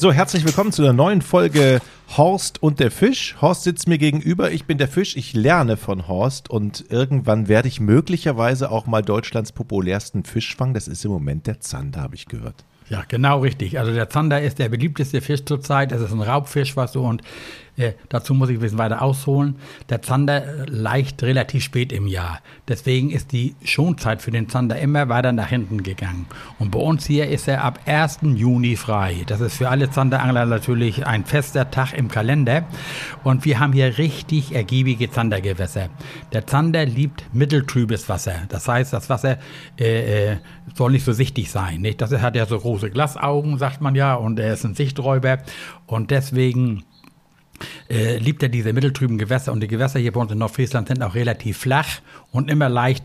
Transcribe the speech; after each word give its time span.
So, 0.00 0.14
herzlich 0.14 0.46
willkommen 0.46 0.72
zu 0.72 0.80
einer 0.80 0.94
neuen 0.94 1.20
Folge 1.20 1.78
Horst 2.16 2.62
und 2.62 2.80
der 2.80 2.90
Fisch. 2.90 3.36
Horst 3.42 3.64
sitzt 3.64 3.86
mir 3.86 3.98
gegenüber, 3.98 4.50
ich 4.50 4.64
bin 4.64 4.78
der 4.78 4.88
Fisch, 4.88 5.14
ich 5.14 5.34
lerne 5.34 5.76
von 5.76 6.08
Horst 6.08 6.48
und 6.48 6.86
irgendwann 6.88 7.48
werde 7.48 7.68
ich 7.68 7.80
möglicherweise 7.80 8.70
auch 8.70 8.86
mal 8.86 9.02
Deutschlands 9.02 9.52
populärsten 9.52 10.24
Fisch 10.24 10.56
fangen. 10.56 10.72
Das 10.72 10.88
ist 10.88 11.04
im 11.04 11.10
Moment 11.10 11.46
der 11.46 11.60
Zander, 11.60 12.00
habe 12.00 12.14
ich 12.14 12.24
gehört. 12.24 12.64
Ja, 12.88 13.04
genau 13.06 13.40
richtig. 13.40 13.78
Also 13.78 13.92
der 13.92 14.08
Zander 14.08 14.40
ist 14.40 14.58
der 14.58 14.70
beliebteste 14.70 15.20
Fisch 15.20 15.44
zurzeit. 15.44 15.92
Es 15.92 16.00
ist 16.00 16.12
ein 16.12 16.22
Raubfisch, 16.22 16.78
was 16.78 16.94
so 16.94 17.04
und 17.04 17.20
äh, 17.80 17.94
dazu 18.10 18.34
muss 18.34 18.50
ich 18.50 18.58
ein 18.58 18.60
bisschen 18.60 18.78
weiter 18.78 19.00
ausholen. 19.00 19.56
Der 19.88 20.02
Zander 20.02 20.66
leicht 20.66 21.22
relativ 21.22 21.64
spät 21.64 21.92
im 21.92 22.06
Jahr. 22.06 22.40
Deswegen 22.68 23.10
ist 23.10 23.32
die 23.32 23.54
Schonzeit 23.64 24.20
für 24.20 24.30
den 24.30 24.48
Zander 24.48 24.78
immer 24.78 25.08
weiter 25.08 25.32
nach 25.32 25.48
hinten 25.48 25.82
gegangen. 25.82 26.26
Und 26.58 26.70
bei 26.70 26.78
uns 26.78 27.06
hier 27.06 27.28
ist 27.28 27.48
er 27.48 27.64
ab 27.64 27.80
1. 27.86 28.18
Juni 28.22 28.76
frei. 28.76 29.24
Das 29.26 29.40
ist 29.40 29.56
für 29.56 29.70
alle 29.70 29.90
Zanderangler 29.90 30.44
natürlich 30.44 31.06
ein 31.06 31.24
fester 31.24 31.70
Tag 31.70 31.94
im 31.94 32.08
Kalender. 32.08 32.66
Und 33.24 33.44
wir 33.44 33.58
haben 33.58 33.72
hier 33.72 33.96
richtig 33.96 34.54
ergiebige 34.54 35.10
Zandergewässer. 35.10 35.88
Der 36.32 36.46
Zander 36.46 36.84
liebt 36.84 37.24
mitteltrübes 37.32 38.08
Wasser. 38.08 38.34
Das 38.50 38.68
heißt, 38.68 38.92
das 38.92 39.08
Wasser 39.08 39.38
äh, 39.78 40.32
äh, 40.32 40.36
soll 40.74 40.92
nicht 40.92 41.04
so 41.04 41.12
sichtig 41.12 41.50
sein. 41.50 41.80
Nicht? 41.80 42.00
Das 42.02 42.12
hat 42.12 42.36
ja 42.36 42.44
so 42.44 42.58
große 42.58 42.90
Glasaugen, 42.90 43.56
sagt 43.56 43.80
man 43.80 43.94
ja, 43.94 44.14
und 44.14 44.38
er 44.38 44.52
ist 44.52 44.64
ein 44.64 44.74
Sichträuber. 44.74 45.38
Und 45.86 46.10
deswegen 46.10 46.84
äh, 47.90 48.16
liebt 48.18 48.42
er 48.42 48.48
diese 48.48 48.72
mitteltrüben 48.72 49.18
Gewässer. 49.18 49.52
Und 49.52 49.60
die 49.60 49.68
Gewässer 49.68 49.98
hier 49.98 50.12
bei 50.12 50.20
uns 50.20 50.32
in 50.32 50.38
Nordfriesland 50.38 50.88
sind 50.88 51.02
auch 51.02 51.14
relativ 51.14 51.58
flach 51.58 52.00
und 52.30 52.50
immer 52.50 52.68
leicht 52.68 53.04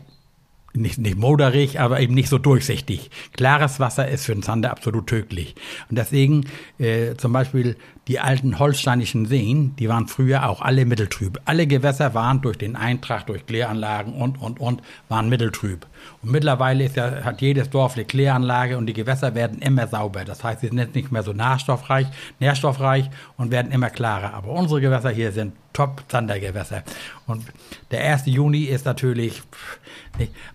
nicht, 0.76 0.98
nicht 0.98 1.16
moderig, 1.16 1.80
aber 1.80 2.00
eben 2.00 2.14
nicht 2.14 2.28
so 2.28 2.38
durchsichtig. 2.38 3.10
Klares 3.32 3.80
Wasser 3.80 4.08
ist 4.08 4.26
für 4.26 4.34
den 4.34 4.42
Zander 4.42 4.70
absolut 4.70 5.06
tödlich. 5.06 5.54
Und 5.88 5.96
deswegen 5.96 6.46
äh, 6.78 7.14
zum 7.16 7.32
Beispiel 7.32 7.76
die 8.08 8.20
alten 8.20 8.58
holsteinischen 8.58 9.26
Seen, 9.26 9.74
die 9.76 9.88
waren 9.88 10.06
früher 10.06 10.48
auch 10.48 10.60
alle 10.60 10.84
mitteltrüb. 10.84 11.40
Alle 11.44 11.66
Gewässer 11.66 12.14
waren 12.14 12.42
durch 12.42 12.58
den 12.58 12.76
Eintrag, 12.76 13.26
durch 13.26 13.46
Kläranlagen 13.46 14.12
und, 14.12 14.40
und, 14.40 14.60
und, 14.60 14.82
waren 15.08 15.28
mitteltrüb. 15.28 15.86
Und 16.22 16.32
mittlerweile 16.32 16.84
ist 16.84 16.96
ja, 16.96 17.24
hat 17.24 17.40
jedes 17.40 17.70
Dorf 17.70 17.94
eine 17.94 18.04
Kläranlage 18.04 18.76
und 18.76 18.86
die 18.86 18.92
Gewässer 18.92 19.34
werden 19.34 19.60
immer 19.60 19.86
sauber. 19.86 20.24
Das 20.24 20.42
heißt, 20.42 20.60
sie 20.60 20.68
sind 20.68 20.94
nicht 20.94 21.12
mehr 21.12 21.22
so 21.22 21.32
nährstoffreich, 21.32 22.06
nährstoffreich 22.40 23.10
und 23.36 23.50
werden 23.50 23.72
immer 23.72 23.90
klarer. 23.90 24.34
Aber 24.34 24.50
unsere 24.50 24.80
Gewässer 24.80 25.10
hier 25.10 25.32
sind 25.32 25.52
Top-Zandergewässer. 25.76 26.84
Und 27.26 27.44
der 27.90 28.00
1. 28.00 28.24
Juni 28.26 28.62
ist 28.62 28.86
natürlich, 28.86 29.42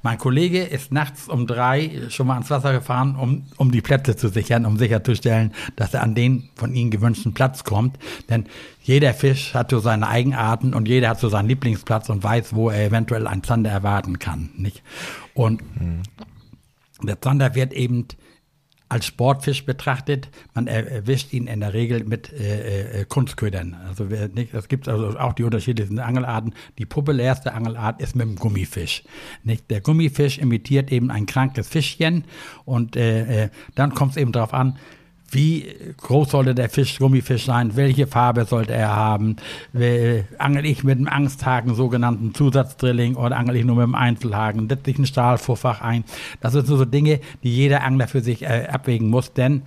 mein 0.01 0.17
Kollege 0.17 0.63
ist 0.63 0.91
nachts 0.91 1.29
um 1.29 1.45
drei 1.45 1.91
schon 2.09 2.25
mal 2.25 2.33
ans 2.33 2.49
Wasser 2.49 2.73
gefahren, 2.73 3.15
um, 3.15 3.45
um 3.57 3.71
die 3.71 3.81
Plätze 3.81 4.15
zu 4.15 4.29
sichern, 4.29 4.65
um 4.65 4.77
sicherzustellen, 4.77 5.53
dass 5.75 5.93
er 5.93 6.01
an 6.01 6.15
den 6.15 6.49
von 6.55 6.73
ihnen 6.73 6.89
gewünschten 6.89 7.35
Platz 7.35 7.63
kommt. 7.63 7.99
Denn 8.29 8.47
jeder 8.83 9.13
Fisch 9.13 9.53
hat 9.53 9.71
so 9.71 9.79
seine 9.79 10.07
Eigenarten 10.07 10.73
und 10.73 10.87
jeder 10.87 11.09
hat 11.09 11.19
so 11.19 11.29
seinen 11.29 11.47
Lieblingsplatz 11.47 12.09
und 12.09 12.23
weiß, 12.23 12.55
wo 12.55 12.69
er 12.69 12.85
eventuell 12.85 13.27
einen 13.27 13.43
Zander 13.43 13.69
erwarten 13.69 14.19
kann. 14.19 14.49
Nicht? 14.57 14.81
Und 15.33 15.61
mhm. 15.79 16.01
der 17.03 17.21
Zander 17.21 17.55
wird 17.55 17.73
eben 17.73 18.07
als 18.91 19.05
Sportfisch 19.05 19.65
betrachtet. 19.65 20.29
Man 20.53 20.67
erwischt 20.67 21.31
ihn 21.31 21.47
in 21.47 21.61
der 21.61 21.73
Regel 21.73 22.03
mit 22.03 22.33
äh, 22.33 23.01
äh, 23.01 23.05
Kunstködern. 23.05 23.77
Also 23.87 24.03
nicht, 24.03 24.53
es 24.53 24.67
gibt 24.67 24.89
also 24.89 25.17
auch 25.17 25.31
die 25.31 25.43
unterschiedlichen 25.43 25.99
Angelarten. 25.99 26.53
Die 26.77 26.85
populärste 26.85 27.53
Angelart 27.53 28.01
ist 28.01 28.17
mit 28.17 28.27
dem 28.27 28.35
Gummifisch. 28.35 29.03
Nicht? 29.43 29.71
Der 29.71 29.79
Gummifisch 29.79 30.39
imitiert 30.39 30.91
eben 30.91 31.09
ein 31.09 31.25
krankes 31.25 31.69
Fischchen 31.69 32.25
und 32.65 32.97
äh, 32.97 33.45
äh 33.45 33.49
dann 33.75 33.93
kommt 33.93 34.11
es 34.11 34.17
eben 34.17 34.33
darauf 34.33 34.53
an, 34.53 34.77
wie 35.31 35.65
groß 35.97 36.31
sollte 36.31 36.53
der 36.53 36.69
Fisch, 36.69 36.99
Gummifisch 36.99 37.45
sein? 37.45 37.75
Welche 37.75 38.05
Farbe 38.05 38.45
sollte 38.45 38.73
er 38.73 38.95
haben? 38.95 39.37
Angel 40.37 40.65
ich 40.65 40.83
mit 40.83 40.97
einem 40.97 41.07
Angsthaken, 41.07 41.73
sogenannten 41.73 42.33
Zusatzdrilling, 42.35 43.15
oder 43.15 43.37
angel 43.37 43.55
ich 43.55 43.65
nur 43.65 43.77
mit 43.77 43.83
einem 43.83 43.95
Einzelhaken? 43.95 44.67
Setze 44.67 44.91
ich 44.91 44.99
ein 44.99 45.05
Stahlvorfach 45.05 45.81
ein? 45.81 46.03
Das 46.41 46.53
sind 46.53 46.67
so 46.67 46.83
Dinge, 46.83 47.21
die 47.43 47.55
jeder 47.55 47.83
Angler 47.83 48.07
für 48.07 48.21
sich 48.21 48.43
äh, 48.43 48.67
abwägen 48.69 49.09
muss, 49.09 49.33
denn 49.33 49.61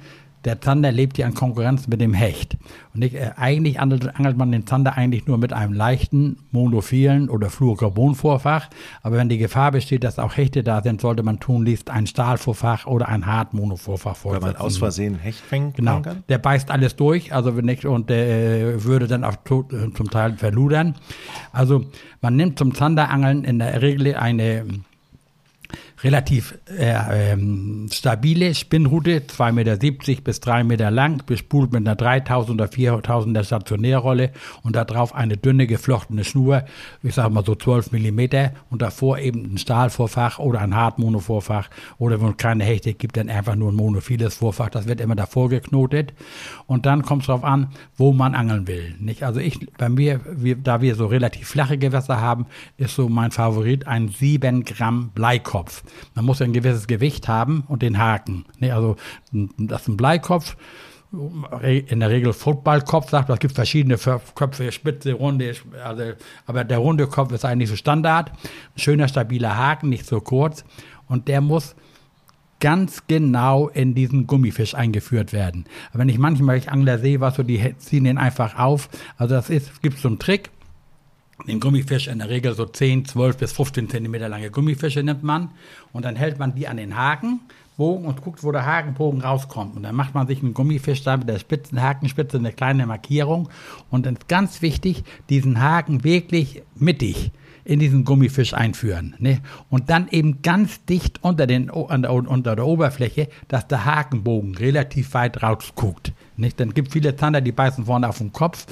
der 0.44 0.60
Zander 0.60 0.93
lebt 0.93 1.19
ja 1.19 1.27
in 1.27 1.34
Konkurrenz 1.34 1.88
mit 1.88 2.00
dem 2.00 2.15
Hecht. 2.15 2.56
Und 2.93 3.00
nicht, 3.00 3.15
äh, 3.15 3.31
eigentlich 3.37 3.81
angelt, 3.81 4.15
angelt, 4.16 4.37
man 4.37 4.53
den 4.53 4.66
Zander 4.66 4.97
eigentlich 4.97 5.27
nur 5.27 5.38
mit 5.38 5.53
einem 5.53 5.72
leichten 5.72 6.37
monophilen 6.50 7.31
oder 7.31 7.50
Fluorocarbon-Vorfach. 7.50 8.69
Aber 9.03 9.16
wenn 9.16 9.28
die 9.28 9.38
Gefahr 9.38 9.72
besteht, 9.72 10.05
dass 10.05 10.19
auch 10.19 10.37
Hechte 10.37 10.62
da 10.62 10.82
sind, 10.82 11.00
sollte 11.00 11.22
man 11.22 11.41
tunlichst 11.41 11.91
ein 11.91 12.06
Stahlvorfach 12.06 12.87
oder 12.87 13.09
ein 13.09 13.27
Hartmonovorfach 13.27 14.16
vorsetzen. 14.16 14.47
Weil 14.47 14.53
man 14.53 14.60
aus 14.60 14.77
Versehen 14.77 15.19
Hecht 15.19 15.41
fängt? 15.41 15.77
Genau. 15.77 16.03
Der 16.28 16.38
beißt 16.38 16.71
alles 16.71 16.97
durch, 16.97 17.32
also 17.32 17.56
wenn 17.56 17.65
nicht, 17.65 17.84
und 17.84 18.11
äh, 18.11 18.84
würde 18.84 19.06
dann 19.06 19.25
auch 19.25 19.37
tot, 19.44 19.72
äh, 19.72 19.93
zum 19.93 20.11
Teil 20.11 20.37
verludern. 20.37 20.94
Also 21.53 21.87
man 22.21 22.37
nimmt 22.37 22.59
zum 22.59 22.75
Zanderangeln 22.75 23.44
in 23.44 23.59
der 23.59 23.81
Regel 23.81 24.15
eine 24.15 24.65
relativ 26.04 26.59
äh, 26.78 27.32
ähm, 27.32 27.88
stabile 27.91 28.54
Spinnrute, 28.54 29.20
2,70 29.20 29.53
Meter 29.53 30.22
bis 30.22 30.41
3 30.41 30.62
Meter 30.62 30.91
lang, 30.91 31.22
bespult 31.25 31.72
mit 31.72 31.87
einer 31.87 31.97
3000 31.97 32.60
oder 32.60 32.70
4000er 32.70 33.42
Stationärrolle 33.42 34.31
und 34.62 34.76
darauf 34.76 35.14
eine 35.14 35.38
dünne 35.38 35.66
geflochtene 35.66 36.22
Schnur, 36.25 36.64
ich 37.03 37.14
sage 37.14 37.31
mal 37.31 37.44
so 37.44 37.54
12 37.54 37.93
Millimeter 37.93 38.53
und 38.70 38.82
davor 38.82 39.19
eben 39.19 39.54
ein 39.54 39.59
Stahlvorfach 39.59 40.38
oder 40.38 40.60
ein 40.60 40.75
Hartmonovorfach 40.75 41.70
oder 41.98 42.20
wenn 42.20 42.31
es 42.31 42.37
keine 42.37 42.64
Hechte 42.64 42.93
gibt, 42.93 43.16
dann 43.16 43.31
einfach 43.31 43.56
nur 43.56 43.72
ein 43.72 43.76
monophiles 43.76 44.34
Vorfach. 44.34 44.69
Das 44.69 44.87
wird 44.87 45.00
immer 45.00 45.16
davor 45.16 45.48
geknotet 45.48 46.12
und 46.66 46.84
dann 46.84 47.03
kommt 47.03 47.22
es 47.22 47.28
darauf 47.28 47.44
an, 47.44 47.69
wo 47.97 48.12
man 48.12 48.34
angeln 48.34 48.66
will. 48.66 48.94
Nicht? 49.00 49.22
Also 49.22 49.41
ich, 49.41 49.59
bei 49.78 49.88
mir, 49.88 50.20
wir, 50.26 50.56
da 50.56 50.82
wir 50.82 50.97
so 50.97 51.06
relativ 51.06 51.48
flache 51.48 51.78
Gewässer 51.78 52.20
haben, 52.20 52.44
ist 52.76 52.94
so 52.94 53.09
mein 53.09 53.31
Favorit 53.31 53.87
ein 53.87 54.09
7 54.09 54.64
Gramm 54.64 55.10
Bleikopf. 55.14 55.82
Man 56.15 56.25
muss 56.25 56.43
ein 56.43 56.53
gewisses 56.53 56.87
Gewicht 56.87 57.28
haben 57.28 57.65
und 57.69 57.82
den 57.82 57.99
Haken. 57.99 58.44
Ne, 58.59 58.72
also 58.72 58.97
das 59.32 59.82
ist 59.82 59.88
ein 59.88 59.97
Bleikopf. 59.97 60.56
In 61.87 62.00
der 62.00 62.10
Regel 62.10 62.32
Footballkopf 62.32 63.10
sagt, 63.10 63.31
es 63.31 63.38
gibt 63.38 63.55
verschiedene 63.55 63.97
Köpfe, 64.34 64.72
spitze, 64.72 65.12
runde, 65.12 65.55
also, 65.84 66.03
aber 66.47 66.65
der 66.65 66.78
runde 66.78 67.06
Kopf 67.06 67.31
ist 67.32 67.44
eigentlich 67.44 67.71
so 67.71 67.77
Standard. 67.77 68.31
Ein 68.31 68.78
schöner, 68.78 69.06
stabiler 69.06 69.56
Haken, 69.56 69.91
nicht 69.91 70.06
so 70.06 70.21
kurz. 70.21 70.65
Und 71.06 71.28
der 71.28 71.41
muss 71.41 71.77
ganz 72.65 73.03
genau 73.06 73.69
in 73.69 73.94
diesen 73.94 74.26
Gummifisch 74.26 74.75
eingeführt 74.75 75.32
werden. 75.32 75.66
Aber 75.91 76.00
wenn 76.00 76.09
ich 76.09 76.19
manchmal 76.19 76.56
ich 76.56 76.71
Angler 76.71 76.99
sehe, 76.99 77.21
was 77.21 77.34
so, 77.37 77.43
die 77.43 77.76
ziehen 77.76 78.05
den 78.05 78.16
einfach 78.16 78.59
auf. 78.59 78.88
Also 79.19 79.34
das 79.34 79.50
ist, 79.50 79.82
gibt 79.82 79.99
so 79.99 80.09
einen 80.09 80.19
Trick 80.19 80.50
den 81.47 81.60
Gummifisch 81.60 82.09
in 82.09 82.19
der 82.19 82.28
Regel 82.28 82.55
so 82.55 82.65
10, 82.65 83.05
12 83.06 83.37
bis 83.37 83.53
15 83.53 83.91
Zentimeter 83.91 84.28
lange 84.28 84.50
Gummifische 84.50 85.03
nimmt 85.03 85.22
man 85.22 85.50
und 85.93 86.05
dann 86.05 86.16
hält 86.16 86.38
man 86.38 86.55
die 86.55 86.69
an 86.69 86.77
den 86.77 86.97
Hakenbogen 86.97 88.06
und 88.06 88.22
guckt, 88.22 88.43
wo 88.43 88.53
der 88.53 88.66
Hakenbogen 88.66 89.21
rauskommt. 89.21 89.77
Und 89.77 89.82
dann 89.82 89.94
macht 89.94 90.15
man 90.15 90.27
sich 90.27 90.43
einen 90.43 90.55
Gummifisch 90.55 91.03
da 91.03 91.16
mit 91.16 91.28
der 91.28 91.38
spitzen 91.38 91.82
Hakenspitze 91.82 92.38
eine 92.38 92.53
kleine 92.53 92.87
Markierung 92.87 93.49
und 93.91 94.06
dann 94.06 94.15
ist 94.15 94.28
ganz 94.28 94.62
wichtig, 94.62 95.05
diesen 95.28 95.60
Haken 95.60 96.05
wirklich 96.05 96.62
mittig 96.75 97.32
in 97.65 97.81
diesen 97.81 98.05
Gummifisch 98.05 98.53
einführen. 98.53 99.15
Ne? 99.19 99.41
Und 99.71 99.88
dann 99.91 100.09
eben 100.09 100.43
ganz 100.43 100.84
dicht 100.84 101.25
unter, 101.25 101.47
den, 101.47 101.71
unter 101.71 102.56
der 102.56 102.66
Oberfläche, 102.66 103.28
dass 103.49 103.66
der 103.66 103.84
Hakenbogen 103.84 104.55
relativ 104.56 105.15
weit 105.15 105.43
rausguckt. 105.43 106.12
Nicht? 106.37 106.61
Dann 106.61 106.75
gibt 106.75 106.93
viele 106.93 107.16
Zander, 107.16 107.41
die 107.41 107.53
beißen 107.53 107.87
vorne 107.87 108.09
auf 108.09 108.19
den 108.19 108.32
Kopf 108.32 108.66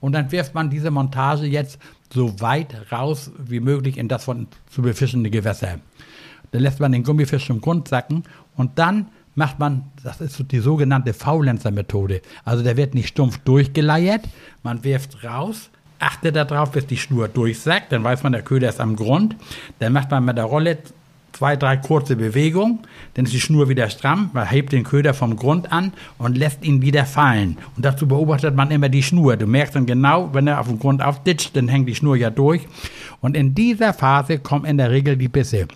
und 0.00 0.12
dann 0.12 0.32
wirft 0.32 0.54
man 0.54 0.70
diese 0.70 0.90
Montage 0.90 1.46
jetzt 1.46 1.78
so 2.12 2.40
weit 2.40 2.90
raus 2.92 3.30
wie 3.38 3.60
möglich 3.60 3.98
in 3.98 4.08
das 4.08 4.24
von 4.24 4.48
zu 4.70 4.82
befischende 4.82 5.30
Gewässer. 5.30 5.78
Dann 6.50 6.62
lässt 6.62 6.80
man 6.80 6.92
den 6.92 7.04
Gummifisch 7.04 7.50
im 7.50 7.60
Grund 7.60 7.88
sacken 7.88 8.24
und 8.56 8.78
dann 8.78 9.08
macht 9.34 9.58
man, 9.58 9.84
das 10.02 10.20
ist 10.20 10.50
die 10.50 10.58
sogenannte 10.58 11.12
Faulenzer-Methode. 11.12 12.22
Also 12.44 12.64
der 12.64 12.76
wird 12.76 12.94
nicht 12.94 13.08
stumpf 13.08 13.38
durchgeleiert, 13.38 14.22
man 14.62 14.82
wirft 14.82 15.22
raus, 15.22 15.70
achtet 16.00 16.36
darauf, 16.36 16.72
bis 16.72 16.86
die 16.86 16.96
Schnur 16.96 17.28
durchsackt, 17.28 17.92
dann 17.92 18.02
weiß 18.02 18.22
man, 18.22 18.32
der 18.32 18.42
Köder 18.42 18.68
ist 18.68 18.80
am 18.80 18.96
Grund. 18.96 19.36
Dann 19.78 19.92
macht 19.92 20.10
man 20.10 20.24
mit 20.24 20.36
der 20.36 20.44
Rolle 20.44 20.78
zwei, 21.32 21.56
drei 21.56 21.76
kurze 21.76 22.16
Bewegungen, 22.16 22.80
dann 23.14 23.24
ist 23.24 23.34
die 23.34 23.40
Schnur 23.40 23.68
wieder 23.68 23.88
stramm, 23.90 24.30
man 24.32 24.48
hebt 24.48 24.72
den 24.72 24.84
Köder 24.84 25.14
vom 25.14 25.36
Grund 25.36 25.72
an 25.72 25.92
und 26.18 26.36
lässt 26.36 26.64
ihn 26.64 26.82
wieder 26.82 27.04
fallen. 27.04 27.58
Und 27.76 27.84
dazu 27.84 28.08
beobachtet 28.08 28.54
man 28.54 28.70
immer 28.70 28.88
die 28.88 29.02
Schnur. 29.02 29.36
Du 29.36 29.46
merkst 29.46 29.76
dann 29.76 29.86
genau, 29.86 30.30
wenn 30.32 30.46
er 30.46 30.60
auf 30.60 30.66
dem 30.66 30.78
Grund 30.78 31.02
aufditscht, 31.02 31.56
dann 31.56 31.68
hängt 31.68 31.88
die 31.88 31.94
Schnur 31.94 32.16
ja 32.16 32.30
durch. 32.30 32.66
Und 33.20 33.36
in 33.36 33.54
dieser 33.54 33.92
Phase 33.92 34.38
kommen 34.38 34.64
in 34.64 34.78
der 34.78 34.90
Regel 34.90 35.16
die 35.16 35.28
Bisse. 35.28 35.68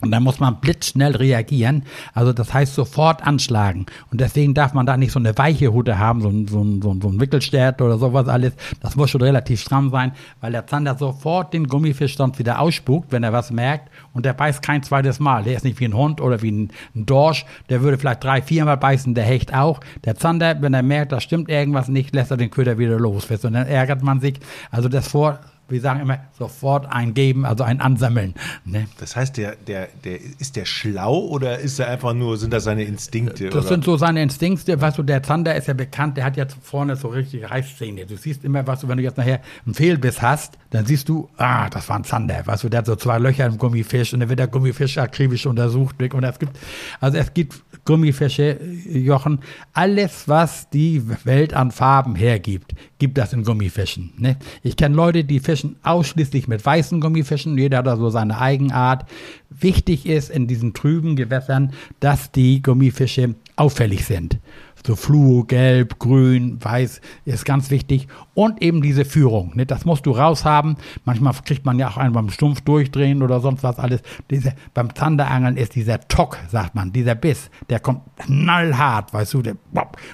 Und 0.00 0.12
dann 0.12 0.22
muss 0.22 0.38
man 0.38 0.60
blitzschnell 0.60 1.16
reagieren. 1.16 1.82
Also 2.14 2.32
das 2.32 2.54
heißt 2.54 2.74
sofort 2.74 3.26
anschlagen. 3.26 3.86
Und 4.10 4.20
deswegen 4.20 4.54
darf 4.54 4.72
man 4.72 4.86
da 4.86 4.96
nicht 4.96 5.12
so 5.12 5.18
eine 5.18 5.36
weiche 5.36 5.72
Hute 5.72 5.98
haben, 5.98 6.20
so 6.20 6.28
ein, 6.28 6.46
so 6.46 6.62
ein, 6.62 6.80
so 6.80 6.92
ein, 6.92 7.00
so 7.00 7.08
ein 7.08 7.20
Wickelstert 7.20 7.82
oder 7.82 7.98
sowas 7.98 8.28
alles. 8.28 8.52
Das 8.80 8.94
muss 8.96 9.10
schon 9.10 9.22
relativ 9.22 9.60
stramm 9.60 9.90
sein, 9.90 10.12
weil 10.40 10.52
der 10.52 10.66
Zander 10.66 10.96
sofort 10.96 11.52
den 11.52 11.66
Gummifisch 11.66 12.16
sonst 12.16 12.38
wieder 12.38 12.60
ausspuckt, 12.60 13.10
wenn 13.10 13.24
er 13.24 13.32
was 13.32 13.50
merkt. 13.50 13.90
Und 14.12 14.24
der 14.24 14.34
beißt 14.34 14.62
kein 14.62 14.82
zweites 14.82 15.18
Mal. 15.18 15.42
Der 15.42 15.56
ist 15.56 15.64
nicht 15.64 15.80
wie 15.80 15.86
ein 15.86 15.96
Hund 15.96 16.20
oder 16.20 16.42
wie 16.42 16.52
ein, 16.52 16.70
ein 16.94 17.06
Dorsch. 17.06 17.44
Der 17.68 17.82
würde 17.82 17.98
vielleicht 17.98 18.22
drei, 18.22 18.40
viermal 18.40 18.76
beißen, 18.76 19.14
der 19.14 19.24
Hecht 19.24 19.52
auch. 19.52 19.80
Der 20.04 20.14
Zander, 20.14 20.62
wenn 20.62 20.74
er 20.74 20.82
merkt, 20.82 21.12
da 21.12 21.20
stimmt 21.20 21.48
irgendwas 21.48 21.88
nicht, 21.88 22.14
lässt 22.14 22.30
er 22.30 22.36
den 22.36 22.50
Köder 22.50 22.78
wieder 22.78 22.98
los. 22.98 23.28
Und 23.30 23.52
dann 23.52 23.66
ärgert 23.66 24.02
man 24.02 24.20
sich. 24.20 24.38
Also 24.70 24.88
das 24.88 25.08
vor 25.08 25.40
wir 25.68 25.80
sagen 25.80 26.00
immer, 26.00 26.18
sofort 26.38 26.86
eingeben, 26.86 27.44
also 27.44 27.64
ein 27.64 27.80
Ansammeln. 27.80 28.34
Ne? 28.64 28.86
Das 28.98 29.16
heißt, 29.16 29.36
der, 29.36 29.56
der, 29.56 29.88
der, 30.04 30.18
ist 30.38 30.56
der 30.56 30.64
schlau 30.64 31.18
oder 31.18 31.58
ist 31.58 31.78
er 31.78 31.88
einfach 31.88 32.14
nur, 32.14 32.36
sind 32.38 32.52
das 32.52 32.64
seine 32.64 32.84
Instinkte? 32.84 33.46
Das 33.46 33.54
oder? 33.54 33.68
sind 33.68 33.84
so 33.84 33.96
seine 33.96 34.22
Instinkte. 34.22 34.80
Weißt 34.80 34.98
du, 34.98 35.02
der 35.02 35.22
Zander 35.22 35.54
ist 35.54 35.68
ja 35.68 35.74
bekannt, 35.74 36.16
der 36.16 36.24
hat 36.24 36.36
ja 36.36 36.46
vorne 36.62 36.96
so 36.96 37.08
richtig 37.08 37.50
Reißzähne. 37.50 38.06
Du 38.06 38.16
siehst 38.16 38.44
immer, 38.44 38.66
was 38.66 38.80
du, 38.80 38.88
wenn 38.88 38.96
du 38.96 39.02
jetzt 39.02 39.18
nachher 39.18 39.40
einen 39.66 39.74
Fehlbiss 39.74 40.22
hast, 40.22 40.58
dann 40.70 40.86
siehst 40.86 41.08
du, 41.08 41.28
ah, 41.36 41.68
das 41.68 41.88
war 41.88 41.96
ein 41.96 42.04
Zander. 42.04 42.46
Weißt 42.46 42.64
du, 42.64 42.68
der 42.68 42.78
hat 42.78 42.86
so 42.86 42.96
zwei 42.96 43.18
Löcher 43.18 43.46
im 43.46 43.58
Gummifisch 43.58 44.14
und 44.14 44.20
dann 44.20 44.28
wird 44.28 44.38
der 44.38 44.48
Gummifisch 44.48 44.98
akribisch 44.98 45.46
untersucht. 45.46 45.96
Und 46.00 46.24
es 46.24 46.38
gibt, 46.38 46.58
also 47.00 47.18
es 47.18 47.32
gibt 47.34 47.62
Gummifische, 47.88 48.60
Jochen, 48.86 49.38
alles, 49.72 50.28
was 50.28 50.68
die 50.68 51.02
Welt 51.24 51.54
an 51.54 51.70
Farben 51.70 52.16
hergibt, 52.16 52.74
gibt 52.98 53.16
das 53.16 53.32
in 53.32 53.44
Gummifischen. 53.44 54.12
Ne? 54.18 54.36
Ich 54.62 54.76
kenne 54.76 54.94
Leute, 54.94 55.24
die 55.24 55.40
fischen 55.40 55.76
ausschließlich 55.82 56.48
mit 56.48 56.66
weißen 56.66 57.00
Gummifischen, 57.00 57.56
jeder 57.56 57.78
hat 57.78 57.86
da 57.86 57.96
so 57.96 58.10
seine 58.10 58.38
Eigenart. 58.38 59.06
Wichtig 59.48 60.04
ist 60.04 60.28
in 60.28 60.46
diesen 60.46 60.74
trüben 60.74 61.16
Gewässern, 61.16 61.72
dass 61.98 62.30
die 62.30 62.60
Gummifische 62.60 63.36
auffällig 63.56 64.04
sind. 64.04 64.38
So 64.86 64.96
Fluo, 64.96 65.44
Gelb, 65.44 65.98
Grün, 65.98 66.58
Weiß 66.62 67.00
ist 67.24 67.44
ganz 67.44 67.70
wichtig. 67.70 68.08
Und 68.34 68.62
eben 68.62 68.82
diese 68.82 69.04
Führung. 69.04 69.52
Ne? 69.54 69.66
Das 69.66 69.84
musst 69.84 70.06
du 70.06 70.12
raushaben. 70.12 70.76
Manchmal 71.04 71.34
kriegt 71.44 71.66
man 71.66 71.78
ja 71.78 71.88
auch 71.88 71.96
einen 71.96 72.12
beim 72.12 72.30
Stumpf 72.30 72.60
durchdrehen 72.62 73.22
oder 73.22 73.40
sonst 73.40 73.62
was 73.62 73.78
alles. 73.78 74.02
Diese, 74.30 74.54
beim 74.74 74.94
Zanderangeln 74.94 75.56
ist 75.56 75.74
dieser 75.74 76.00
Tock, 76.08 76.38
sagt 76.50 76.74
man, 76.74 76.92
dieser 76.92 77.14
Biss, 77.14 77.50
der 77.68 77.80
kommt 77.80 78.02
knallhart, 78.18 79.12
weißt 79.12 79.34
du, 79.34 79.42
der, 79.42 79.56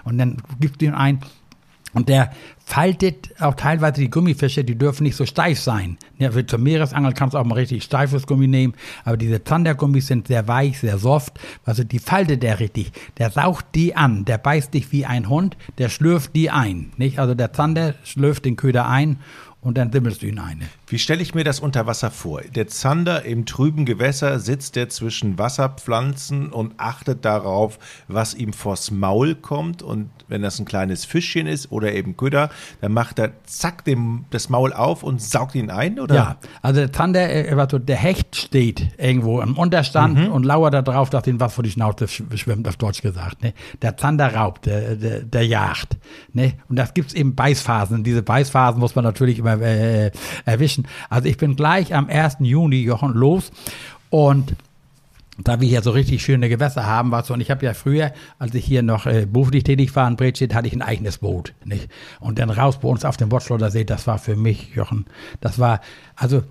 und 0.05 0.19
dann 0.19 0.39
gibst 0.61 0.81
du 0.81 0.87
ihn 0.87 0.95
ein 0.95 1.21
und 1.95 2.09
der 2.09 2.33
faltet 2.65 3.31
auch 3.41 3.55
teilweise 3.55 4.01
die 4.01 4.11
Gummifische, 4.11 4.65
die 4.65 4.77
dürfen 4.77 5.05
nicht 5.05 5.17
so 5.17 5.27
steif 5.27 5.61
sein. 5.61 5.97
Ja, 6.19 6.33
für 6.33 6.45
zum 6.45 6.63
Meeresangel 6.63 7.13
kannst 7.13 7.35
du 7.35 7.39
auch 7.39 7.45
mal 7.45 7.55
richtig 7.55 7.85
steifes 7.85 8.27
Gummi 8.27 8.47
nehmen, 8.47 8.75
aber 9.05 9.17
diese 9.17 9.43
Zandergummis 9.43 10.09
sind 10.09 10.29
sehr 10.29 10.49
weich, 10.49 10.81
sehr 10.81 10.99
soft. 10.99 11.39
Also 11.65 11.85
die 11.85 11.99
faltet 11.99 12.43
der 12.43 12.61
richtig. 12.61 12.93
Der 13.19 13.31
saucht 13.31 13.67
die 13.75 13.95
an, 13.97 14.25
der 14.25 14.39
beißt 14.39 14.75
dich 14.75 14.93
wie 14.93 15.07
ein 15.07 15.29
Hund, 15.29 15.57
der 15.79 15.89
schlürft 15.89 16.35
die 16.35 16.51
ein. 16.51 16.93
Nicht? 16.97 17.19
Also 17.19 17.35
der 17.35 17.53
Zander 17.53 17.95
schlürft 18.05 18.45
den 18.45 18.57
Köder 18.57 18.89
ein 18.89 19.19
und 19.65 19.79
dann 19.79 19.91
simmelst 19.91 20.23
du 20.23 20.27
ihn 20.27 20.39
ein. 20.39 20.63
Wie 20.87 20.99
stelle 20.99 21.23
ich 21.23 21.35
mir 21.35 21.43
das 21.43 21.59
unter 21.59 21.87
Wasser 21.87 22.11
vor? 22.11 22.43
Der 22.55 22.69
Zander 22.69 23.25
im 23.25 23.47
trüben 23.47 23.87
Gewässer 23.87 24.39
sitzt 24.39 24.77
er 24.77 24.91
zwischen 24.91 25.39
Wasserpflanzen 25.39 26.53
und 26.53 26.75
achtet 26.77 27.25
darauf, 27.25 27.79
was 28.07 28.35
ihm 28.35 28.53
vors 28.53 28.91
Maul 28.91 29.35
kommt. 29.35 29.83
Und 29.83 30.11
wenn 30.29 30.43
das 30.43 30.59
ein 30.59 30.67
kleines 30.67 31.07
Fischchen 31.07 31.47
ist 31.47 31.73
oder 31.73 31.93
eben 31.93 32.17
Köder, 32.17 32.51
dann 32.83 32.93
macht 32.93 33.19
er 33.19 33.33
zack 33.45 33.85
dem, 33.87 34.27
das 34.31 34.51
Maul 34.51 34.75
auf 34.75 35.03
und 35.03 35.23
saugt 35.23 35.55
ihn 35.55 35.71
ein, 35.71 35.99
oder? 35.99 36.15
Ja, 36.15 36.37
also 36.61 36.81
der 36.81 36.93
Zander, 36.93 37.27
also 37.59 37.79
der 37.79 37.97
Hecht 37.97 38.37
steht 38.37 38.91
irgendwo 38.99 39.41
im 39.41 39.57
Unterstand 39.57 40.19
mhm. 40.19 40.33
und 40.33 40.45
lauert 40.45 40.75
darauf, 40.75 41.09
dass 41.09 41.27
ihn 41.27 41.41
was 41.41 41.55
vor 41.55 41.65
die 41.65 41.71
Schnauze 41.71 42.07
schwimmt, 42.07 42.69
auf 42.69 42.77
Deutsch 42.77 43.01
gesagt. 43.01 43.43
Ne? 43.43 43.55
Der 43.81 43.97
Zander 43.97 44.35
raubt, 44.35 44.67
der, 44.67 44.97
der, 44.97 45.21
der 45.21 45.47
jagt. 45.47 45.97
Ne? 46.35 46.53
Und 46.69 46.77
das 46.77 46.93
gibt 46.93 47.09
es 47.09 47.15
eben 47.15 47.35
Beißphasen. 47.35 47.97
Und 47.97 48.05
diese 48.05 48.23
Beißphasen 48.23 48.79
muss 48.79 48.95
man 48.95 49.05
natürlich 49.05 49.39
immer 49.39 49.54
äh, 49.61 50.11
erwischen. 50.45 50.87
Also 51.11 51.29
ich 51.29 51.37
bin 51.37 51.57
gleich 51.57 51.95
am 51.95 52.09
1. 52.09 52.37
Juni, 52.41 52.83
Jochen, 52.83 53.13
los 53.13 53.53
und 54.11 54.55
da 55.39 55.61
wir 55.61 55.69
hier 55.69 55.83
so 55.83 55.91
richtig 55.91 56.23
schöne 56.23 56.49
Gewässer 56.49 56.87
haben, 56.87 57.11
was 57.11 57.31
und 57.31 57.41
ich 57.41 57.51
habe 57.51 57.65
ja 57.67 57.75
früher, 57.75 58.13
als 58.39 58.55
ich 58.55 58.65
hier 58.65 58.83
noch 58.83 59.07
äh, 59.07 59.27
beruflich 59.27 59.65
tätig 59.65 59.95
war 59.97 60.07
in 60.07 60.17
Bredstedt, 60.17 60.55
hatte 60.55 60.69
ich 60.69 60.75
ein 60.75 60.83
eigenes 60.83 61.19
Boot, 61.19 61.55
nicht? 61.65 61.89
Und 62.21 62.39
dann 62.39 62.51
raus 62.51 62.79
bei 62.79 62.89
uns 62.89 63.05
auf 63.05 63.17
dem 63.17 63.31
Botschlotter 63.31 63.71
See, 63.71 63.85
das 63.85 64.07
war 64.07 64.19
für 64.19 64.37
mich, 64.37 64.75
Jochen, 64.75 65.07
das 65.41 65.59
war, 65.59 65.81
also 66.15 66.45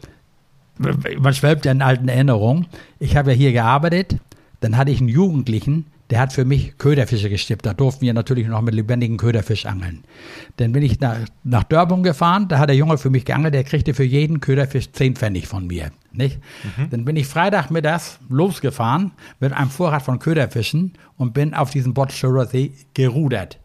man 0.77 1.33
schwelbt 1.33 1.65
ja 1.65 1.71
in 1.71 1.81
alten 1.81 2.07
Erinnerungen. 2.07 2.65
Ich 2.99 3.15
habe 3.15 3.31
ja 3.31 3.37
hier 3.37 3.51
gearbeitet, 3.51 4.17
dann 4.59 4.75
hatte 4.75 4.91
ich 4.91 4.99
einen 4.99 5.09
Jugendlichen, 5.09 5.85
der 6.09 6.19
hat 6.19 6.33
für 6.33 6.45
mich 6.45 6.77
Köderfische 6.77 7.29
gestippt. 7.29 7.65
Da 7.65 7.73
durften 7.73 8.01
wir 8.01 8.13
natürlich 8.13 8.47
noch 8.47 8.61
mit 8.61 8.75
lebendigen 8.75 9.17
Köderfisch 9.17 9.65
angeln. 9.65 10.03
Dann 10.57 10.71
bin 10.71 10.83
ich 10.83 10.99
nach, 10.99 11.17
nach 11.43 11.63
Dörbung 11.63 12.03
gefahren, 12.03 12.47
da 12.47 12.59
hat 12.59 12.69
der 12.69 12.75
Junge 12.75 12.97
für 12.97 13.09
mich 13.09 13.25
geangelt, 13.25 13.53
der 13.53 13.63
kriegte 13.63 13.93
für 13.93 14.03
jeden 14.03 14.39
Köderfisch 14.39 14.91
10 14.91 15.15
Pfennig 15.15 15.47
von 15.47 15.67
mir. 15.67 15.91
Nicht? 16.11 16.39
Mhm. 16.77 16.89
Dann 16.89 17.05
bin 17.05 17.15
ich 17.15 17.27
Freitagmittags 17.27 18.19
losgefahren 18.29 19.11
mit 19.39 19.53
einem 19.53 19.69
Vorrat 19.69 20.03
von 20.03 20.19
Köderfischen 20.19 20.93
und 21.17 21.33
bin 21.33 21.53
auf 21.53 21.71
diesen 21.71 21.93
Botschauer 21.93 22.45
See 22.45 22.73
gerudert. 22.93 23.59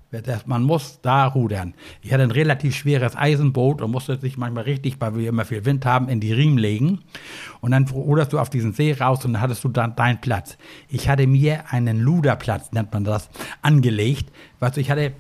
Man 0.47 0.63
muss 0.63 1.01
da 1.03 1.27
rudern. 1.27 1.75
Ich 2.01 2.13
hatte 2.15 2.23
ein 2.23 2.31
relativ 2.31 2.75
schweres 2.75 3.15
Eisenboot 3.15 3.83
und 3.83 3.91
musste 3.91 4.19
sich 4.19 4.39
manchmal 4.39 4.65
richtig, 4.65 4.97
weil 5.01 5.15
wir 5.15 5.29
immer 5.29 5.45
viel 5.45 5.67
Wind 5.67 5.85
haben, 5.85 6.09
in 6.09 6.19
die 6.19 6.33
Riemen 6.33 6.57
legen. 6.57 7.01
Und 7.61 7.73
dann 7.73 7.87
ruderst 7.87 8.33
du 8.33 8.39
auf 8.39 8.49
diesen 8.49 8.73
See 8.73 8.93
raus 8.93 9.25
und 9.27 9.35
dann 9.35 9.43
hattest 9.43 9.65
du 9.65 9.69
dann 9.69 9.97
deinen 9.97 10.21
Platz. 10.21 10.57
Ich 10.89 11.11
hatte 11.11 11.27
mir 11.27 11.71
einen 11.73 12.01
Luderplatz, 12.01 12.73
nennt 12.73 12.93
man 12.93 13.05
das, 13.05 13.29
angelegt. 13.61 14.33
Weißt 14.61 14.77
du, 14.77 14.81
ich 14.81 14.91
hatte 14.91 15.13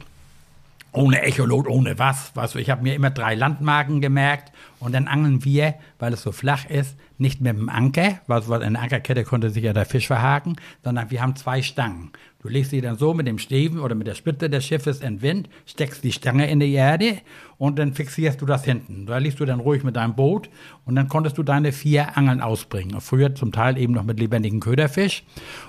ohne 0.93 1.23
Echolot, 1.23 1.69
ohne 1.69 1.99
was. 1.99 2.35
Weißt 2.35 2.55
du, 2.55 2.59
ich 2.59 2.71
habe 2.71 2.83
mir 2.83 2.95
immer 2.95 3.11
drei 3.11 3.35
Landmarken 3.35 4.01
gemerkt 4.01 4.53
und 4.81 4.95
dann 4.95 5.07
angeln 5.07 5.45
wir, 5.45 5.75
weil 5.99 6.13
es 6.13 6.23
so 6.23 6.33
flach 6.33 6.65
ist, 6.69 6.97
nicht 7.19 7.41
mit 7.41 7.57
dem 7.57 7.69
Anker, 7.69 8.21
weil 8.27 8.43
in 8.63 8.75
der 8.75 8.83
Ankerkette 8.83 9.25
konnte 9.25 9.51
sich 9.51 9.65
ja 9.65 9.73
der 9.73 9.87
Fisch 9.87 10.07
verhaken, 10.07 10.57
sondern 10.85 11.11
wir 11.11 11.21
haben 11.21 11.37
zwei 11.37 11.63
Stangen. 11.63 12.11
Du 12.41 12.49
legst 12.49 12.71
sie 12.71 12.81
dann 12.81 12.97
so 12.97 13.15
mit 13.15 13.27
dem 13.27 13.39
Steven 13.39 13.81
oder 13.81 13.97
mit 13.97 14.07
der 14.07 14.15
Spitze 14.15 14.49
des 14.49 14.65
Schiffes 14.65 15.01
in 15.01 15.23
Wind, 15.23 15.49
steckst 15.67 16.05
die 16.05 16.13
Stange 16.13 16.49
in 16.49 16.61
die 16.61 16.73
Erde 16.73 17.19
und 17.59 17.81
dann 17.81 17.95
fixierst 17.95 18.41
du 18.41 18.47
das 18.47 18.65
hinten. 18.65 19.07
Da 19.07 19.19
liegst 19.19 19.41
du 19.41 19.45
dann 19.45 19.59
ruhig 19.59 19.83
mit 19.83 19.97
deinem 19.97 20.15
Boot 20.15 20.49
und 20.85 20.95
dann 20.95 21.09
konntest 21.09 21.37
du 21.37 21.43
deine 21.43 21.73
vier 21.73 22.17
Angeln 22.17 22.41
ausbringen. 22.41 23.01
Früher 23.01 23.35
zum 23.35 23.51
Teil 23.51 23.77
eben 23.77 23.93
noch 23.93 24.05
mit 24.05 24.21
lebendigen 24.21 24.61
Köderfisch. 24.61 25.25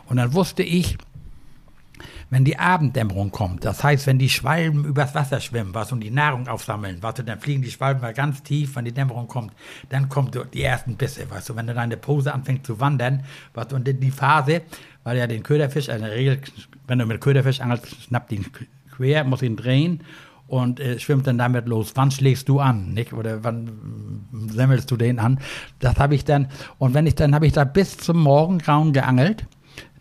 Und 0.05 0.17
dann 0.17 0.33
wusste 0.33 0.61
ich, 0.61 0.99
wenn 2.29 2.45
die 2.45 2.57
Abenddämmerung 2.57 3.31
kommt, 3.31 3.65
das 3.65 3.83
heißt, 3.83 4.05
wenn 4.07 4.19
die 4.19 4.29
Schwalben 4.29 4.85
übers 4.85 5.15
Wasser 5.15 5.39
schwimmen, 5.39 5.73
was 5.73 5.91
und 5.91 6.01
die 6.01 6.11
Nahrung 6.11 6.47
aufsammeln, 6.47 6.97
was 7.01 7.15
dann 7.15 7.39
fliegen 7.39 7.61
die 7.61 7.71
Schwalben 7.71 8.01
mal 8.01 8.13
ganz 8.13 8.43
tief, 8.43 8.75
wenn 8.75 8.85
die 8.85 8.91
Dämmerung 8.91 9.27
kommt, 9.27 9.53
dann 9.89 10.09
kommen 10.09 10.31
die 10.53 10.63
ersten 10.63 10.95
Bisse, 10.95 11.29
weißt 11.29 11.49
du, 11.49 11.55
wenn 11.55 11.67
dann 11.67 11.75
deine 11.75 11.97
Pose 11.97 12.33
anfängt 12.33 12.65
zu 12.65 12.79
wandern, 12.79 13.23
was 13.53 13.73
und 13.73 13.87
die 13.87 14.11
Phase, 14.11 14.61
weil 15.03 15.17
ja 15.17 15.27
den 15.27 15.43
Köderfisch, 15.43 15.89
also 15.89 16.03
in 16.03 16.09
der 16.09 16.17
Regel, 16.17 16.41
wenn 16.87 16.99
du 16.99 17.05
mit 17.05 17.21
Köderfisch 17.21 17.61
angelst, 17.61 17.87
schnappt 18.03 18.31
ihn 18.31 18.45
quer, 18.95 19.23
muss 19.23 19.41
ihn 19.41 19.55
drehen 19.55 20.03
und 20.47 20.79
äh, 20.79 20.99
schwimmt 20.99 21.27
dann 21.27 21.37
damit 21.37 21.67
los. 21.67 21.91
Wann 21.95 22.11
schlägst 22.11 22.49
du 22.49 22.59
an, 22.59 22.93
nicht? 22.93 23.13
Oder 23.13 23.43
wann 23.43 24.27
semmelst 24.49 24.89
du 24.91 24.97
den 24.97 25.19
an? 25.19 25.39
Das 25.79 25.97
habe 25.97 26.15
ich 26.15 26.25
dann 26.25 26.47
und 26.77 26.93
wenn 26.93 27.07
ich 27.07 27.15
dann 27.15 27.33
habe 27.33 27.47
ich 27.47 27.53
da 27.53 27.63
bis 27.63 27.97
zum 27.97 28.17
Morgengrauen 28.17 28.93
geangelt 28.93 29.45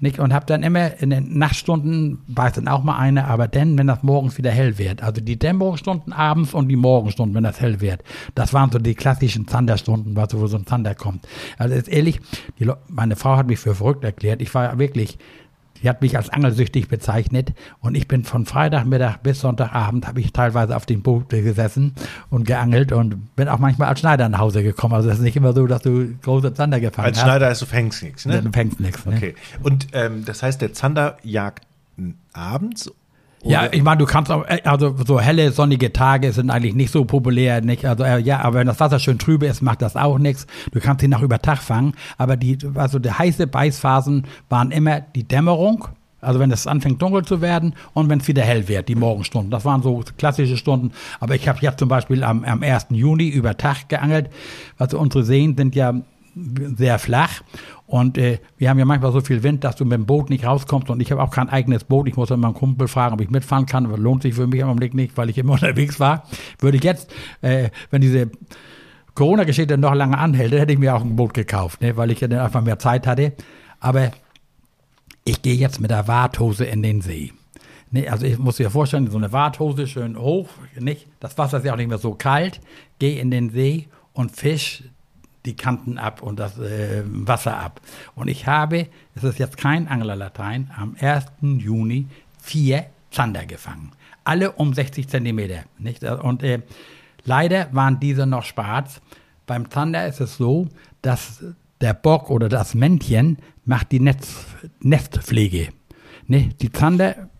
nicht? 0.00 0.18
Und 0.18 0.32
habe 0.32 0.46
dann 0.46 0.62
immer 0.62 1.00
in 1.00 1.10
den 1.10 1.38
Nachtstunden, 1.38 2.18
war 2.26 2.48
es 2.48 2.54
dann 2.54 2.68
auch 2.68 2.82
mal 2.82 2.96
eine, 2.96 3.26
aber 3.26 3.48
dann, 3.48 3.76
wenn 3.78 3.86
das 3.86 4.02
morgens 4.02 4.38
wieder 4.38 4.50
hell 4.50 4.78
wird. 4.78 5.02
Also 5.02 5.20
die 5.20 5.38
Dämmerungsstunden 5.38 6.12
abends 6.12 6.54
und 6.54 6.68
die 6.68 6.76
Morgenstunden, 6.76 7.34
wenn 7.34 7.44
das 7.44 7.60
hell 7.60 7.80
wird. 7.80 8.02
Das 8.34 8.52
waren 8.52 8.70
so 8.70 8.78
die 8.78 8.94
klassischen 8.94 9.48
Zanderstunden, 9.48 10.16
wo 10.16 10.46
so 10.46 10.56
ein 10.56 10.66
Zander 10.66 10.94
kommt. 10.94 11.26
Also 11.56 11.74
ist 11.74 11.88
ehrlich, 11.88 12.20
meine 12.88 13.16
Frau 13.16 13.36
hat 13.36 13.46
mich 13.46 13.58
für 13.58 13.74
verrückt 13.74 14.04
erklärt. 14.04 14.42
Ich 14.42 14.54
war 14.54 14.78
wirklich 14.78 15.18
Sie 15.82 15.88
hat 15.88 16.02
mich 16.02 16.16
als 16.16 16.30
angelsüchtig 16.30 16.88
bezeichnet 16.88 17.52
und 17.80 17.94
ich 17.94 18.08
bin 18.08 18.24
von 18.24 18.46
Freitagmittag 18.46 19.18
bis 19.18 19.40
Sonntagabend 19.40 20.06
habe 20.06 20.20
ich 20.20 20.32
teilweise 20.32 20.76
auf 20.76 20.86
dem 20.86 21.02
Boot 21.02 21.28
gesessen 21.28 21.94
und 22.30 22.44
geangelt 22.44 22.92
und 22.92 23.34
bin 23.36 23.48
auch 23.48 23.58
manchmal 23.58 23.88
als 23.88 24.00
Schneider 24.00 24.28
nach 24.28 24.40
Hause 24.40 24.62
gekommen. 24.62 24.94
Also 24.94 25.08
es 25.08 25.16
ist 25.16 25.22
nicht 25.22 25.36
immer 25.36 25.52
so, 25.52 25.66
dass 25.66 25.82
du 25.82 26.14
große 26.22 26.54
Zander 26.54 26.80
gefangen 26.80 27.06
als 27.06 27.18
hast. 27.18 27.24
Als 27.24 27.30
Schneider 27.30 27.50
ist 27.50 27.62
du 27.62 27.66
fängst 27.66 28.02
nichts, 28.02 28.26
ne? 28.26 28.42
du 28.42 28.50
fängst 28.52 28.80
nichts. 28.80 29.04
Ne? 29.06 29.16
Okay. 29.16 29.34
Und 29.62 29.88
ähm, 29.92 30.24
das 30.24 30.42
heißt, 30.42 30.60
der 30.60 30.72
Zander 30.72 31.16
jagt 31.22 31.66
abends 32.32 32.90
ja, 33.44 33.68
ich 33.72 33.82
meine, 33.82 33.98
du 33.98 34.06
kannst 34.06 34.30
auch, 34.30 34.44
äh, 34.46 34.60
also 34.64 34.94
so 35.06 35.20
helle, 35.20 35.52
sonnige 35.52 35.92
Tage 35.92 36.32
sind 36.32 36.50
eigentlich 36.50 36.74
nicht 36.74 36.90
so 36.90 37.04
populär, 37.04 37.60
nicht? 37.60 37.84
Also 37.84 38.04
äh, 38.04 38.18
ja, 38.18 38.40
aber 38.40 38.58
wenn 38.58 38.66
das 38.66 38.80
Wasser 38.80 38.98
schön 38.98 39.18
trübe 39.18 39.46
ist, 39.46 39.62
macht 39.62 39.82
das 39.82 39.96
auch 39.96 40.18
nichts. 40.18 40.46
Du 40.72 40.80
kannst 40.80 41.02
ihn 41.02 41.14
auch 41.14 41.22
über 41.22 41.40
Tag 41.40 41.58
fangen. 41.58 41.94
Aber 42.16 42.36
die, 42.36 42.58
also 42.74 42.98
die 42.98 43.10
heiße 43.10 43.46
Beißphasen 43.46 44.26
waren 44.48 44.70
immer 44.70 45.00
die 45.00 45.24
Dämmerung, 45.24 45.88
also 46.20 46.40
wenn 46.40 46.50
es 46.50 46.66
anfängt 46.66 47.00
dunkel 47.00 47.24
zu 47.24 47.40
werden 47.40 47.74
und 47.94 48.08
wenn 48.08 48.18
es 48.18 48.26
wieder 48.26 48.42
hell 48.42 48.66
wird, 48.66 48.88
die 48.88 48.96
Morgenstunden. 48.96 49.50
Das 49.50 49.64
waren 49.64 49.82
so 49.82 50.02
klassische 50.16 50.56
Stunden. 50.56 50.90
Aber 51.20 51.34
ich 51.36 51.48
habe 51.48 51.60
jetzt 51.62 51.78
zum 51.78 51.88
Beispiel 51.88 52.24
am, 52.24 52.44
am 52.44 52.62
1. 52.62 52.86
Juni 52.90 53.28
über 53.28 53.56
Tag 53.56 53.88
geangelt. 53.88 54.30
Also 54.78 54.98
unsere 54.98 55.24
Seen 55.24 55.56
sind 55.56 55.76
ja 55.76 55.94
sehr 56.34 56.98
flach. 56.98 57.42
Und 57.86 58.18
äh, 58.18 58.38
wir 58.56 58.70
haben 58.70 58.78
ja 58.78 58.84
manchmal 58.84 59.12
so 59.12 59.20
viel 59.20 59.42
Wind, 59.42 59.64
dass 59.64 59.76
du 59.76 59.84
mit 59.84 59.94
dem 59.94 60.06
Boot 60.06 60.30
nicht 60.30 60.44
rauskommst. 60.44 60.90
Und 60.90 61.00
ich 61.00 61.10
habe 61.10 61.22
auch 61.22 61.30
kein 61.30 61.48
eigenes 61.48 61.84
Boot. 61.84 62.08
Ich 62.08 62.16
muss 62.16 62.28
dann 62.28 62.40
meinen 62.40 62.54
Kumpel 62.54 62.88
fragen, 62.88 63.14
ob 63.14 63.20
ich 63.20 63.30
mitfahren 63.30 63.66
kann. 63.66 63.86
Aber 63.86 63.98
lohnt 63.98 64.22
sich 64.22 64.34
für 64.34 64.46
mich 64.46 64.60
im 64.60 64.68
Augenblick 64.68 64.94
nicht, 64.94 65.16
weil 65.16 65.30
ich 65.30 65.38
immer 65.38 65.52
unterwegs 65.54 65.98
war. 66.00 66.24
Würde 66.58 66.76
ich 66.76 66.84
jetzt, 66.84 67.10
äh, 67.40 67.70
wenn 67.90 68.00
diese 68.00 68.30
Corona-Geschichte 69.14 69.78
noch 69.78 69.94
lange 69.94 70.16
anhält, 70.16 70.52
hätte 70.52 70.72
ich 70.72 70.78
mir 70.78 70.94
auch 70.94 71.02
ein 71.02 71.16
Boot 71.16 71.34
gekauft, 71.34 71.80
ne, 71.80 71.96
weil 71.96 72.12
ich 72.12 72.20
ja 72.20 72.28
dann 72.28 72.38
einfach 72.38 72.62
mehr 72.62 72.78
Zeit 72.78 73.04
hatte. 73.04 73.32
Aber 73.80 74.12
ich 75.24 75.42
gehe 75.42 75.56
jetzt 75.56 75.80
mit 75.80 75.90
der 75.90 76.06
Warthose 76.06 76.64
in 76.64 76.84
den 76.84 77.00
See. 77.00 77.32
Nee, 77.90 78.08
also 78.08 78.26
ich 78.26 78.38
muss 78.38 78.58
dir 78.58 78.70
vorstellen, 78.70 79.10
so 79.10 79.16
eine 79.16 79.32
Warthose 79.32 79.88
schön 79.88 80.16
hoch, 80.18 80.48
nicht? 80.78 81.08
Das 81.18 81.36
Wasser 81.36 81.58
ist 81.58 81.64
ja 81.64 81.72
auch 81.72 81.76
nicht 81.76 81.88
mehr 81.88 81.98
so 81.98 82.14
kalt. 82.14 82.60
Geh 82.98 83.18
in 83.18 83.32
den 83.32 83.50
See 83.50 83.88
und 84.12 84.30
fisch 84.30 84.84
die 85.48 85.56
Kanten 85.56 85.98
ab 85.98 86.22
und 86.22 86.38
das 86.38 86.58
äh, 86.58 87.02
Wasser 87.06 87.58
ab. 87.58 87.80
Und 88.14 88.28
ich 88.28 88.46
habe, 88.46 88.86
es 89.14 89.24
ist 89.24 89.38
jetzt 89.38 89.56
kein 89.56 89.88
Anglerlatein, 89.88 90.70
am 90.76 90.94
1. 91.00 91.24
Juni 91.40 92.06
vier 92.40 92.86
Zander 93.10 93.46
gefangen. 93.46 93.92
Alle 94.24 94.52
um 94.52 94.74
60 94.74 95.08
Zentimeter. 95.08 95.64
Nicht? 95.78 96.04
Und 96.04 96.42
äh, 96.42 96.60
leider 97.24 97.68
waren 97.72 97.98
diese 97.98 98.26
noch 98.26 98.44
schwarz. 98.44 99.00
Beim 99.46 99.70
Zander 99.70 100.06
ist 100.06 100.20
es 100.20 100.36
so, 100.36 100.68
dass 101.00 101.42
der 101.80 101.94
Bock 101.94 102.30
oder 102.30 102.48
das 102.48 102.74
Männchen 102.74 103.38
macht 103.64 103.92
die 103.92 104.00
Netz, 104.00 104.44
Nestpflege. 104.80 105.68
Ne? 106.26 106.50
Die 106.60 106.70
Zander 106.70 107.30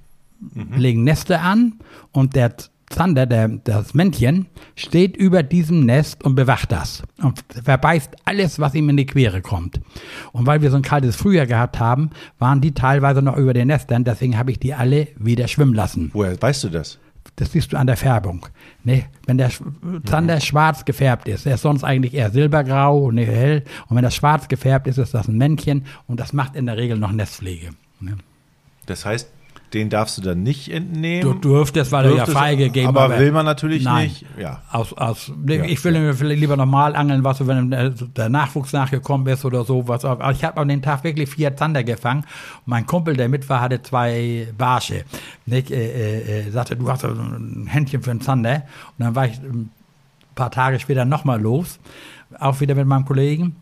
mhm. 0.41 0.73
legen 0.75 1.05
Neste 1.05 1.41
an 1.41 1.75
und 2.13 2.35
der 2.35 2.55
Zander, 2.91 3.27
der, 3.27 3.49
das 3.49 3.95
Männchen, 3.95 4.47
steht 4.77 5.17
über 5.17 5.43
diesem 5.43 5.85
Nest 5.85 6.25
und 6.25 6.35
bewacht 6.35 6.73
das 6.73 7.03
und 7.23 7.45
verbeißt 7.63 8.17
alles, 8.25 8.59
was 8.59 8.75
ihm 8.75 8.89
in 8.89 8.97
die 8.97 9.07
Quere 9.07 9.43
kommt. 9.43 9.81
Und 10.33 10.47
weil 10.47 10.63
wir 10.63 10.71
so 10.71 10.77
ein 10.77 10.83
kaltes 10.83 11.17
Frühjahr 11.17 11.47
gehabt 11.47 11.79
haben, 11.81 12.11
waren 12.39 12.61
die 12.61 12.73
teilweise 12.73 13.23
noch 13.23 13.37
über 13.37 13.55
den 13.55 13.69
Nestern, 13.69 14.05
deswegen 14.05 14.39
habe 14.39 14.51
ich 14.51 14.59
die 14.59 14.75
alle 14.75 15.09
wieder 15.17 15.49
schwimmen 15.49 15.75
lassen. 15.75 16.11
Woher 16.13 16.41
weißt 16.41 16.65
du 16.65 16.69
das? 16.71 16.99
Das 17.37 17.53
siehst 17.53 17.73
du 17.73 17.77
an 17.77 17.87
der 17.87 17.97
Färbung. 17.97 18.47
Ne? 18.83 19.05
Wenn 19.27 19.39
der 19.39 19.51
Zander 20.05 20.37
mhm. 20.37 20.41
schwarz 20.41 20.85
gefärbt 20.85 21.29
ist, 21.29 21.47
der 21.47 21.55
ist 21.55 21.63
sonst 21.63 21.85
eigentlich 21.85 22.15
eher 22.15 22.31
silbergrau 22.31 23.05
und 23.05 23.15
nicht 23.15 23.29
hell. 23.29 23.63
Und 23.89 23.97
wenn 23.97 24.03
das 24.03 24.17
schwarz 24.17 24.49
gefärbt 24.49 24.89
ist, 24.89 24.99
ist 24.99 25.15
das 25.15 25.29
ein 25.29 25.37
Männchen 25.37 25.85
und 26.07 26.19
das 26.19 26.33
macht 26.33 26.57
in 26.57 26.67
der 26.67 26.77
Regel 26.77 26.99
noch 26.99 27.13
Nestpflege. 27.13 27.71
Ne? 28.01 28.17
Das 28.87 29.05
heißt, 29.05 29.31
den 29.75 29.91
darfst 29.91 30.17
du 30.17 30.23
dann 30.23 30.43
nicht 30.43 30.71
entnehmen. 30.73 31.23
Du 31.23 31.35
dürftest, 31.35 31.93
weil 31.93 32.05
dürftest, 32.05 32.29
er 32.29 32.35
ja 32.35 32.41
freigegeben 32.41 32.89
aber, 32.89 33.03
aber 33.03 33.19
will 33.19 33.33
man 33.33 33.45
natürlich 33.45 33.85
nein. 33.85 34.09
nicht. 34.09 34.25
Ja. 34.39 34.63
Aus, 34.71 34.95
aus, 34.95 35.31
ja, 35.47 35.65
ich 35.65 35.85
will 35.85 35.95
ja. 35.95 36.27
lieber 36.35 36.57
normal 36.57 36.97
angeln, 36.97 37.23
was 37.23 37.47
wenn 37.47 37.71
der 38.17 38.29
Nachwuchs 38.29 38.73
nachgekommen 38.73 39.27
ist 39.27 39.45
oder 39.45 39.65
so. 39.65 39.87
Was, 39.87 40.05
aber 40.05 40.31
ich 40.33 40.43
habe 40.45 40.61
an 40.61 40.69
dem 40.69 40.81
Tag 40.81 41.05
wirklich 41.05 41.29
vier 41.29 41.55
Zander 41.57 41.85
gefangen. 41.85 42.25
mein 42.65 42.87
Kumpel, 42.87 43.17
der 43.17 43.29
mit 43.29 43.49
war, 43.49 43.61
hatte 43.61 43.83
zwei 43.83 44.49
Barsche. 44.57 45.05
Ich, 45.47 45.71
äh, 45.71 45.75
äh, 45.75 46.47
äh, 46.47 46.51
sagte, 46.51 46.77
du 46.77 46.91
hast 46.91 47.05
ein 47.05 47.67
Händchen 47.69 48.03
für 48.03 48.11
einen 48.11 48.23
Zander. 48.23 48.63
Und 48.99 49.05
dann 49.05 49.15
war 49.15 49.27
ich 49.27 49.39
ein 49.39 49.71
paar 50.35 50.51
Tage 50.51 50.81
später 50.81 51.05
nochmal 51.05 51.41
los. 51.41 51.79
Auch 52.39 52.61
wieder 52.61 52.75
mit 52.75 52.87
meinem 52.87 53.05
Kollegen. 53.05 53.57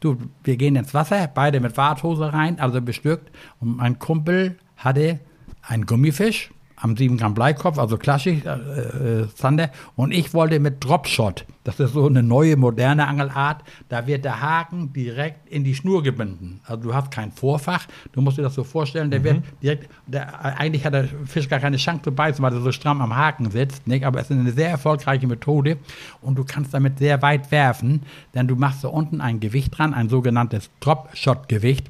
Du, 0.00 0.16
wir 0.42 0.56
gehen 0.56 0.74
ins 0.74 0.94
Wasser, 0.94 1.30
beide 1.32 1.60
mit 1.60 1.76
Warthose 1.76 2.32
rein, 2.32 2.58
also 2.58 2.80
bestückt. 2.80 3.30
Und 3.60 3.76
mein 3.76 4.00
Kumpel 4.00 4.56
hatte 4.76 5.20
ein 5.62 5.86
Gummifisch 5.86 6.50
am 6.82 6.96
7 6.96 7.16
Gramm 7.16 7.34
Bleikopf, 7.34 7.78
also 7.78 7.96
klassisch, 7.96 8.44
äh, 8.44 9.20
äh, 9.20 9.28
Zander. 9.34 9.70
Und 9.94 10.10
ich 10.10 10.34
wollte 10.34 10.58
mit 10.58 10.84
Dropshot, 10.84 11.46
das 11.62 11.78
ist 11.78 11.92
so 11.92 12.06
eine 12.06 12.24
neue, 12.24 12.56
moderne 12.56 13.06
Angelart, 13.06 13.62
da 13.88 14.06
wird 14.08 14.24
der 14.24 14.40
Haken 14.40 14.92
direkt 14.92 15.48
in 15.48 15.62
die 15.62 15.76
Schnur 15.76 16.02
gebunden. 16.02 16.60
Also 16.64 16.82
du 16.82 16.94
hast 16.94 17.12
kein 17.12 17.30
Vorfach, 17.30 17.86
du 18.12 18.20
musst 18.20 18.38
dir 18.38 18.42
das 18.42 18.54
so 18.54 18.64
vorstellen, 18.64 19.10
der 19.10 19.20
mhm. 19.20 19.24
wird 19.24 19.42
direkt, 19.62 19.90
der, 20.06 20.44
eigentlich 20.44 20.84
hat 20.84 20.94
der 20.94 21.08
Fisch 21.24 21.48
gar 21.48 21.60
keine 21.60 21.76
Chance 21.76 22.02
zu 22.02 22.12
beißen, 22.12 22.42
weil 22.42 22.52
er 22.52 22.60
so 22.60 22.72
stramm 22.72 23.00
am 23.00 23.14
Haken 23.14 23.50
sitzt, 23.52 23.86
nicht? 23.86 24.04
aber 24.04 24.20
es 24.20 24.30
ist 24.30 24.36
eine 24.36 24.52
sehr 24.52 24.70
erfolgreiche 24.70 25.28
Methode 25.28 25.78
und 26.20 26.36
du 26.36 26.44
kannst 26.44 26.74
damit 26.74 26.98
sehr 26.98 27.22
weit 27.22 27.52
werfen, 27.52 28.02
denn 28.34 28.48
du 28.48 28.56
machst 28.56 28.82
da 28.82 28.88
unten 28.88 29.20
ein 29.20 29.38
Gewicht 29.38 29.78
dran, 29.78 29.94
ein 29.94 30.08
sogenanntes 30.08 30.68
Dropshot-Gewicht 30.80 31.88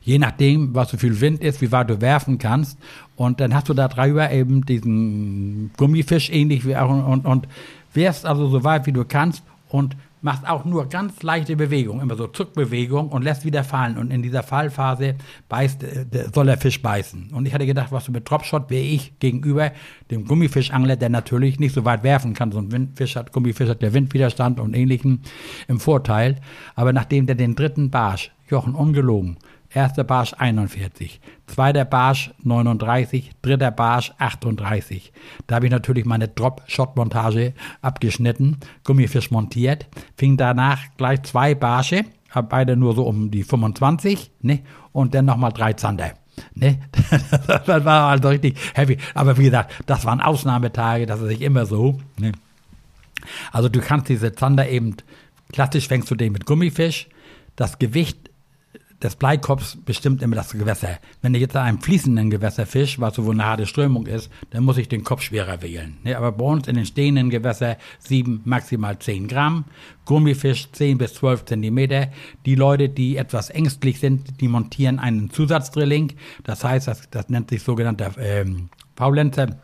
Je 0.00 0.18
nachdem, 0.18 0.74
was 0.74 0.90
so 0.90 0.96
viel 0.96 1.20
Wind 1.20 1.42
ist, 1.42 1.60
wie 1.60 1.72
weit 1.72 1.90
du 1.90 2.00
werfen 2.00 2.38
kannst. 2.38 2.78
Und 3.16 3.40
dann 3.40 3.54
hast 3.54 3.68
du 3.68 3.74
da 3.74 3.88
drüber 3.88 4.30
eben 4.30 4.64
diesen 4.64 5.70
Gummifisch 5.76 6.30
ähnlich 6.30 6.66
wie 6.66 6.76
auch 6.76 6.90
und, 6.90 7.24
und, 7.24 7.48
wärst 7.94 8.26
also 8.26 8.48
so 8.48 8.64
weit 8.64 8.86
wie 8.86 8.92
du 8.92 9.04
kannst 9.04 9.42
und 9.68 9.96
machst 10.20 10.48
auch 10.48 10.64
nur 10.64 10.88
ganz 10.88 11.22
leichte 11.22 11.54
Bewegungen, 11.54 12.00
immer 12.00 12.16
so 12.16 12.26
Zuckbewegung 12.26 13.10
und 13.10 13.22
lässt 13.22 13.44
wieder 13.44 13.62
fallen. 13.62 13.98
Und 13.98 14.10
in 14.10 14.22
dieser 14.22 14.42
Fallphase 14.42 15.16
beißt, 15.50 15.82
äh, 15.82 16.06
soll 16.34 16.46
der 16.46 16.56
Fisch 16.56 16.80
beißen. 16.80 17.28
Und 17.32 17.46
ich 17.46 17.52
hatte 17.52 17.66
gedacht, 17.66 17.92
was 17.92 18.06
du 18.06 18.12
mit 18.12 18.28
Dropshot 18.28 18.70
wäre 18.70 18.82
ich 18.82 19.18
gegenüber 19.18 19.70
dem 20.10 20.24
Gummifischangler, 20.26 20.96
der 20.96 21.10
natürlich 21.10 21.60
nicht 21.60 21.74
so 21.74 21.84
weit 21.84 22.02
werfen 22.04 22.32
kann. 22.32 22.52
So 22.52 22.58
ein 22.58 22.72
Windfisch 22.72 23.16
hat, 23.16 23.32
Gummifisch 23.32 23.68
hat 23.68 23.82
der 23.82 23.92
Windwiderstand 23.92 24.60
und 24.60 24.74
ähnlichen 24.74 25.20
im 25.68 25.78
Vorteil. 25.78 26.36
Aber 26.74 26.94
nachdem 26.94 27.26
der 27.26 27.36
den 27.36 27.54
dritten 27.54 27.90
Barsch, 27.90 28.30
Jochen 28.48 28.74
ungelogen, 28.74 29.36
Erster 29.74 30.04
Barsch 30.04 30.34
41, 30.38 31.20
zweiter 31.48 31.84
Barsch 31.84 32.30
39, 32.44 33.32
dritter 33.42 33.72
Barsch 33.72 34.12
38. 34.18 35.12
Da 35.48 35.56
habe 35.56 35.66
ich 35.66 35.72
natürlich 35.72 36.04
meine 36.04 36.28
Drop-Shot-Montage 36.28 37.54
abgeschnitten, 37.82 38.58
Gummifisch 38.84 39.32
montiert, 39.32 39.88
fing 40.16 40.36
danach 40.36 40.78
gleich 40.96 41.24
zwei 41.24 41.56
Barsche, 41.56 42.04
beide 42.48 42.76
nur 42.76 42.94
so 42.94 43.02
um 43.02 43.32
die 43.32 43.42
25, 43.42 44.30
ne? 44.42 44.60
Und 44.92 45.12
dann 45.12 45.24
nochmal 45.24 45.52
drei 45.52 45.72
Zander. 45.72 46.12
Ne? 46.54 46.78
das 47.66 47.84
war 47.84 48.10
also 48.10 48.28
richtig 48.28 48.56
heavy. 48.74 48.98
Aber 49.14 49.36
wie 49.38 49.44
gesagt, 49.44 49.72
das 49.86 50.04
waren 50.04 50.20
Ausnahmetage, 50.20 51.06
das 51.06 51.20
ist 51.20 51.28
nicht 51.28 51.42
immer 51.42 51.66
so. 51.66 51.98
Ne? 52.16 52.30
Also 53.50 53.68
du 53.68 53.80
kannst 53.80 54.08
diese 54.08 54.32
Zander 54.34 54.68
eben, 54.68 54.96
klassisch 55.52 55.88
fängst 55.88 56.10
du 56.12 56.14
den 56.14 56.32
mit 56.32 56.46
Gummifisch, 56.46 57.08
das 57.56 57.80
Gewicht 57.80 58.30
des 59.04 59.16
Bleikopfs 59.16 59.76
bestimmt 59.84 60.22
immer 60.22 60.34
das 60.34 60.52
Gewässer. 60.52 60.98
Wenn 61.20 61.34
ich 61.34 61.42
jetzt 61.42 61.54
an 61.54 61.66
einem 61.66 61.80
fließenden 61.80 62.30
Gewässer 62.30 62.66
fisch, 62.66 62.98
was 62.98 63.14
so 63.16 63.30
eine 63.30 63.44
harte 63.44 63.66
Strömung 63.66 64.06
ist, 64.06 64.30
dann 64.50 64.64
muss 64.64 64.78
ich 64.78 64.88
den 64.88 65.04
Kopf 65.04 65.22
schwerer 65.22 65.62
wählen. 65.62 65.98
Ne, 66.02 66.16
aber 66.16 66.32
bei 66.32 66.44
uns 66.44 66.66
in 66.66 66.76
den 66.76 66.86
stehenden 66.86 67.28
Gewässer 67.30 67.76
sieben, 67.98 68.40
maximal 68.44 68.98
zehn 68.98 69.28
Gramm. 69.28 69.66
Gummifisch 70.06 70.72
zehn 70.72 70.98
bis 70.98 71.14
zwölf 71.14 71.44
Zentimeter. 71.44 72.08
Die 72.46 72.54
Leute, 72.54 72.88
die 72.88 73.16
etwas 73.16 73.50
ängstlich 73.50 74.00
sind, 74.00 74.40
die 74.40 74.48
montieren 74.48 74.98
einen 74.98 75.30
Zusatzdrilling. 75.30 76.14
Das 76.42 76.64
heißt, 76.64 76.88
das, 76.88 77.08
das 77.10 77.28
nennt 77.28 77.50
sich 77.50 77.62
sogenannter 77.62 78.12
ähm, 78.18 78.70
Faulenzer. 78.96 79.58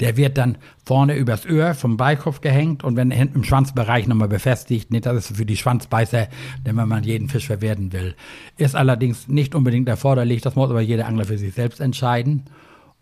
Der 0.00 0.16
wird 0.16 0.38
dann 0.38 0.58
vorne 0.84 1.16
übers 1.16 1.46
Öhr 1.46 1.74
vom 1.74 1.96
Beikopf 1.96 2.40
gehängt 2.40 2.84
und 2.84 2.96
wenn 2.96 3.10
hinten 3.10 3.36
im 3.36 3.44
Schwanzbereich 3.44 4.06
nochmal 4.06 4.28
befestigt, 4.28 4.90
nicht, 4.90 5.06
das 5.06 5.30
ist 5.30 5.36
für 5.36 5.46
die 5.46 5.56
Schwanzbeißer, 5.56 6.28
denn 6.66 6.76
wenn 6.76 6.88
man 6.88 7.04
jeden 7.04 7.28
Fisch 7.28 7.46
verwerten 7.46 7.92
will. 7.92 8.14
Ist 8.56 8.76
allerdings 8.76 9.28
nicht 9.28 9.54
unbedingt 9.54 9.88
erforderlich, 9.88 10.42
das 10.42 10.56
muss 10.56 10.70
aber 10.70 10.80
jeder 10.80 11.06
Angler 11.06 11.24
für 11.24 11.38
sich 11.38 11.54
selbst 11.54 11.80
entscheiden. 11.80 12.44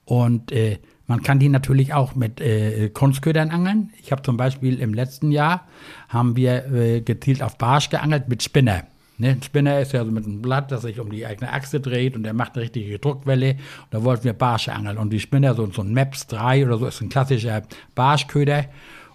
Und 0.04 0.52
äh, 0.52 0.78
man 1.06 1.22
kann 1.22 1.38
die 1.38 1.48
natürlich 1.48 1.94
auch 1.94 2.14
mit 2.14 2.40
äh, 2.40 2.90
Kunstködern 2.90 3.50
angeln. 3.50 3.90
Ich 4.02 4.12
habe 4.12 4.22
zum 4.22 4.36
Beispiel 4.36 4.78
im 4.80 4.94
letzten 4.94 5.30
Jahr 5.32 5.66
haben 6.08 6.36
wir 6.36 6.72
äh, 6.72 7.00
gezielt 7.00 7.42
auf 7.42 7.58
Barsch 7.58 7.90
geangelt 7.90 8.28
mit 8.28 8.42
Spinner. 8.42 8.84
Ne, 9.18 9.30
ein 9.30 9.42
Spinner 9.42 9.80
ist 9.80 9.92
ja 9.92 10.04
so 10.04 10.12
mit 10.12 10.24
einem 10.24 10.40
Blatt, 10.40 10.70
das 10.70 10.82
sich 10.82 11.00
um 11.00 11.10
die 11.10 11.26
eigene 11.26 11.52
Achse 11.52 11.80
dreht 11.80 12.14
und 12.14 12.22
der 12.22 12.34
macht 12.34 12.54
eine 12.54 12.62
richtige 12.62 12.98
Druckwelle. 13.00 13.52
Und 13.52 13.58
da 13.90 14.04
wollten 14.04 14.24
wir 14.24 14.32
Barsche 14.32 14.72
angeln. 14.72 14.96
Und 14.96 15.10
die 15.10 15.18
Spinner, 15.18 15.54
so, 15.54 15.66
so 15.72 15.82
ein 15.82 15.92
Maps 15.92 16.28
3 16.28 16.64
oder 16.64 16.78
so, 16.78 16.86
ist 16.86 17.00
ein 17.00 17.08
klassischer 17.08 17.62
Barschköder. 17.96 18.66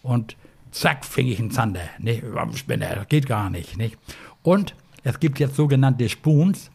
Und 0.02 0.36
zack, 0.72 1.06
fing 1.06 1.28
ich 1.28 1.40
einen 1.40 1.52
Zander. 1.52 1.84
Ne, 2.00 2.22
Spinner, 2.54 2.96
das 2.96 3.08
geht 3.08 3.28
gar 3.28 3.50
nicht. 3.50 3.78
nicht. 3.78 3.98
Und 4.42 4.76
es 5.04 5.20
gibt 5.22 5.40
jetzt 5.40 5.56
sogenannte 5.56 6.10
Spoons. 6.10 6.70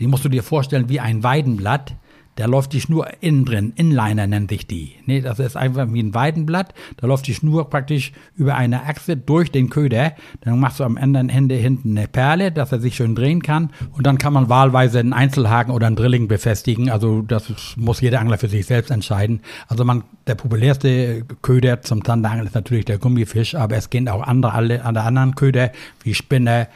Die 0.00 0.06
musst 0.06 0.24
du 0.24 0.30
dir 0.30 0.42
vorstellen 0.42 0.88
wie 0.88 1.00
ein 1.00 1.22
Weidenblatt 1.22 1.94
da 2.36 2.46
läuft 2.46 2.72
die 2.72 2.80
Schnur 2.80 3.08
innen 3.20 3.44
drin, 3.44 3.72
Inliner 3.76 4.26
nennt 4.26 4.50
sich 4.50 4.66
die. 4.66 4.92
Nee, 5.06 5.20
das 5.20 5.38
ist 5.38 5.56
einfach 5.56 5.92
wie 5.92 6.02
ein 6.02 6.14
Weidenblatt, 6.14 6.74
da 6.96 7.06
läuft 7.06 7.26
die 7.26 7.34
Schnur 7.34 7.68
praktisch 7.68 8.12
über 8.36 8.54
eine 8.54 8.84
Achse 8.84 9.16
durch 9.16 9.50
den 9.50 9.68
Köder, 9.68 10.12
dann 10.40 10.58
machst 10.58 10.80
du 10.80 10.84
am 10.84 10.96
anderen 10.96 11.28
Ende 11.28 11.54
hinten 11.56 11.96
eine 11.96 12.08
Perle, 12.08 12.52
dass 12.52 12.72
er 12.72 12.80
sich 12.80 12.96
schön 12.96 13.14
drehen 13.14 13.42
kann 13.42 13.70
und 13.92 14.06
dann 14.06 14.18
kann 14.18 14.32
man 14.32 14.48
wahlweise 14.48 15.00
einen 15.00 15.12
Einzelhaken 15.12 15.72
oder 15.74 15.86
einen 15.86 15.96
Drilling 15.96 16.28
befestigen, 16.28 16.88
also 16.90 17.22
das 17.22 17.52
muss 17.76 18.00
jeder 18.00 18.20
Angler 18.20 18.38
für 18.38 18.48
sich 18.48 18.66
selbst 18.66 18.90
entscheiden. 18.90 19.40
Also 19.68 19.84
man, 19.84 20.04
der 20.26 20.34
populärste 20.34 21.24
Köder 21.42 21.82
zum 21.82 22.04
Zanderangeln 22.04 22.46
ist 22.46 22.54
natürlich 22.54 22.84
der 22.84 22.98
Gummifisch, 22.98 23.54
aber 23.54 23.76
es 23.76 23.90
gehen 23.90 24.08
auch 24.08 24.22
andere, 24.22 24.52
alle, 24.54 24.84
alle 24.84 25.02
anderen 25.02 25.34
Köder 25.34 25.72
wie 26.04 26.14
Spinner, 26.14 26.68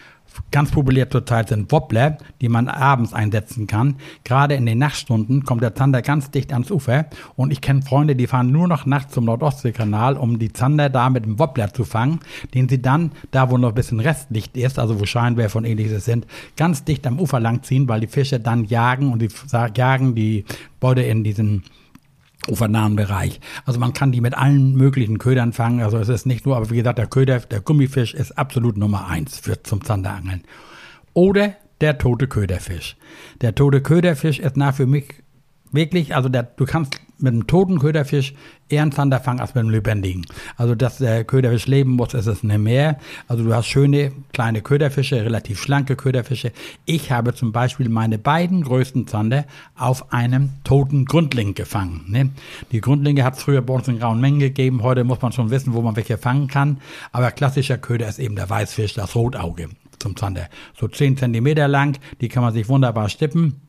Ganz 0.50 0.70
populär 0.70 1.10
zurzeit 1.10 1.48
sind 1.48 1.70
Wobbler, 1.72 2.18
die 2.40 2.48
man 2.48 2.68
abends 2.68 3.12
einsetzen 3.12 3.66
kann. 3.66 3.96
Gerade 4.24 4.54
in 4.54 4.66
den 4.66 4.78
Nachtstunden 4.78 5.44
kommt 5.44 5.62
der 5.62 5.74
Zander 5.74 6.02
ganz 6.02 6.30
dicht 6.30 6.52
ans 6.52 6.70
Ufer 6.70 7.06
und 7.36 7.52
ich 7.52 7.60
kenne 7.60 7.82
Freunde, 7.82 8.16
die 8.16 8.26
fahren 8.26 8.50
nur 8.50 8.68
noch 8.68 8.86
nachts 8.86 9.14
zum 9.14 9.24
Nordostseekanal, 9.24 10.16
um 10.16 10.38
die 10.38 10.52
Zander 10.52 10.90
da 10.90 11.10
mit 11.10 11.24
dem 11.24 11.38
Wobbler 11.38 11.72
zu 11.72 11.84
fangen, 11.84 12.20
den 12.54 12.68
sie 12.68 12.80
dann, 12.80 13.12
da 13.30 13.50
wo 13.50 13.58
noch 13.58 13.70
ein 13.70 13.74
bisschen 13.74 14.00
Restlicht 14.00 14.56
ist, 14.56 14.78
also 14.78 15.00
wo 15.00 15.06
Scheinwerfer 15.06 15.58
und 15.58 15.64
ähnliches 15.64 16.04
sind, 16.04 16.26
ganz 16.56 16.84
dicht 16.84 17.06
am 17.06 17.18
Ufer 17.18 17.40
langziehen, 17.40 17.88
weil 17.88 18.00
die 18.00 18.06
Fische 18.06 18.40
dann 18.40 18.64
jagen 18.64 19.12
und 19.12 19.22
die 19.22 19.28
jagen 19.76 20.14
die 20.14 20.44
Beute 20.80 21.02
in 21.02 21.24
diesen 21.24 21.64
ufernahen 22.48 22.96
Bereich. 22.96 23.40
Also 23.64 23.80
man 23.80 23.92
kann 23.92 24.12
die 24.12 24.20
mit 24.20 24.34
allen 24.34 24.74
möglichen 24.74 25.18
Ködern 25.18 25.52
fangen. 25.52 25.80
Also 25.80 25.98
es 25.98 26.08
ist 26.08 26.26
nicht 26.26 26.46
nur, 26.46 26.56
aber 26.56 26.70
wie 26.70 26.76
gesagt, 26.76 26.98
der 26.98 27.06
Köder, 27.06 27.40
der 27.40 27.60
Gummifisch 27.60 28.14
ist 28.14 28.38
absolut 28.38 28.76
Nummer 28.76 29.08
eins 29.08 29.38
für 29.38 29.62
zum 29.62 29.84
Zanderangeln. 29.84 30.42
Oder 31.12 31.56
der 31.80 31.98
tote 31.98 32.28
Köderfisch. 32.28 32.96
Der 33.40 33.54
tote 33.54 33.80
Köderfisch 33.80 34.38
ist 34.38 34.56
nach 34.56 34.74
für 34.74 34.86
mich 34.86 35.22
wirklich, 35.72 36.14
also 36.14 36.28
der, 36.28 36.44
du 36.44 36.64
kannst 36.64 37.00
mit 37.18 37.32
einem 37.32 37.46
toten 37.46 37.78
Köderfisch 37.78 38.34
eher 38.68 38.82
einen 38.82 38.92
Zander 38.92 39.20
fangen 39.20 39.40
als 39.40 39.54
mit 39.54 39.62
einem 39.62 39.70
lebendigen. 39.70 40.26
Also, 40.56 40.74
dass 40.74 40.98
der 40.98 41.24
Köderfisch 41.24 41.66
leben 41.66 41.92
muss, 41.92 42.14
ist 42.14 42.26
es 42.26 42.42
nicht 42.42 42.58
mehr. 42.58 42.98
Also, 43.28 43.44
du 43.44 43.54
hast 43.54 43.66
schöne 43.66 44.12
kleine 44.32 44.62
Köderfische, 44.62 45.24
relativ 45.24 45.60
schlanke 45.60 45.96
Köderfische. 45.96 46.52
Ich 46.84 47.12
habe 47.12 47.34
zum 47.34 47.52
Beispiel 47.52 47.88
meine 47.88 48.18
beiden 48.18 48.62
größten 48.62 49.06
Zander 49.06 49.44
auf 49.76 50.12
einem 50.12 50.50
toten 50.64 51.04
Grundling 51.04 51.54
gefangen. 51.54 52.04
Ne? 52.08 52.30
Die 52.72 52.80
Grundlinge 52.80 53.24
hat 53.24 53.36
es 53.36 53.42
früher 53.42 53.62
bei 53.62 53.74
uns 53.74 53.88
in 53.88 53.98
grauen 53.98 54.20
Mengen 54.20 54.40
gegeben. 54.40 54.82
Heute 54.82 55.04
muss 55.04 55.22
man 55.22 55.32
schon 55.32 55.50
wissen, 55.50 55.74
wo 55.74 55.82
man 55.82 55.96
welche 55.96 56.18
fangen 56.18 56.48
kann. 56.48 56.78
Aber 57.12 57.30
klassischer 57.30 57.78
Köder 57.78 58.08
ist 58.08 58.18
eben 58.18 58.36
der 58.36 58.50
Weißfisch, 58.50 58.94
das 58.94 59.14
Rotauge 59.14 59.68
zum 59.98 60.16
Zander. 60.16 60.48
So 60.78 60.88
10 60.88 61.16
Zentimeter 61.16 61.68
lang, 61.68 61.98
die 62.20 62.28
kann 62.28 62.42
man 62.42 62.52
sich 62.52 62.68
wunderbar 62.68 63.08
stippen. 63.08 63.63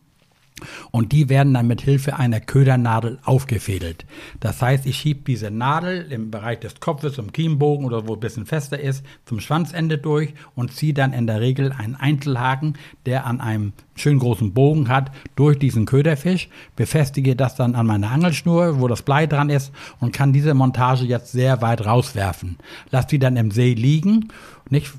Und 0.91 1.12
die 1.12 1.27
werden 1.27 1.53
dann 1.53 1.67
mit 1.67 1.81
Hilfe 1.81 2.15
einer 2.15 2.39
Ködernadel 2.39 3.19
aufgefädelt. 3.24 4.05
Das 4.39 4.62
heißt, 4.62 4.85
ich 4.85 4.95
schiebe 4.97 5.21
diese 5.27 5.51
Nadel 5.51 6.09
im 6.09 6.31
Bereich 6.31 6.62
des 6.62 6.79
Kopfes, 6.79 7.17
im 7.17 7.33
Kiembogen 7.33 7.85
oder 7.85 8.07
wo 8.07 8.13
ein 8.13 8.21
bisschen 8.21 8.45
fester 8.45 8.79
ist, 8.79 9.05
zum 9.25 9.41
Schwanzende 9.41 9.97
durch 9.97 10.33
und 10.55 10.71
ziehe 10.71 10.93
dann 10.93 11.12
in 11.12 11.27
der 11.27 11.41
Regel 11.41 11.74
einen 11.74 11.95
Einzelhaken, 11.95 12.77
der 13.05 13.25
an 13.25 13.41
einem 13.41 13.74
schön 13.97 14.17
großen 14.17 14.53
Bogen 14.53 14.88
hat, 14.88 15.12
durch 15.35 15.59
diesen 15.59 15.85
Köderfisch, 15.85 16.50
befestige 16.77 17.35
das 17.35 17.55
dann 17.55 17.75
an 17.75 17.88
meiner 17.88 18.12
Angelschnur, 18.12 18.79
wo 18.79 18.88
das 18.88 19.01
Blei 19.01 19.27
dran 19.27 19.50
ist 19.50 19.74
und 20.00 20.13
kann 20.13 20.31
diese 20.31 20.53
Montage 20.53 21.05
jetzt 21.05 21.33
sehr 21.33 21.62
weit 21.62 21.85
rauswerfen. 21.85 22.57
Lass 22.91 23.07
die 23.07 23.19
dann 23.19 23.35
im 23.35 23.51
See 23.51 23.74
liegen, 23.74 24.29
nicht? 24.69 24.93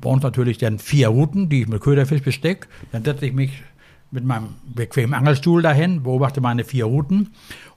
Bei 0.00 0.10
uns 0.10 0.22
natürlich 0.22 0.58
dann 0.58 0.78
vier 0.78 1.08
Routen, 1.08 1.48
die 1.48 1.62
ich 1.62 1.68
mit 1.68 1.80
Köderfisch 1.80 2.22
besteck, 2.22 2.66
dann 2.92 3.04
setze 3.04 3.26
ich 3.26 3.32
mich 3.32 3.62
mit 4.10 4.24
meinem 4.24 4.48
bequemen 4.64 5.14
Angelstuhl 5.14 5.62
dahin, 5.62 6.02
beobachte 6.02 6.40
meine 6.40 6.64
vier 6.64 6.84
Routen 6.84 7.30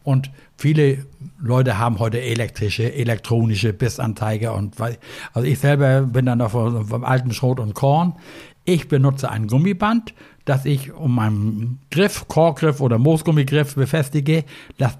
und 0.04 0.32
viele 0.58 1.06
Leute 1.40 1.78
haben 1.78 2.00
heute 2.00 2.22
elektrische, 2.22 2.94
elektronische 2.94 3.74
Bissanzeiger 3.74 4.56
und 4.56 4.76
also 5.34 5.48
ich 5.48 5.60
selber 5.60 6.02
bin 6.02 6.26
dann 6.26 6.40
noch 6.40 6.52
vom, 6.52 6.88
vom 6.88 7.04
alten 7.04 7.32
Schrot 7.32 7.60
und 7.60 7.74
Korn. 7.74 8.14
Ich 8.66 8.88
benutze 8.88 9.32
ein 9.32 9.48
Gummiband, 9.48 10.14
das 10.46 10.66
ich 10.66 10.94
um 10.94 11.16
meinen 11.16 11.80
Griff, 11.90 12.28
Korkgriff 12.28 12.82
oder 12.82 13.00
Moosgummigriff 13.00 13.76
befestige, 13.76 14.46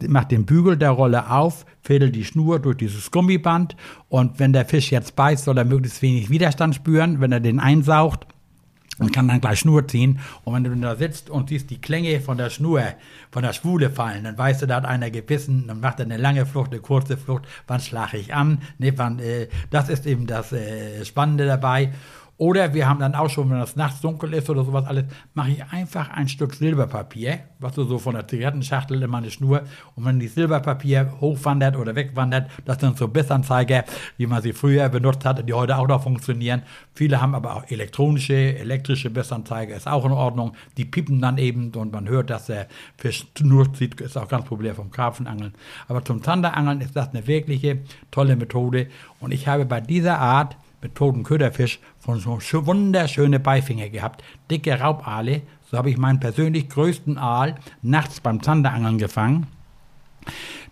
mache 0.08 0.28
den 0.28 0.46
Bügel 0.46 0.78
der 0.78 0.92
Rolle 0.92 1.30
auf, 1.30 1.66
fädel 1.82 2.12
die 2.12 2.26
Schnur 2.26 2.60
durch 2.60 2.78
dieses 2.78 3.12
Gummiband 3.12 3.76
und 4.08 4.40
wenn 4.40 4.54
der 4.54 4.66
Fisch 4.66 4.92
jetzt 4.92 5.16
beißt, 5.16 5.46
soll 5.46 5.58
er 5.58 5.66
möglichst 5.66 6.02
wenig 6.02 6.30
Widerstand 6.30 6.76
spüren. 6.76 7.22
Wenn 7.22 7.32
er 7.32 7.40
den 7.40 7.60
einsaugt, 7.60 8.26
und 9.00 9.14
kann 9.14 9.28
dann 9.28 9.42
gleich 9.42 9.60
Schnur 9.60 9.88
ziehen. 9.88 10.20
Und 10.44 10.54
wenn 10.54 10.64
du 10.64 10.76
da 10.76 10.96
sitzt 10.96 11.30
und 11.30 11.50
siehst 11.50 11.70
die 11.70 11.82
Klänge 11.82 12.22
von 12.22 12.38
der 12.38 12.50
Schnur, 12.50 12.84
von 13.32 13.44
der 13.44 13.54
Schwule 13.54 13.90
fallen, 13.90 14.24
dann 14.26 14.38
weißt 14.38 14.62
du, 14.62 14.68
da 14.68 14.76
hat 14.76 14.86
einer 14.86 15.10
gebissen, 15.10 15.66
dann 15.68 15.80
macht 15.80 16.00
er 16.00 16.06
eine 16.06 16.18
lange 16.18 16.46
Flucht, 16.46 16.72
eine 16.72 16.82
kurze 16.82 17.18
Flucht, 17.18 17.46
wann 17.68 17.80
schlage 17.80 18.18
ich 18.18 18.34
an? 18.34 18.60
Ne, 18.78 18.98
wann, 18.98 19.20
äh, 19.20 19.48
das 19.70 19.90
ist 19.90 20.06
eben 20.06 20.28
das 20.28 20.52
äh, 20.52 21.04
Spannende 21.06 21.46
dabei. 21.46 21.94
Oder 22.40 22.74
wir 22.74 22.88
haben 22.88 23.02
dann 23.02 23.16
auch 23.16 23.30
schon, 23.30 23.50
wenn 23.50 23.60
das 23.60 23.76
nachts 23.76 24.00
dunkel 24.00 24.34
ist 24.34 24.50
oder 24.50 24.64
sowas 24.64 24.86
alles, 24.86 25.04
mache 25.34 25.52
ich 25.52 25.64
einfach 25.72 26.10
ein 26.12 26.30
Stück 26.30 26.54
Silberpapier, 26.54 27.40
was 27.60 27.74
du 27.74 27.84
so 27.84 28.00
von 28.00 28.16
der 28.16 28.30
Zigarettenschachtel 28.30 29.04
in 29.04 29.10
meine 29.10 29.30
Schnur. 29.30 29.64
Und 29.96 30.06
wenn 30.06 30.22
die 30.22 30.30
Silberpapier 30.30 31.16
hochwandert 31.20 31.76
oder 31.76 31.96
wegwandert, 31.96 32.50
das 32.64 32.80
sind 32.80 32.98
so 32.98 33.10
Bissanzeiger, 33.10 33.84
wie 34.16 34.26
man 34.26 34.42
sie 34.42 34.54
früher 34.54 34.88
benutzt 34.88 35.26
hat, 35.26 35.46
die 35.50 35.52
heute 35.52 35.78
auch 35.78 35.90
noch 35.90 36.02
funktionieren. 36.02 36.62
Viele 36.94 37.22
haben 37.22 37.36
aber 37.36 37.58
auch 37.58 37.70
elektronische, 37.70 38.58
elektrische 38.58 39.10
Bissanzeiger, 39.10 39.76
ist 39.76 39.90
auch 39.90 40.06
in 40.06 40.14
Ordnung. 40.14 40.54
Die 40.78 40.86
piepen 40.86 41.22
dann 41.22 41.38
eben 41.40 41.74
und 41.76 41.92
man 41.92 42.08
hört, 42.08 42.30
dass 42.30 42.46
der 42.46 42.68
Fisch 42.96 43.28
nur 43.42 43.74
zieht, 43.74 44.00
ist 44.00 44.18
auch 44.18 44.30
ganz 44.30 44.46
populär 44.46 44.76
vom 44.76 44.92
Karpfenangeln. 44.92 45.56
Aber 45.90 46.06
zum 46.06 46.24
Zanderangeln 46.24 46.80
ist 46.80 46.96
das 46.96 47.10
eine 47.10 47.28
wirkliche 47.28 47.80
tolle 48.12 48.38
Methode. 48.38 48.88
Und 49.20 49.34
ich 49.34 49.46
habe 49.50 49.66
bei 49.66 49.82
dieser 49.82 50.20
Art 50.20 50.56
mit 50.82 50.96
toten 50.96 51.24
Köderfisch 51.24 51.80
von 52.00 52.20
so 52.20 52.40
wunderschöne 52.66 53.40
Beifinger 53.40 53.90
gehabt, 53.90 54.24
dicke 54.50 54.80
Raubaale. 54.80 55.42
So 55.70 55.78
habe 55.78 55.90
ich 55.90 55.98
meinen 55.98 56.20
persönlich 56.20 56.70
größten 56.70 57.18
Aal 57.18 57.56
nachts 57.82 58.22
beim 58.22 58.42
Zanderangeln 58.42 58.98
gefangen. 58.98 59.48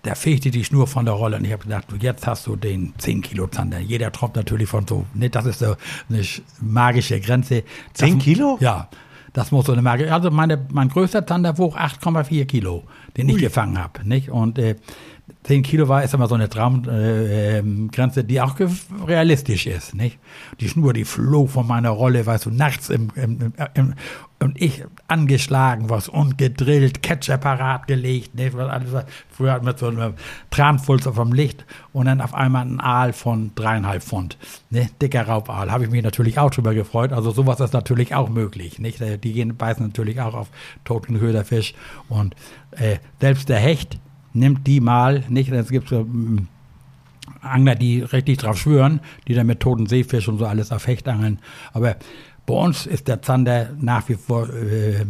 Der 0.03 0.15
fegte 0.15 0.51
die 0.51 0.63
Schnur 0.63 0.87
von 0.87 1.05
der 1.05 1.15
Rolle 1.15 1.37
und 1.37 1.45
ich 1.45 1.51
habe 1.51 1.63
gedacht, 1.63 1.85
jetzt 1.99 2.27
hast 2.27 2.47
du 2.47 2.55
den 2.55 2.93
10 2.97 3.21
Kilo 3.21 3.47
Zander. 3.47 3.79
Jeder 3.79 4.11
tropft 4.11 4.35
natürlich 4.35 4.69
von 4.69 4.87
so, 4.87 5.05
ne, 5.13 5.29
das 5.29 5.45
ist 5.45 5.59
so 5.59 5.75
eine 6.09 6.23
magische 6.61 7.19
Grenze. 7.19 7.63
10 7.93 8.19
Kilo? 8.19 8.57
Ja, 8.61 8.89
das 9.33 9.51
muss 9.51 9.65
so 9.65 9.73
eine 9.73 9.81
magische, 9.81 10.13
also 10.13 10.31
meine, 10.31 10.65
mein 10.71 10.89
größter 10.89 11.25
Zander 11.25 11.57
wog 11.57 11.77
8,4 11.77 12.45
Kilo, 12.45 12.83
den 13.17 13.27
Ui. 13.27 13.35
ich 13.35 13.41
gefangen 13.41 13.77
habe, 13.77 14.07
nicht? 14.07 14.29
Und 14.29 14.57
äh, 14.59 14.75
10 15.43 15.63
Kilo 15.63 15.87
war 15.87 16.03
ist 16.03 16.13
immer 16.13 16.27
so 16.27 16.35
eine 16.35 16.49
Traumgrenze, 16.49 18.19
äh, 18.21 18.23
die 18.23 18.41
auch 18.41 18.55
realistisch 19.05 19.67
ist. 19.67 19.93
Nicht? 19.93 20.19
Die 20.59 20.69
Schnur, 20.69 20.93
die 20.93 21.05
flog 21.05 21.49
von 21.49 21.67
meiner 21.67 21.89
Rolle, 21.89 22.25
weißt 22.25 22.45
du, 22.45 22.49
nachts 22.49 22.89
im, 22.89 23.09
im, 23.15 23.53
im, 23.73 23.93
und 24.39 24.61
ich 24.61 24.83
angeschlagen 25.07 25.89
was 25.89 26.09
und 26.09 26.37
gedrillt, 26.37 27.01
Catcher 27.01 27.37
parat 27.37 27.87
gelegt, 27.87 28.35
nicht? 28.35 28.55
Was 28.55 28.69
alles, 28.69 29.05
früher 29.29 29.61
mit 29.61 29.79
so 29.79 29.87
einem 29.87 30.13
Tranfulzer 30.49 31.13
vom 31.13 31.33
Licht 31.33 31.65
und 31.91 32.05
dann 32.05 32.21
auf 32.21 32.33
einmal 32.33 32.65
ein 32.65 32.79
Aal 32.79 33.13
von 33.13 33.51
dreieinhalb 33.55 34.03
Pfund. 34.03 34.37
Ne? 34.69 34.89
Dicker 35.01 35.27
Raubaal. 35.27 35.71
Habe 35.71 35.85
ich 35.85 35.89
mich 35.89 36.03
natürlich 36.03 36.39
auch 36.39 36.51
drüber 36.51 36.73
gefreut. 36.73 37.13
Also 37.13 37.31
sowas 37.31 37.59
ist 37.59 37.73
natürlich 37.73 38.13
auch 38.13 38.29
möglich. 38.29 38.79
Nicht? 38.79 39.01
Die 39.01 39.33
gehen, 39.33 39.57
beißen 39.57 39.85
natürlich 39.85 40.21
auch 40.21 40.35
auf 40.35 40.49
toten 40.85 41.19
Köderfisch 41.19 41.73
und 42.07 42.35
äh, 42.71 42.97
selbst 43.19 43.49
der 43.49 43.59
Hecht 43.59 43.99
nimmt 44.37 44.67
die 44.67 44.79
mal, 44.79 45.23
nicht, 45.29 45.51
es 45.51 45.69
gibt 45.69 45.89
so 45.89 46.03
mm, 46.03 46.47
Angler, 47.41 47.75
die 47.75 48.01
richtig 48.01 48.39
drauf 48.39 48.57
schwören, 48.57 48.99
die 49.27 49.33
dann 49.33 49.47
mit 49.47 49.59
toten 49.59 49.87
Seefisch 49.87 50.27
und 50.27 50.37
so 50.37 50.45
alles 50.45 50.71
auf 50.71 50.87
Hecht 50.87 51.07
angeln. 51.07 51.39
Aber 51.73 51.95
bei 52.45 52.53
uns 52.53 52.85
ist 52.85 53.07
der 53.07 53.21
Zander 53.21 53.71
nach 53.79 54.07
wie 54.09 54.15
vor 54.15 54.49
äh, 54.49 55.05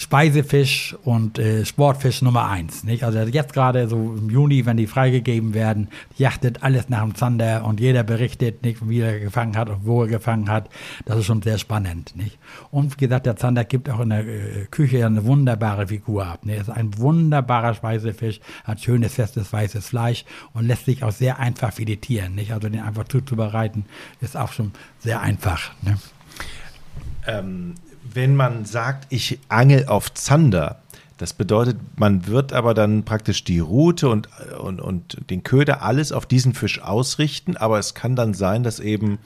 Speisefisch 0.00 0.96
und 1.04 1.38
äh, 1.38 1.66
Sportfisch 1.66 2.22
Nummer 2.22 2.48
eins. 2.48 2.84
Nicht? 2.84 3.04
Also 3.04 3.18
jetzt 3.18 3.52
gerade 3.52 3.86
so 3.86 4.16
im 4.16 4.30
Juni, 4.30 4.64
wenn 4.64 4.78
die 4.78 4.86
freigegeben 4.86 5.52
werden, 5.52 5.88
jachtet 6.16 6.62
alles 6.62 6.88
nach 6.88 7.02
dem 7.02 7.14
Zander 7.14 7.66
und 7.66 7.80
jeder 7.80 8.02
berichtet, 8.02 8.62
nicht, 8.62 8.88
wie 8.88 9.00
er 9.00 9.20
gefangen 9.20 9.58
hat 9.58 9.68
und 9.68 9.84
wo 9.84 10.00
er 10.00 10.08
gefangen 10.08 10.48
hat. 10.48 10.70
Das 11.04 11.18
ist 11.18 11.26
schon 11.26 11.42
sehr 11.42 11.58
spannend. 11.58 12.16
Nicht? 12.16 12.38
Und 12.70 12.94
wie 12.94 13.04
gesagt, 13.04 13.26
der 13.26 13.36
Zander 13.36 13.64
gibt 13.64 13.90
auch 13.90 14.00
in 14.00 14.08
der 14.08 14.26
äh, 14.26 14.66
Küche 14.70 15.04
eine 15.04 15.26
wunderbare 15.26 15.88
Figur 15.88 16.24
ab. 16.24 16.40
Er 16.46 16.62
ist 16.62 16.70
ein 16.70 16.96
wunderbarer 16.96 17.74
Speisefisch, 17.74 18.40
hat 18.64 18.80
schönes, 18.80 19.12
festes, 19.12 19.52
weißes 19.52 19.86
Fleisch 19.86 20.24
und 20.54 20.66
lässt 20.66 20.86
sich 20.86 21.04
auch 21.04 21.12
sehr 21.12 21.38
einfach 21.38 21.74
filetieren. 21.74 22.36
Nicht? 22.36 22.54
Also 22.54 22.70
den 22.70 22.80
einfach 22.80 23.04
zuzubereiten, 23.04 23.84
ist 24.22 24.34
auch 24.34 24.52
schon 24.52 24.72
sehr 24.98 25.20
einfach. 25.20 25.72
Ne? 25.82 25.98
Ähm, 27.26 27.74
wenn 28.12 28.36
man 28.36 28.64
sagt, 28.64 29.06
ich 29.10 29.38
angel 29.48 29.86
auf 29.86 30.12
Zander, 30.14 30.80
das 31.18 31.34
bedeutet, 31.34 31.76
man 31.96 32.26
wird 32.26 32.52
aber 32.52 32.72
dann 32.72 33.04
praktisch 33.04 33.44
die 33.44 33.58
Route 33.58 34.08
und, 34.08 34.28
und, 34.58 34.80
und 34.80 35.30
den 35.30 35.42
Köder 35.42 35.82
alles 35.82 36.12
auf 36.12 36.24
diesen 36.24 36.54
Fisch 36.54 36.80
ausrichten, 36.80 37.56
aber 37.58 37.78
es 37.78 37.94
kann 37.94 38.16
dann 38.16 38.32
sein, 38.32 38.62
dass 38.62 38.80
eben 38.80 39.18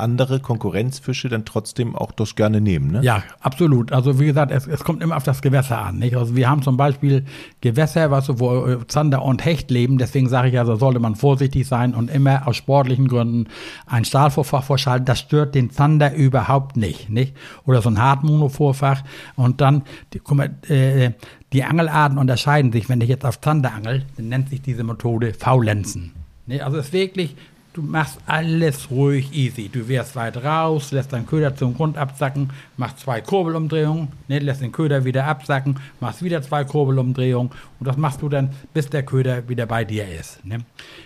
andere 0.00 0.40
Konkurrenzfische 0.40 1.28
dann 1.28 1.44
trotzdem 1.44 1.94
auch 1.96 2.12
das 2.12 2.34
gerne 2.34 2.60
nehmen. 2.60 2.90
Ne? 2.90 3.00
Ja, 3.02 3.22
absolut. 3.40 3.92
Also 3.92 4.18
wie 4.20 4.26
gesagt, 4.26 4.50
es, 4.52 4.66
es 4.66 4.84
kommt 4.84 5.02
immer 5.02 5.16
auf 5.16 5.24
das 5.24 5.42
Gewässer 5.42 5.78
an. 5.78 5.98
Nicht? 5.98 6.16
Also 6.16 6.36
wir 6.36 6.48
haben 6.48 6.62
zum 6.62 6.76
Beispiel 6.76 7.24
Gewässer, 7.60 8.10
was, 8.10 8.28
wo 8.40 8.66
äh, 8.66 8.86
Zander 8.88 9.22
und 9.22 9.44
Hecht 9.44 9.70
leben. 9.70 9.98
Deswegen 9.98 10.28
sage 10.28 10.48
ich 10.48 10.58
also, 10.58 10.76
sollte 10.76 11.00
man 11.00 11.14
vorsichtig 11.14 11.66
sein 11.66 11.94
und 11.94 12.10
immer 12.10 12.46
aus 12.46 12.56
sportlichen 12.56 13.08
Gründen 13.08 13.48
ein 13.86 14.04
Stahlvorfach 14.04 14.64
vorschalten. 14.64 15.06
Das 15.06 15.20
stört 15.20 15.54
den 15.54 15.70
Zander 15.70 16.14
überhaupt 16.14 16.76
nicht. 16.76 17.10
nicht? 17.10 17.34
Oder 17.66 17.82
so 17.82 17.90
ein 17.90 18.00
Hartmonovorfach. 18.00 19.02
Und 19.36 19.60
dann, 19.60 19.82
die, 20.12 20.18
guck 20.18 20.36
mal, 20.36 20.50
äh, 20.68 21.12
die 21.52 21.64
Angelarten 21.64 22.18
unterscheiden 22.18 22.72
sich. 22.72 22.88
Wenn 22.88 23.00
ich 23.00 23.08
jetzt 23.08 23.24
auf 23.24 23.40
Zander 23.40 23.72
angel, 23.72 24.04
dann 24.16 24.28
nennt 24.28 24.50
sich 24.50 24.62
diese 24.62 24.84
Methode 24.84 25.32
Faulenzen. 25.34 26.12
Also 26.60 26.78
es 26.78 26.86
ist 26.86 26.92
wirklich 26.92 27.36
du 27.78 27.84
machst 27.84 28.18
alles 28.26 28.90
ruhig 28.90 29.32
easy. 29.32 29.68
Du 29.68 29.86
wirst 29.86 30.16
weit 30.16 30.36
raus, 30.42 30.90
lässt 30.90 31.12
deinen 31.12 31.26
Köder 31.26 31.54
zum 31.54 31.74
Grund 31.74 31.96
absacken, 31.96 32.50
machst 32.76 32.98
zwei 32.98 33.20
Kurbelumdrehungen, 33.20 34.08
ne, 34.26 34.40
lässt 34.40 34.62
den 34.62 34.72
Köder 34.72 35.04
wieder 35.04 35.26
absacken, 35.26 35.78
machst 36.00 36.24
wieder 36.24 36.42
zwei 36.42 36.64
Kurbelumdrehungen 36.64 37.52
und 37.78 37.86
das 37.86 37.96
machst 37.96 38.20
du 38.20 38.28
dann, 38.28 38.50
bis 38.74 38.90
der 38.90 39.04
Köder 39.04 39.48
wieder 39.48 39.66
bei 39.66 39.84
dir 39.84 40.06
ist. 40.08 40.44
Ne? 40.44 40.58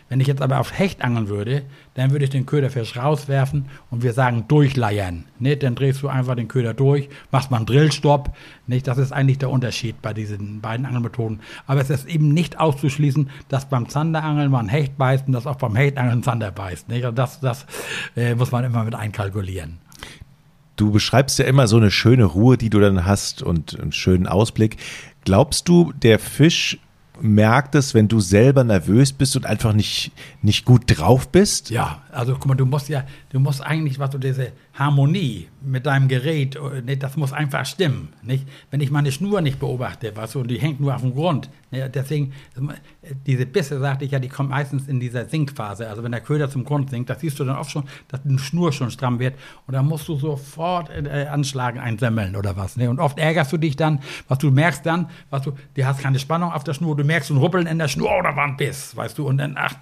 Wenn 0.08 0.20
ich 0.20 0.26
jetzt 0.26 0.40
aber 0.40 0.60
auf 0.60 0.78
Hecht 0.78 1.02
angeln 1.02 1.28
würde, 1.28 1.62
dann 1.94 2.10
würde 2.10 2.24
ich 2.24 2.30
den 2.30 2.46
Köderfisch 2.46 2.96
rauswerfen 2.96 3.66
und 3.90 4.02
wir 4.02 4.12
sagen 4.12 4.46
durchleiern. 4.48 5.24
Ne? 5.38 5.56
Dann 5.56 5.74
drehst 5.74 6.02
du 6.02 6.08
einfach 6.08 6.34
den 6.34 6.48
Köder 6.48 6.74
durch, 6.74 7.08
machst 7.30 7.50
mal 7.50 7.58
einen 7.58 7.66
Drillstopp. 7.66 8.34
Nicht? 8.66 8.86
Das 8.86 8.98
ist 8.98 9.12
eigentlich 9.12 9.38
der 9.38 9.50
Unterschied 9.50 10.00
bei 10.00 10.14
diesen 10.14 10.60
beiden 10.60 10.86
Angelmethoden. 10.86 11.40
Aber 11.66 11.80
es 11.80 11.90
ist 11.90 12.06
eben 12.06 12.32
nicht 12.32 12.58
auszuschließen, 12.58 13.30
dass 13.48 13.68
beim 13.68 13.88
Zanderangeln 13.88 14.50
man 14.50 14.68
Hecht 14.68 14.96
beißt 14.96 15.26
und 15.26 15.32
dass 15.32 15.46
auch 15.46 15.56
beim 15.56 15.76
Hechtangeln 15.76 16.22
Zander 16.22 16.50
beißt. 16.50 16.88
Nicht? 16.88 17.06
Das, 17.14 17.40
das 17.40 17.66
äh, 18.16 18.34
muss 18.34 18.52
man 18.52 18.64
immer 18.64 18.84
mit 18.84 18.94
einkalkulieren. 18.94 19.78
Du 20.76 20.90
beschreibst 20.90 21.38
ja 21.38 21.44
immer 21.44 21.68
so 21.68 21.76
eine 21.76 21.90
schöne 21.90 22.24
Ruhe, 22.24 22.56
die 22.56 22.70
du 22.70 22.80
dann 22.80 23.04
hast 23.04 23.42
und 23.42 23.78
einen 23.78 23.92
schönen 23.92 24.26
Ausblick. 24.26 24.78
Glaubst 25.24 25.68
du, 25.68 25.92
der 25.92 26.18
Fisch 26.18 26.78
merkt 27.22 27.74
es, 27.74 27.94
wenn 27.94 28.08
du 28.08 28.20
selber 28.20 28.64
nervös 28.64 29.12
bist 29.12 29.36
und 29.36 29.46
einfach 29.46 29.72
nicht, 29.72 30.12
nicht 30.42 30.64
gut 30.64 30.84
drauf 30.86 31.28
bist? 31.28 31.70
Ja, 31.70 32.01
also 32.12 32.34
guck 32.34 32.46
mal, 32.46 32.54
du 32.54 32.66
musst 32.66 32.88
ja, 32.88 33.04
du 33.30 33.40
musst 33.40 33.62
eigentlich, 33.62 33.98
was 33.98 34.10
du 34.10 34.18
diese 34.18 34.52
Harmonie 34.74 35.48
mit 35.62 35.86
deinem 35.86 36.08
Gerät, 36.08 36.56
äh, 36.56 36.96
das 36.96 37.16
muss 37.16 37.32
einfach 37.32 37.66
stimmen. 37.66 38.10
Nicht? 38.22 38.46
Wenn 38.70 38.80
ich 38.80 38.90
meine 38.90 39.10
Schnur 39.10 39.40
nicht 39.40 39.58
beobachte, 39.58 40.12
was 40.14 40.32
so, 40.32 40.42
die 40.42 40.58
hängt 40.58 40.80
nur 40.80 40.94
auf 40.94 41.00
dem 41.00 41.14
Grund. 41.14 41.48
Ne? 41.70 41.88
Deswegen, 41.90 42.32
diese 43.26 43.46
Bisse, 43.46 43.80
sagte 43.80 44.04
ich 44.04 44.12
ja, 44.12 44.18
die 44.18 44.28
kommen 44.28 44.50
meistens 44.50 44.88
in 44.88 45.00
dieser 45.00 45.26
Sinkphase. 45.26 45.88
Also 45.88 46.02
wenn 46.02 46.12
der 46.12 46.20
Köder 46.20 46.50
zum 46.50 46.64
Grund 46.64 46.90
sinkt, 46.90 47.10
das 47.10 47.20
siehst 47.20 47.38
du 47.40 47.44
dann 47.44 47.56
oft 47.56 47.70
schon, 47.70 47.84
dass 48.08 48.20
die 48.22 48.38
Schnur 48.38 48.72
schon 48.72 48.90
stramm 48.90 49.18
wird. 49.18 49.34
Und 49.66 49.74
dann 49.74 49.86
musst 49.86 50.06
du 50.08 50.16
sofort 50.16 50.90
äh, 50.90 51.26
anschlagen, 51.30 51.80
einsammeln 51.80 52.36
oder 52.36 52.56
was. 52.56 52.76
Ne? 52.76 52.90
Und 52.90 53.00
oft 53.00 53.18
ärgerst 53.18 53.52
du 53.52 53.56
dich 53.56 53.76
dann, 53.76 54.00
was 54.28 54.38
du 54.38 54.50
merkst 54.50 54.84
dann, 54.84 55.08
was 55.30 55.42
du, 55.42 55.52
du 55.74 55.84
hast 55.84 56.00
keine 56.00 56.18
Spannung 56.18 56.52
auf 56.52 56.64
der 56.64 56.74
Schnur, 56.74 56.96
du 56.96 57.04
merkst 57.04 57.30
ein 57.30 57.38
Ruppeln 57.38 57.66
in 57.66 57.78
der 57.78 57.88
Schnur, 57.88 58.10
oh, 58.10 58.22
da 58.22 58.36
war 58.36 58.44
ein 58.44 58.56
Biss, 58.56 58.94
weißt 58.94 59.16
du. 59.18 59.26
Und 59.26 59.38
dann, 59.38 59.54
ach, 59.56 59.74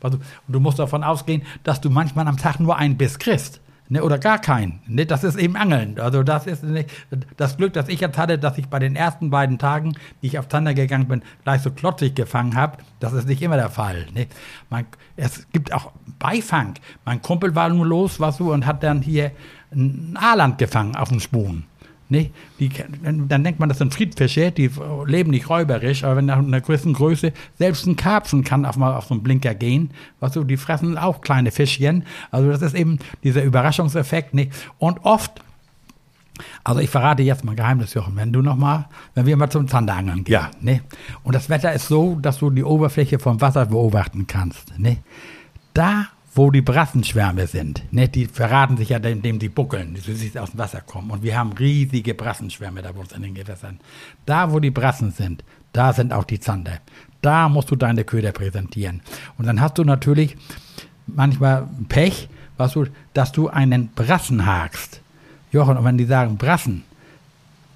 was 0.00 0.12
du, 0.12 0.16
und 0.18 0.52
du 0.52 0.60
musst 0.60 0.78
davon 0.78 1.04
ausgehen, 1.04 1.42
dass 1.62 1.73
du 1.80 1.90
manchmal 1.90 2.26
am 2.28 2.36
Tag 2.36 2.60
nur 2.60 2.76
einen 2.76 2.96
Biss 2.96 3.18
kriegst. 3.18 3.60
Ne, 3.90 4.02
oder 4.02 4.18
gar 4.18 4.38
keinen. 4.38 4.80
Ne, 4.86 5.04
das 5.04 5.24
ist 5.24 5.36
eben 5.36 5.56
Angeln. 5.56 6.00
Also 6.00 6.22
das 6.22 6.46
ist 6.46 6.62
nicht, 6.62 6.88
das 7.36 7.58
Glück, 7.58 7.74
das 7.74 7.88
ich 7.88 8.00
jetzt 8.00 8.16
hatte, 8.16 8.38
dass 8.38 8.56
ich 8.56 8.68
bei 8.68 8.78
den 8.78 8.96
ersten 8.96 9.28
beiden 9.28 9.58
Tagen, 9.58 9.92
die 10.22 10.28
ich 10.28 10.38
auf 10.38 10.48
Zander 10.48 10.72
gegangen 10.72 11.06
bin, 11.06 11.22
gleich 11.42 11.60
so 11.60 11.70
klotzig 11.70 12.14
gefangen 12.14 12.56
habe. 12.56 12.78
Das 12.98 13.12
ist 13.12 13.28
nicht 13.28 13.42
immer 13.42 13.56
der 13.56 13.68
Fall. 13.68 14.06
Ne? 14.14 14.26
Man, 14.70 14.86
es 15.16 15.46
gibt 15.52 15.74
auch 15.74 15.92
Beifang. 16.18 16.74
Mein 17.04 17.20
Kumpel 17.20 17.54
war 17.54 17.68
nur 17.68 17.84
los, 17.84 18.20
was 18.20 18.38
so, 18.38 18.52
und 18.52 18.64
hat 18.64 18.82
dann 18.82 19.02
hier 19.02 19.32
ein 19.70 20.16
Aaland 20.18 20.56
gefangen 20.56 20.96
auf 20.96 21.10
dem 21.10 21.20
Spuren. 21.20 21.66
Nicht? 22.14 22.32
Die, 22.60 22.70
dann 23.02 23.44
denkt 23.44 23.60
man, 23.60 23.68
das 23.68 23.78
sind 23.78 23.92
Friedfische, 23.92 24.52
die 24.52 24.70
leben 25.06 25.30
nicht 25.30 25.50
räuberisch, 25.50 26.04
aber 26.04 26.16
wenn 26.16 26.26
nach 26.26 26.38
einer 26.38 26.60
gewissen 26.60 26.92
Größe 26.92 27.32
selbst 27.58 27.86
ein 27.86 27.96
Karpfen 27.96 28.44
kann 28.44 28.64
auch 28.64 28.76
mal 28.76 28.94
auf 28.96 29.06
so 29.06 29.14
einen 29.14 29.22
Blinker 29.22 29.54
gehen. 29.54 29.90
Was 30.20 30.34
so, 30.34 30.44
die 30.44 30.56
fressen 30.56 30.96
auch 30.96 31.20
kleine 31.20 31.50
Fischchen. 31.50 32.04
Also 32.30 32.50
das 32.50 32.62
ist 32.62 32.74
eben 32.74 32.98
dieser 33.22 33.42
Überraschungseffekt. 33.42 34.34
Nicht? 34.34 34.52
Und 34.78 35.04
oft 35.04 35.42
also 36.64 36.80
ich 36.80 36.90
verrate 36.90 37.22
jetzt 37.22 37.44
mal 37.44 37.54
Geheimnis, 37.54 37.94
Jochen, 37.94 38.16
wenn 38.16 38.32
du 38.32 38.42
noch 38.42 38.56
mal, 38.56 38.88
wenn 39.14 39.26
wir 39.26 39.36
mal 39.36 39.50
zum 39.50 39.68
Zanderangeln 39.68 40.24
gehen, 40.24 40.32
ja. 40.32 40.50
ne? 40.60 40.80
Und 41.22 41.34
das 41.34 41.48
Wetter 41.48 41.72
ist 41.72 41.86
so, 41.86 42.18
dass 42.20 42.38
du 42.38 42.50
die 42.50 42.64
Oberfläche 42.64 43.20
vom 43.20 43.40
Wasser 43.40 43.66
beobachten 43.66 44.26
kannst, 44.26 44.76
ne? 44.78 44.98
Da 45.74 46.08
wo 46.34 46.50
die 46.50 46.62
Brassenschwärme 46.62 47.46
sind. 47.46 47.84
Ne, 47.92 48.08
die 48.08 48.26
verraten 48.26 48.76
sich 48.76 48.88
ja, 48.88 48.98
indem 48.98 49.40
sie 49.40 49.48
buckeln, 49.48 49.96
wie 50.04 50.14
sie 50.14 50.38
aus 50.38 50.50
dem 50.50 50.58
Wasser 50.58 50.80
kommen. 50.80 51.10
Und 51.10 51.22
wir 51.22 51.38
haben 51.38 51.52
riesige 51.52 52.14
Brassenschwärme 52.14 52.82
da 52.82 52.92
bei 52.92 53.00
uns 53.00 53.12
in 53.12 53.22
den 53.22 53.34
Gewässern. 53.34 53.80
Da, 54.26 54.52
wo 54.52 54.58
die 54.58 54.70
Brassen 54.72 55.12
sind, 55.12 55.44
da 55.72 55.92
sind 55.92 56.12
auch 56.12 56.24
die 56.24 56.40
Zander. 56.40 56.78
Da 57.22 57.48
musst 57.48 57.70
du 57.70 57.76
deine 57.76 58.04
Köder 58.04 58.32
präsentieren. 58.32 59.00
Und 59.38 59.46
dann 59.46 59.60
hast 59.60 59.78
du 59.78 59.84
natürlich 59.84 60.36
manchmal 61.06 61.68
Pech, 61.88 62.28
was 62.56 62.72
du, 62.72 62.86
dass 63.12 63.32
du 63.32 63.48
einen 63.48 63.88
Brassen 63.88 64.44
hakst. 64.44 65.00
Jochen, 65.52 65.76
und 65.76 65.84
wenn 65.84 65.98
die 65.98 66.04
sagen 66.04 66.36
Brassen, 66.36 66.82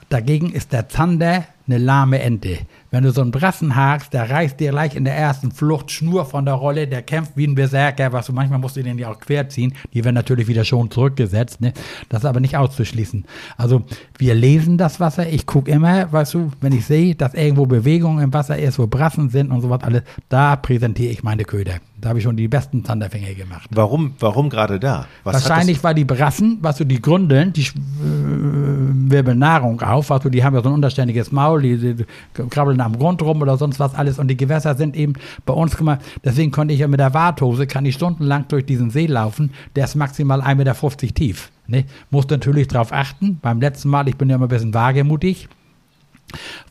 dagegen 0.09 0.51
ist 0.51 0.73
der 0.73 0.89
Zander 0.89 1.45
eine 1.67 1.79
lahme 1.79 2.21
Ente. 2.21 2.59
Wenn 2.91 3.05
du 3.05 3.13
so 3.13 3.21
einen 3.21 3.33
Brassen 3.33 3.77
hakst, 3.77 4.15
der 4.15 4.31
reißt 4.31 4.59
dir 4.59 4.71
gleich 4.71 4.97
in 4.97 5.05
der 5.05 5.15
ersten 5.15 5.51
Flucht 5.51 5.91
Schnur 5.91 6.25
von 6.25 6.47
der 6.47 6.55
Rolle, 6.55 6.87
der 6.87 7.03
kämpft 7.03 7.33
wie 7.37 7.47
ein 7.47 7.55
Berserker, 7.55 8.13
was 8.15 8.27
du 8.27 8.33
manchmal 8.33 8.59
musst 8.59 8.77
du 8.77 8.83
den 8.83 8.99
ja 8.99 9.11
auch 9.11 9.21
querziehen. 9.21 9.75
Die 9.93 10.05
werden 10.05 10.15
natürlich 10.15 10.49
wieder 10.49 10.65
schon 10.65 10.91
zurückgesetzt, 10.91 11.61
ne? 11.61 11.75
Das 12.09 12.23
ist 12.23 12.25
aber 12.25 12.41
nicht 12.41 12.57
auszuschließen. 12.57 13.27
Also 13.59 13.83
wir 14.17 14.35
lesen 14.35 14.79
das 14.79 15.01
Wasser. 15.01 15.29
Ich 15.29 15.45
gucke 15.47 15.71
immer, 15.71 16.11
weißt 16.11 16.33
du, 16.35 16.51
wenn 16.63 16.73
ich 16.73 16.87
sehe, 16.87 17.15
dass 17.15 17.35
irgendwo 17.35 17.67
Bewegung 17.67 18.21
im 18.21 18.33
Wasser 18.33 18.59
ist, 18.59 18.79
wo 18.79 18.87
Brassen 18.87 19.29
sind 19.29 19.51
und 19.51 19.61
sowas 19.61 19.83
alles, 19.83 20.03
da 20.31 20.57
präsentiere 20.57 21.13
ich 21.13 21.23
meine 21.23 21.45
Köder. 21.45 21.75
Da 22.01 22.11
habe 22.11 22.21
ich 22.21 22.25
schon 22.25 22.37
die 22.37 22.47
besten 22.47 22.85
Zanderfänge 22.85 23.35
gemacht. 23.35 23.69
Warum, 23.73 24.15
warum 24.21 24.49
gerade 24.51 24.79
da? 24.79 25.07
Was 25.25 25.35
Wahrscheinlich, 25.35 25.83
weil 25.83 25.95
die 25.95 26.05
Brassen, 26.05 26.59
was 26.63 26.77
du 26.77 26.85
die 26.85 27.03
Gründeln, 27.03 27.53
die 27.53 27.63
äh, 27.63 29.11
wirbeln 29.11 29.41
Nahrung 29.41 29.83
auf, 29.83 30.11
was 30.11 30.23
du, 30.23 30.31
die 30.31 30.45
haben 30.45 30.55
ja 30.55 30.63
so 30.63 30.69
ein 30.69 30.77
unterständiges 30.77 31.33
Maul, 31.33 31.63
die, 31.63 31.77
die, 31.77 31.95
die 31.95 32.05
krabbeln 32.49 32.78
am 32.81 32.99
Grund 32.99 33.23
rum 33.23 33.43
oder 33.43 33.57
sonst 33.57 33.81
was 33.81 33.95
alles 33.95 34.19
und 34.19 34.29
die 34.29 34.37
Gewässer 34.37 34.75
sind 34.75 34.97
eben 34.97 35.15
bei 35.47 35.55
uns, 35.55 35.79
mal, 35.81 35.99
deswegen 36.25 36.51
konnte 36.51 36.75
ich 36.75 36.81
ja 36.81 36.89
mit 36.89 37.01
der 37.01 37.15
Warthose, 37.15 37.67
kann 37.67 37.85
ich 37.87 37.95
stundenlang 37.95 38.47
durch 38.49 38.67
diesen 38.67 38.91
See 38.91 39.07
laufen, 39.07 39.53
der 39.77 39.85
ist 39.85 39.95
maximal 39.95 40.41
1,50 40.41 40.55
Meter 40.55 41.15
tief. 41.15 41.51
Ne? 41.67 41.85
Muss 42.11 42.29
natürlich 42.29 42.69
darauf 42.69 42.93
achten, 42.93 43.39
beim 43.41 43.61
letzten 43.61 43.89
Mal, 43.89 44.09
ich 44.09 44.17
bin 44.17 44.29
ja 44.31 44.37
immer 44.37 44.47
ein 44.47 44.49
bisschen 44.49 44.75
wagemutig, 44.75 45.49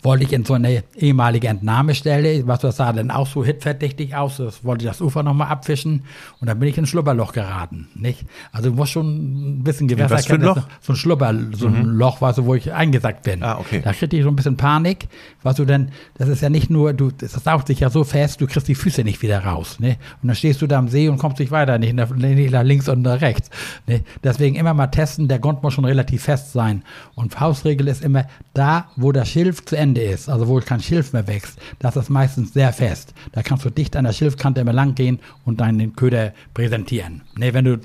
wollte 0.02 0.24
ich 0.24 0.34
in 0.34 0.46
so 0.46 0.54
eine 0.54 0.84
ehemalige 0.96 1.48
Entnahmestelle, 1.48 2.48
was 2.48 2.60
das 2.60 2.78
sah 2.78 2.94
dann 2.94 3.12
auch 3.12 3.28
so 3.28 3.44
hitverdächtig 3.44 4.16
aus, 4.16 4.38
das 4.38 4.64
wollte 4.64 4.86
ich 4.86 4.90
das 4.90 5.02
Ufer 5.02 5.24
nochmal 5.24 5.50
abfischen 5.50 6.04
und 6.40 6.48
dann 6.48 6.60
bin 6.60 6.70
ich 6.70 6.78
ins 6.78 6.90
Schlupperloch 6.90 7.34
geraten, 7.34 7.88
nicht? 7.96 8.26
Also 8.52 8.72
muss 8.72 8.90
schon 8.90 9.60
ein 9.60 9.64
bisschen 9.64 9.88
Gewässerkenntnis, 9.88 10.64
so 10.82 10.94
ein 10.94 10.96
Schlupper, 10.96 11.34
so 11.54 11.68
ein 11.68 11.84
mhm. 11.84 11.98
Loch, 11.98 12.22
was, 12.22 12.44
wo 12.44 12.56
ich 12.56 12.72
eingesackt 12.72 13.24
bin. 13.24 13.44
Ah, 13.44 13.58
okay. 13.60 13.82
Da 13.84 13.94
kriegte 13.94 14.18
ich 14.18 14.24
so 14.24 14.30
ein 14.30 14.36
bisschen 14.36 14.58
Panik, 14.58 15.08
was 15.44 15.56
du 15.56 15.66
denn, 15.66 15.92
das 16.16 16.30
ist 16.30 16.42
ja 16.42 16.50
nicht 16.50 16.70
nur, 16.70 16.94
du, 16.94 17.12
das 17.12 17.34
saugt 17.34 17.68
sich 17.68 17.80
ja 17.80 17.90
so 17.90 18.04
fest, 18.04 18.42
du 18.42 18.48
kriegst 18.48 18.68
die 18.68 18.76
Füße 18.76 19.04
nicht 19.04 19.22
wieder 19.22 19.44
raus, 19.44 19.80
ne? 19.80 19.98
Und 20.22 20.28
dann 20.28 20.36
stehst 20.36 20.62
du 20.62 20.68
da 20.68 20.78
am 20.78 20.88
See 20.88 21.10
und 21.10 21.18
kommst 21.18 21.40
nicht 21.40 21.52
weiter, 21.52 21.78
nicht 21.80 21.94
nach, 21.94 22.12
nicht 22.12 22.52
nach 22.52 22.64
links 22.64 22.88
und 22.88 23.02
nach 23.02 23.22
rechts, 23.22 23.50
ne? 23.88 24.02
Deswegen 24.24 24.56
immer 24.56 24.74
mal 24.74 24.88
testen, 24.88 25.28
der 25.28 25.40
Grund 25.40 25.64
muss 25.64 25.74
schon 25.74 25.86
relativ 25.86 26.24
fest 26.24 26.54
sein 26.54 26.84
und 27.16 27.34
Faustregel 27.34 27.88
ist 27.88 28.04
immer, 28.04 28.26
da, 28.54 28.90
wo 28.96 29.12
das 29.12 29.30
Schilf 29.48 29.64
zu 29.64 29.78
Ende 29.78 30.02
ist, 30.02 30.28
also 30.28 30.50
wo 30.50 30.60
kein 30.60 30.82
Schilf 30.82 31.14
mehr 31.14 31.26
wächst, 31.26 31.58
das 31.80 31.96
ist 31.96 32.10
meistens 32.10 32.52
sehr 32.52 32.74
fest. 32.74 33.14
Da 33.32 33.44
kannst 33.44 33.64
du 33.64 33.70
dicht 33.70 33.96
an 33.96 34.04
der 34.04 34.12
Schilfkante 34.12 34.60
immer 34.60 34.74
lang 34.74 34.94
gehen 34.94 35.20
und 35.46 35.62
deinen 35.62 35.96
Köder 35.96 36.34
präsentieren. 36.54 37.22
Nee, 37.38 37.54
wenn 37.54 37.64
du 37.64 37.80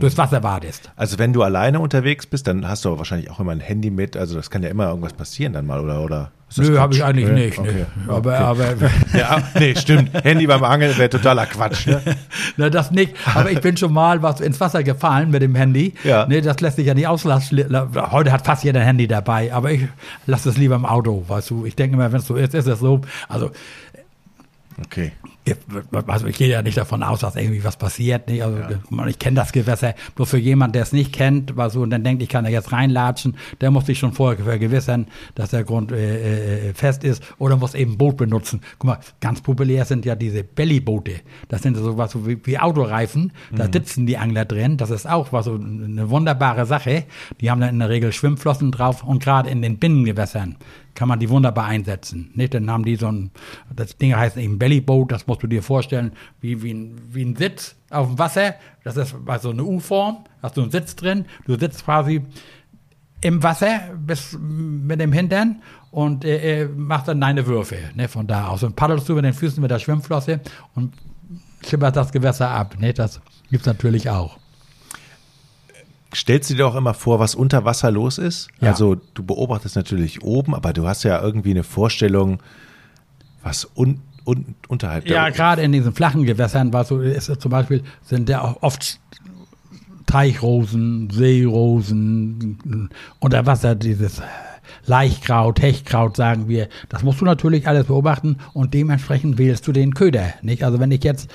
durchs 0.00 0.16
Wasser 0.16 0.42
wadest. 0.42 0.90
Also 0.96 1.18
wenn 1.18 1.34
du 1.34 1.42
alleine 1.42 1.78
unterwegs 1.78 2.24
bist, 2.24 2.46
dann 2.46 2.66
hast 2.66 2.86
du 2.86 2.96
wahrscheinlich 2.96 3.30
auch 3.30 3.38
immer 3.38 3.52
ein 3.52 3.60
Handy 3.60 3.90
mit. 3.90 4.16
Also 4.16 4.34
das 4.34 4.48
kann 4.48 4.62
ja 4.62 4.70
immer 4.70 4.88
irgendwas 4.88 5.12
passieren 5.12 5.52
dann 5.52 5.66
mal, 5.66 5.80
oder? 5.80 6.02
oder 6.02 6.32
Nö, 6.56 6.78
habe 6.78 6.94
ich 6.94 7.04
eigentlich 7.04 7.28
nicht. 7.28 7.58
Okay. 7.58 7.86
Aber, 8.08 8.50
okay. 8.50 8.64
aber 8.64 8.64
ja, 9.18 9.42
nee, 9.58 9.74
stimmt. 9.74 10.10
Handy 10.24 10.46
beim 10.46 10.62
Angeln 10.64 10.96
wäre 10.98 11.10
totaler 11.10 11.46
Quatsch. 11.46 11.86
Ne? 11.86 12.00
Na, 12.56 12.70
das 12.70 12.90
nicht. 12.90 13.14
Aber 13.34 13.50
ich 13.50 13.60
bin 13.60 13.76
schon 13.76 13.92
mal 13.92 14.22
was 14.22 14.40
ins 14.40 14.60
Wasser 14.60 14.82
gefallen 14.82 15.30
mit 15.30 15.42
dem 15.42 15.54
Handy. 15.54 15.94
Ja. 16.04 16.26
Nee, 16.26 16.40
das 16.40 16.60
lässt 16.60 16.76
sich 16.76 16.86
ja 16.86 16.94
nicht 16.94 17.06
auslassen. 17.06 17.64
Heute 18.10 18.32
hat 18.32 18.44
fast 18.44 18.64
jeder 18.64 18.80
ein 18.80 18.86
Handy 18.86 19.06
dabei, 19.06 19.52
aber 19.52 19.70
ich 19.72 19.88
lasse 20.26 20.50
es 20.50 20.56
lieber 20.56 20.74
im 20.74 20.86
Auto, 20.86 21.24
weißt 21.26 21.50
du. 21.50 21.66
Ich 21.66 21.76
denke 21.76 21.96
immer, 21.96 22.12
wenn 22.12 22.20
es 22.20 22.26
so 22.26 22.36
ist, 22.36 22.54
ist 22.54 22.66
es 22.66 22.78
so. 22.80 23.00
Also 23.28 23.50
Okay. 24.84 25.12
Also 26.06 26.26
ich 26.28 26.38
gehe 26.38 26.48
ja 26.48 26.62
nicht 26.62 26.76
davon 26.76 27.02
aus, 27.02 27.20
dass 27.20 27.34
irgendwie 27.34 27.64
was 27.64 27.76
passiert. 27.76 28.28
Nicht? 28.28 28.44
Also 28.44 28.58
ja. 28.58 29.06
ich 29.06 29.18
kenne 29.18 29.36
das 29.36 29.50
Gewässer. 29.50 29.94
Nur 30.16 30.26
für 30.26 30.38
jemanden, 30.38 30.74
der 30.74 30.82
es 30.82 30.92
nicht 30.92 31.12
kennt, 31.12 31.56
war 31.56 31.68
so 31.68 31.80
und 31.82 31.90
dann 31.90 32.04
denkt, 32.04 32.22
ich 32.22 32.28
kann 32.28 32.44
da 32.44 32.50
jetzt 32.50 32.70
reinlatschen, 32.70 33.36
der 33.60 33.72
muss 33.72 33.86
sich 33.86 33.98
schon 33.98 34.12
vorher 34.12 34.44
vergewissern, 34.44 35.08
dass 35.34 35.50
der 35.50 35.64
Grund 35.64 35.90
äh, 35.90 36.68
äh, 36.68 36.74
fest 36.74 37.02
ist 37.02 37.24
oder 37.38 37.56
muss 37.56 37.74
eben 37.74 37.98
Boot 37.98 38.18
benutzen. 38.18 38.60
Guck 38.78 38.86
mal, 38.86 38.98
ganz 39.20 39.40
populär 39.40 39.84
sind 39.84 40.04
ja 40.04 40.14
diese 40.14 40.44
Bellyboote. 40.44 41.20
Das 41.48 41.62
sind 41.62 41.76
so 41.76 41.98
was 41.98 42.14
wie, 42.24 42.38
wie 42.44 42.58
Autoreifen. 42.58 43.32
Da 43.50 43.66
mhm. 43.66 43.72
sitzen 43.72 44.06
die 44.06 44.18
Angler 44.18 44.44
drin. 44.44 44.76
Das 44.76 44.90
ist 44.90 45.08
auch 45.08 45.32
was 45.32 45.46
so 45.46 45.54
eine 45.54 46.08
wunderbare 46.08 46.66
Sache. 46.66 47.04
Die 47.40 47.50
haben 47.50 47.60
dann 47.60 47.70
in 47.70 47.78
der 47.80 47.88
Regel 47.88 48.12
Schwimmflossen 48.12 48.70
drauf 48.70 49.02
und 49.02 49.20
gerade 49.20 49.50
in 49.50 49.60
den 49.60 49.78
Binnengewässern 49.78 50.56
kann 50.94 51.08
man 51.08 51.18
die 51.18 51.28
wunderbar 51.30 51.66
einsetzen. 51.66 52.30
Nicht? 52.34 52.54
Dann 52.54 52.70
haben 52.70 52.84
die 52.84 52.96
so 52.96 53.08
ein, 53.08 53.30
das 53.74 53.96
Ding 53.96 54.14
heißt 54.14 54.36
eben 54.36 54.58
Bellyboat, 54.58 55.12
das 55.12 55.26
musst 55.26 55.42
du 55.42 55.46
dir 55.46 55.62
vorstellen, 55.62 56.12
wie, 56.40 56.62
wie, 56.62 56.74
ein, 56.74 57.00
wie 57.10 57.24
ein 57.24 57.36
Sitz 57.36 57.76
auf 57.90 58.08
dem 58.08 58.18
Wasser. 58.18 58.54
Das 58.84 58.96
ist 58.96 59.14
also 59.26 59.50
eine 59.50 59.64
U-Form, 59.64 60.24
hast 60.42 60.56
du 60.56 60.62
einen 60.62 60.70
Sitz 60.70 60.96
drin, 60.96 61.24
du 61.46 61.58
sitzt 61.58 61.84
quasi 61.84 62.22
im 63.20 63.42
Wasser 63.42 63.80
bis 63.96 64.36
mit 64.40 65.00
dem 65.00 65.12
Hintern 65.12 65.62
und 65.90 66.24
äh, 66.24 66.66
machst 66.66 67.08
dann 67.08 67.20
deine 67.20 67.46
Würfe 67.46 67.76
ne, 67.94 68.08
von 68.08 68.26
da 68.26 68.48
aus. 68.48 68.62
Und 68.62 68.74
paddelst 68.76 69.08
du 69.08 69.14
mit 69.14 69.24
den 69.24 69.32
Füßen 69.32 69.62
mit 69.62 69.70
der 69.70 69.78
Schwimmflosse 69.78 70.40
und 70.74 70.94
schimmert 71.66 71.96
das 71.96 72.10
Gewässer 72.10 72.50
ab. 72.50 72.76
Ne? 72.80 72.92
Das 72.92 73.20
es 73.50 73.66
natürlich 73.66 74.10
auch. 74.10 74.38
Stellst 76.14 76.50
du 76.50 76.54
dir 76.54 76.66
auch 76.66 76.74
immer 76.74 76.94
vor, 76.94 77.18
was 77.18 77.34
unter 77.34 77.64
Wasser 77.64 77.90
los 77.90 78.18
ist? 78.18 78.48
Ja. 78.60 78.70
Also 78.70 78.96
du 79.14 79.22
beobachtest 79.22 79.76
natürlich 79.76 80.22
oben, 80.22 80.54
aber 80.54 80.72
du 80.72 80.86
hast 80.86 81.04
ja 81.04 81.22
irgendwie 81.22 81.50
eine 81.50 81.64
Vorstellung, 81.64 82.40
was 83.42 83.68
un, 83.74 84.00
un, 84.24 84.54
unterhalb 84.68 85.08
Ja, 85.08 85.30
gerade 85.30 85.62
in 85.62 85.72
diesen 85.72 85.94
flachen 85.94 86.24
Gewässern, 86.24 86.72
was 86.72 86.88
so 86.88 87.00
ist, 87.00 87.40
zum 87.40 87.50
Beispiel 87.50 87.82
sind 88.02 88.28
ja 88.28 88.42
auch 88.42 88.62
oft 88.62 89.00
Teichrosen, 90.06 91.08
Seerosen, 91.10 92.90
unter 93.18 93.46
Wasser 93.46 93.74
dieses 93.74 94.20
Laichkraut, 94.86 95.60
Hechtkraut, 95.62 96.16
sagen 96.16 96.48
wir. 96.48 96.68
Das 96.88 97.02
musst 97.02 97.20
du 97.20 97.24
natürlich 97.24 97.66
alles 97.68 97.86
beobachten 97.86 98.36
und 98.52 98.74
dementsprechend 98.74 99.38
wählst 99.38 99.66
du 99.66 99.72
den 99.72 99.94
Köder. 99.94 100.34
Nicht? 100.42 100.64
Also 100.64 100.80
wenn 100.80 100.90
ich 100.90 101.04
jetzt 101.04 101.30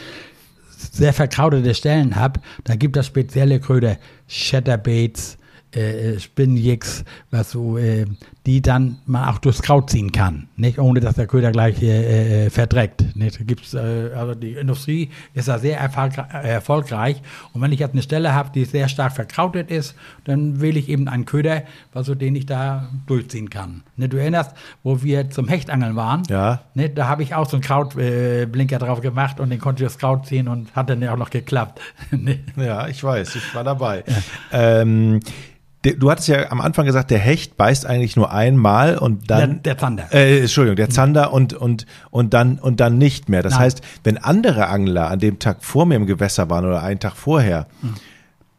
sehr 0.78 1.13
verkrautete 1.13 1.74
Stellen 1.74 2.16
habe, 2.16 2.40
dann 2.63 2.80
gibt 2.80 2.98
es 2.98 3.08
spezielle 3.08 3.60
Köder, 3.60 3.98
Shatterbaits, 4.28 5.38
äh, 5.72 6.20
Spinnjicks, 6.20 7.04
was 7.32 7.52
so, 7.52 7.78
äh, 7.78 8.06
die 8.48 8.62
dann 8.62 8.98
man 9.06 9.28
auch 9.30 9.38
durchs 9.38 9.62
Kraut 9.62 9.90
ziehen 9.92 10.12
kann, 10.12 10.48
nicht 10.56 10.80
ohne 10.80 11.00
dass 11.02 11.16
der 11.16 11.28
Köder 11.28 11.52
gleich 11.52 11.84
äh, 11.84 12.46
äh, 12.46 12.50
verdreckt. 12.50 13.16
Nicht? 13.16 13.46
Gibt's, 13.46 13.74
äh, 13.76 14.10
also 14.16 14.34
die 14.34 14.54
Industrie 14.54 15.10
ist 15.36 15.48
da 15.50 15.60
sehr 15.60 15.78
erfolgre 15.80 16.26
erfolgreich 16.32 17.22
und 17.54 17.62
wenn 17.62 17.72
ich 17.74 17.80
jetzt 17.80 17.92
eine 17.92 18.02
Stelle 18.02 18.34
habe, 18.34 18.50
die 18.56 18.66
sehr 18.66 18.88
stark 18.88 19.12
verkrautet 19.12 19.70
ist, 19.70 19.96
dann 20.24 20.62
wähle 20.62 20.80
ich 20.80 20.90
eben 20.90 21.08
einen 21.08 21.26
Köder, 21.26 21.64
also 21.94 22.16
den 22.16 22.36
ich 22.36 22.46
da 22.46 22.90
durchziehen 23.06 23.50
kann. 23.50 23.84
Ne, 23.98 24.08
du 24.10 24.18
erinnerst, 24.18 24.56
wo 24.82 25.04
wir 25.04 25.30
zum 25.30 25.48
Hechtangeln 25.50 25.96
waren, 25.98 26.24
Ja. 26.30 26.62
ne, 26.74 26.90
da 26.90 27.08
habe 27.10 27.24
ich 27.24 27.36
auch 27.36 27.50
so 27.50 27.58
einen 27.58 27.64
Krautblinker 27.64 28.76
äh, 28.78 28.80
drauf 28.80 29.02
gemacht 29.02 29.40
und 29.42 29.50
den 29.50 29.60
konnte 29.60 29.84
ich 29.84 29.90
das 29.90 29.98
Kraut 30.00 30.26
ziehen 30.26 30.48
und 30.48 30.74
hat 30.76 30.90
dann 30.90 31.02
ja 31.02 31.14
auch 31.14 31.18
noch 31.18 31.30
geklappt. 31.30 31.82
Ja, 32.56 32.88
ich 32.88 33.04
weiß, 33.04 33.36
ich 33.36 33.54
war 33.56 33.64
dabei. 33.66 34.04
Ähm, 34.52 35.20
de- 35.20 35.57
du 35.84 36.12
hattest 36.12 36.28
ja 36.28 36.52
am 36.52 36.60
Anfang 36.62 36.86
gesagt, 36.86 37.12
der 37.12 37.20
Hecht 37.20 37.56
beißt 37.58 37.86
eigentlich 37.86 38.16
nur 38.16 38.32
einmal 38.32 38.98
und 38.98 39.30
Der, 39.30 39.38
dann. 39.40 39.63
der 39.63 39.78
Zander. 39.78 40.13
Äh, 40.13 40.40
Entschuldigung, 40.42 40.76
der 40.76 40.90
Zander 40.90 41.32
und, 41.34 41.54
und, 41.54 41.86
und, 42.12 42.34
dann, 42.34 42.60
und 42.60 42.80
dann 42.80 42.98
nicht 42.98 43.30
mehr. 43.30 43.42
Das 43.44 43.54
Nein. 43.54 43.62
heißt, 43.62 43.82
wenn 44.04 44.18
andere 44.18 44.68
Angler 44.68 45.10
an 45.10 45.20
dem 45.20 45.40
Tag 45.40 45.63
vor 45.63 45.86
mir 45.86 45.96
im 45.96 46.06
Gewässer 46.06 46.50
waren 46.50 46.66
oder 46.66 46.84
einen 46.84 47.00
Tag 47.00 47.16
vorher 47.16 47.68
Hm. 47.82 47.94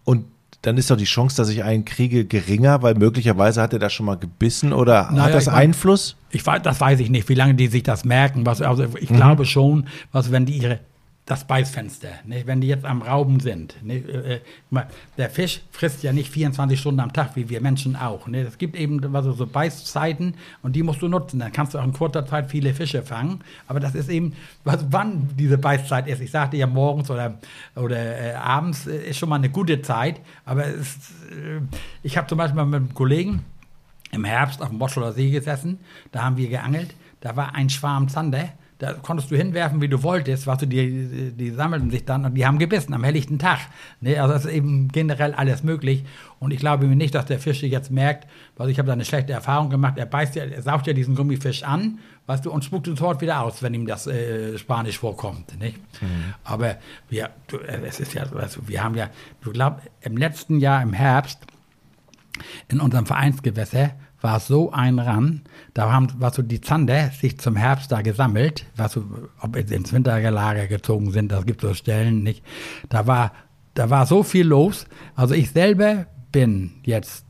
und 0.05 0.25
dann 0.63 0.77
ist 0.77 0.91
doch 0.91 0.97
die 0.97 1.05
Chance, 1.05 1.37
dass 1.37 1.49
ich 1.51 1.63
einen 1.63 1.85
kriege, 1.85 2.25
geringer, 2.25 2.83
weil 2.83 2.95
möglicherweise 2.95 3.63
hat 3.63 3.73
er 3.73 3.79
da 3.79 3.89
schon 3.91 4.07
mal 4.07 4.17
gebissen 4.17 4.73
oder 4.73 5.09
Naja, 5.13 5.25
hat 5.25 5.35
das 5.35 5.45
ich 5.45 5.53
mein- 5.53 5.57
Einfluss? 5.57 6.17
Ich 6.31 6.45
weiß, 6.45 6.63
das 6.63 6.81
weiß 6.81 6.99
ich 7.01 7.11
nicht, 7.11 7.29
wie 7.29 7.35
lange 7.35 7.55
die 7.55 7.69
sich 7.69 7.85
das 7.85 8.05
merken. 8.05 8.45
Was, 8.45 8.61
also 8.61 8.83
Mhm. 8.83 8.97
ich 9.01 9.09
glaube 9.09 9.45
schon, 9.45 9.87
was 10.13 10.33
wenn 10.33 10.47
die 10.47 10.55
ihre 10.59 10.81
das 11.29 11.47
Beißfenster, 11.47 12.09
ne, 12.25 12.45
wenn 12.47 12.63
die 12.63 12.69
jetzt 12.69 12.87
am 12.87 13.03
Rauben 13.03 13.39
sind. 13.39 13.77
Ne, 13.85 14.41
der 15.19 15.29
Fisch 15.29 15.61
frisst 15.73 16.03
ja 16.03 16.15
nicht 16.15 16.33
24 16.33 16.81
Stunden 16.81 17.01
am 17.01 17.13
Tag, 17.13 17.37
wie 17.37 17.51
wir 17.51 17.61
Menschen 17.61 17.97
auch. 17.97 18.27
Ne. 18.29 18.41
Es 18.41 18.57
gibt 18.57 18.75
eben 18.75 19.15
also 19.15 19.33
so 19.33 19.47
Beißzeiten 19.47 20.35
und 20.63 20.75
die 20.75 20.83
musst 20.83 21.03
du 21.03 21.09
nutzen. 21.09 21.39
Dann 21.39 21.53
kannst 21.53 21.75
du 21.75 21.79
auch 21.79 21.85
in 21.85 21.93
kurzer 21.93 22.25
Zeit 22.25 22.51
viele 22.51 22.73
Fische 22.73 23.03
fangen. 23.03 23.41
Aber 23.67 23.79
das 23.79 23.95
ist 23.95 24.09
eben, 24.09 24.33
was, 24.65 24.87
wann 24.89 25.29
diese 25.37 25.59
Beißzeit 25.59 26.09
ist. 26.09 26.23
Ich 26.23 26.31
sagte 26.31 26.57
ja 26.57 26.67
morgens 26.67 27.11
oder, 27.11 27.39
oder 27.77 27.99
äh, 27.99 28.33
abends 28.33 28.87
äh, 28.87 29.11
ist 29.11 29.19
schon 29.19 29.29
mal 29.29 29.37
eine 29.37 29.51
gute 29.51 29.83
Zeit. 29.83 30.23
Aber 30.47 30.67
es, 30.67 30.97
äh, 31.31 31.61
ich 32.03 32.17
habe 32.17 32.27
zum 32.27 32.39
Beispiel 32.39 32.65
mit 32.65 32.75
einem 32.75 32.95
Kollegen, 32.95 33.45
im 34.13 34.25
Herbst 34.25 34.63
auf 34.63 34.71
dem 34.71 34.79
Moschuler 34.79 35.13
See 35.13 35.29
gesessen, 35.29 35.79
da 36.11 36.23
haben 36.23 36.39
wir 36.39 36.49
geangelt, 36.49 36.95
da 37.21 37.37
war 37.37 37.55
ein 37.55 37.69
Schwarm 37.69 38.09
Zander, 38.09 38.49
da 38.79 38.93
konntest 38.93 39.31
du 39.31 39.37
hinwerfen, 39.37 39.81
wie 39.81 39.89
du 39.89 40.03
wolltest, 40.03 40.47
was 40.47 40.59
du 40.59 40.67
die, 40.67 41.33
die 41.33 41.51
sammelten 41.51 41.91
sich 41.91 42.05
dann 42.05 42.25
und 42.25 42.35
die 42.35 42.47
haben 42.47 42.59
gebissen 42.59 42.95
am 42.95 43.03
helllichten 43.03 43.39
Tag. 43.39 43.59
Ne, 44.01 44.19
also 44.19 44.33
das 44.33 44.45
ist 44.45 44.53
eben 44.53 44.89
generell 44.89 45.35
alles 45.35 45.65
möglich 45.65 46.05
und 46.39 46.53
ich 46.53 46.61
glaube 46.61 46.87
mir 46.87 46.95
nicht, 46.95 47.15
dass 47.15 47.27
der 47.27 47.41
Fisch 47.41 47.63
jetzt 47.63 47.91
merkt, 47.91 48.29
weil 48.57 48.71
ich 48.71 48.79
habe 48.79 48.87
da 48.87 48.93
eine 48.93 49.05
schlechte 49.05 49.33
Erfahrung 49.33 49.69
gemacht, 49.69 49.99
er 49.99 50.07
beißt 50.07 50.37
ja, 50.37 50.45
er 50.45 50.63
saugt 50.63 50.87
ja 50.87 50.93
diesen 50.93 51.17
Gummifisch 51.17 51.65
an, 51.65 51.99
weißt 52.27 52.47
du, 52.47 52.53
und 52.53 52.65
spuckt 52.65 52.87
ihn 52.87 52.97
sofort 52.97 53.21
wieder 53.21 53.43
aus, 53.43 53.63
wenn 53.63 53.75
ihm 53.75 53.87
das 53.87 54.07
äh, 54.07 54.57
Spanisch 54.59 54.99
vorkommt, 54.99 55.59
nicht? 55.59 55.81
Aber 56.45 56.77
wir, 57.09 57.31
du, 57.49 57.59
es 57.59 57.99
ist 57.99 58.15
ja, 58.15 58.25
also 58.33 58.69
wir 58.69 58.85
haben 58.85 58.95
ja, 58.95 59.11
du 59.41 59.51
glaubst, 59.51 59.89
im 60.03 60.17
letzten 60.17 60.61
Jahr 60.61 60.83
im 60.83 60.93
Herbst 60.93 61.41
in 62.69 62.81
unserem 62.81 63.07
Vereinsgewässer 63.07 63.91
war 64.21 64.41
so 64.41 64.73
ein 64.73 64.99
Ran, 64.99 65.43
da 65.75 65.93
haben 65.93 66.09
was 66.19 66.37
so 66.37 66.43
die 66.43 66.61
Zander 66.61 67.11
sich 67.11 67.39
zum 67.39 67.57
Herbst 67.57 67.93
da 67.93 68.03
gesammelt, 68.03 68.67
was 68.77 68.93
so, 68.93 69.05
ob 69.41 69.57
jetzt 69.57 69.73
ins 69.73 69.93
Winterlager 69.93 70.67
gezogen 70.67 71.13
sind, 71.13 71.31
das 71.31 71.47
gibt 71.47 71.61
so 71.61 71.75
Stellen 71.75 72.23
nicht. 72.23 72.45
Da 72.89 73.07
war, 73.07 73.33
da 73.75 73.91
war 73.91 74.07
so 74.07 74.23
viel 74.23 74.47
los. 74.47 74.87
Also 75.15 75.35
ich 75.35 75.51
selber 75.51 76.07
bin 76.33 76.73
jetzt 76.83 77.25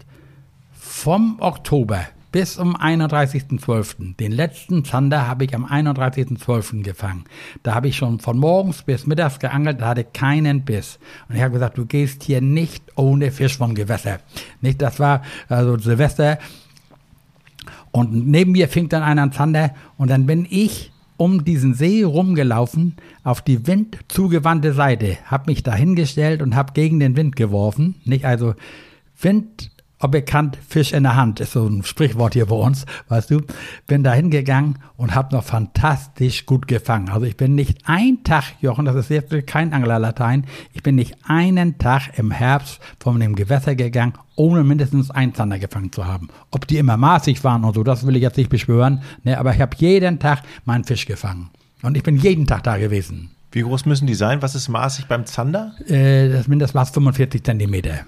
vom 0.72 1.36
Oktober 1.40 2.06
bis 2.32 2.58
um 2.58 2.76
31.12. 2.76 4.16
Den 4.16 4.32
letzten 4.32 4.84
Zander 4.84 5.26
habe 5.26 5.44
ich 5.44 5.54
am 5.54 5.64
31.12. 5.64 6.82
gefangen. 6.82 7.24
Da 7.62 7.74
habe 7.74 7.88
ich 7.88 7.96
schon 7.96 8.20
von 8.20 8.38
morgens 8.38 8.82
bis 8.82 9.06
mittags 9.06 9.38
geangelt, 9.38 9.80
da 9.80 9.88
hatte 9.88 10.04
keinen 10.04 10.64
Biss. 10.64 10.98
Und 11.28 11.36
ich 11.36 11.42
habe 11.42 11.52
gesagt, 11.52 11.78
du 11.78 11.86
gehst 11.86 12.22
hier 12.22 12.40
nicht 12.40 12.84
ohne 12.96 13.30
Fisch 13.30 13.56
vom 13.56 13.74
Gewässer. 13.74 14.20
Nicht, 14.60 14.82
das 14.82 15.00
war 15.00 15.22
also 15.48 15.78
Silvester. 15.78 16.38
Und 17.90 18.28
neben 18.28 18.52
mir 18.52 18.68
fing 18.68 18.88
dann 18.88 19.02
einer 19.02 19.22
an 19.22 19.32
Zander 19.32 19.74
und 19.96 20.10
dann 20.10 20.26
bin 20.26 20.46
ich 20.48 20.92
um 21.16 21.44
diesen 21.44 21.74
See 21.74 22.04
rumgelaufen 22.04 22.94
auf 23.24 23.42
die 23.42 23.66
windzugewandte 23.66 24.72
Seite, 24.72 25.18
habe 25.24 25.50
mich 25.50 25.62
da 25.62 25.74
hingestellt 25.74 26.40
und 26.42 26.54
habe 26.54 26.72
gegen 26.72 27.00
den 27.00 27.16
Wind 27.16 27.36
geworfen. 27.36 27.96
Nicht 28.04 28.24
also 28.24 28.54
Wind, 29.20 29.72
ob 30.00 30.12
bekannt, 30.12 30.58
Fisch 30.68 30.92
in 30.92 31.02
der 31.02 31.16
Hand, 31.16 31.40
ist 31.40 31.52
so 31.52 31.66
ein 31.66 31.82
Sprichwort 31.82 32.34
hier 32.34 32.46
bei 32.46 32.54
uns, 32.54 32.86
weißt 33.08 33.30
du. 33.30 33.40
Bin 33.86 34.04
da 34.04 34.12
hingegangen 34.12 34.78
und 34.96 35.14
habe 35.14 35.34
noch 35.34 35.44
fantastisch 35.44 36.46
gut 36.46 36.68
gefangen. 36.68 37.08
Also 37.08 37.26
ich 37.26 37.36
bin 37.36 37.54
nicht 37.54 37.78
ein 37.84 38.22
Tag, 38.22 38.44
Jochen, 38.60 38.84
das 38.84 38.96
ist 38.96 39.10
jetzt 39.10 39.46
kein 39.46 39.72
Anglerlatein, 39.72 40.44
ich 40.72 40.82
bin 40.82 40.94
nicht 40.94 41.16
einen 41.26 41.78
Tag 41.78 42.18
im 42.18 42.30
Herbst 42.30 42.80
von 43.00 43.18
dem 43.18 43.34
Gewässer 43.34 43.74
gegangen, 43.74 44.14
ohne 44.36 44.62
mindestens 44.62 45.10
einen 45.10 45.34
Zander 45.34 45.58
gefangen 45.58 45.90
zu 45.90 46.06
haben. 46.06 46.28
Ob 46.50 46.66
die 46.66 46.78
immer 46.78 46.96
maßig 46.96 47.42
waren 47.42 47.64
und 47.64 47.74
so, 47.74 47.82
das 47.82 48.06
will 48.06 48.16
ich 48.16 48.22
jetzt 48.22 48.36
nicht 48.36 48.50
beschwören, 48.50 49.02
ne, 49.24 49.38
aber 49.38 49.54
ich 49.54 49.60
habe 49.60 49.76
jeden 49.78 50.18
Tag 50.20 50.42
meinen 50.64 50.84
Fisch 50.84 51.06
gefangen. 51.06 51.50
Und 51.82 51.96
ich 51.96 52.02
bin 52.02 52.16
jeden 52.16 52.46
Tag 52.46 52.62
da 52.64 52.76
gewesen. 52.76 53.30
Wie 53.50 53.62
groß 53.62 53.86
müssen 53.86 54.06
die 54.06 54.14
sein? 54.14 54.42
Was 54.42 54.54
ist 54.54 54.68
maßig 54.68 55.06
beim 55.06 55.24
Zander? 55.26 55.72
Äh, 55.86 56.28
das 56.28 56.48
Mindestmaß 56.48 56.90
45 56.90 57.42
Zentimeter. 57.42 58.00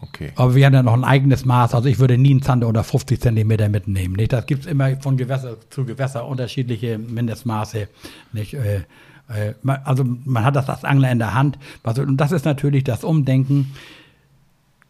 Okay. 0.00 0.30
Aber 0.36 0.54
wir 0.54 0.64
haben 0.66 0.74
ja 0.74 0.82
noch 0.82 0.92
ein 0.94 1.04
eigenes 1.04 1.44
Maß. 1.44 1.74
Also 1.74 1.88
ich 1.88 1.98
würde 1.98 2.16
nie 2.18 2.30
einen 2.30 2.42
Zander 2.42 2.68
unter 2.68 2.84
50 2.84 3.20
Zentimeter 3.20 3.68
mitnehmen. 3.68 4.14
Nicht? 4.14 4.32
Das 4.32 4.46
gibt 4.46 4.62
es 4.64 4.70
immer 4.70 4.96
von 5.00 5.16
Gewässer 5.16 5.56
zu 5.70 5.84
Gewässer 5.84 6.26
unterschiedliche 6.26 6.98
Mindestmaße. 6.98 7.88
Nicht? 8.32 8.54
Äh, 8.54 8.82
äh, 9.28 9.54
also 9.84 10.04
man 10.24 10.44
hat 10.44 10.54
das 10.56 10.68
als 10.68 10.84
Angler 10.84 11.10
in 11.10 11.18
der 11.18 11.34
Hand. 11.34 11.58
Was- 11.82 11.98
Und 11.98 12.16
das 12.16 12.30
ist 12.32 12.44
natürlich 12.44 12.84
das 12.84 13.02
Umdenken, 13.02 13.74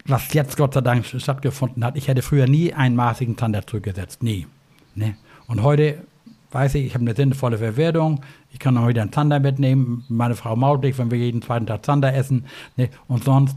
was 0.04 0.32
jetzt 0.34 0.56
Gott 0.56 0.74
sei 0.74 0.80
Dank 0.82 1.04
stattgefunden 1.06 1.84
hat. 1.84 1.96
Ich 1.96 2.08
hätte 2.08 2.22
früher 2.22 2.46
nie 2.46 2.72
einen 2.72 2.96
maßigen 2.96 3.36
Zander 3.36 3.66
zurückgesetzt. 3.66 4.22
Nie. 4.22 4.46
Ne? 4.94 5.16
Und 5.46 5.62
heute 5.62 6.02
weiß 6.50 6.74
ich, 6.76 6.86
ich 6.86 6.94
habe 6.94 7.02
eine 7.04 7.14
sinnvolle 7.14 7.58
Verwertung. 7.58 8.20
Ich 8.52 8.58
kann 8.58 8.76
auch 8.78 8.88
wieder 8.88 9.02
einen 9.02 9.12
Zander 9.12 9.38
mitnehmen. 9.40 10.04
Meine 10.08 10.34
Frau 10.34 10.56
maut 10.56 10.82
nicht, 10.82 10.98
wenn 10.98 11.10
wir 11.10 11.18
jeden 11.18 11.42
zweiten 11.42 11.66
Tag 11.66 11.84
Zander 11.84 12.14
essen. 12.14 12.44
Ne? 12.76 12.88
Und 13.06 13.24
sonst 13.24 13.56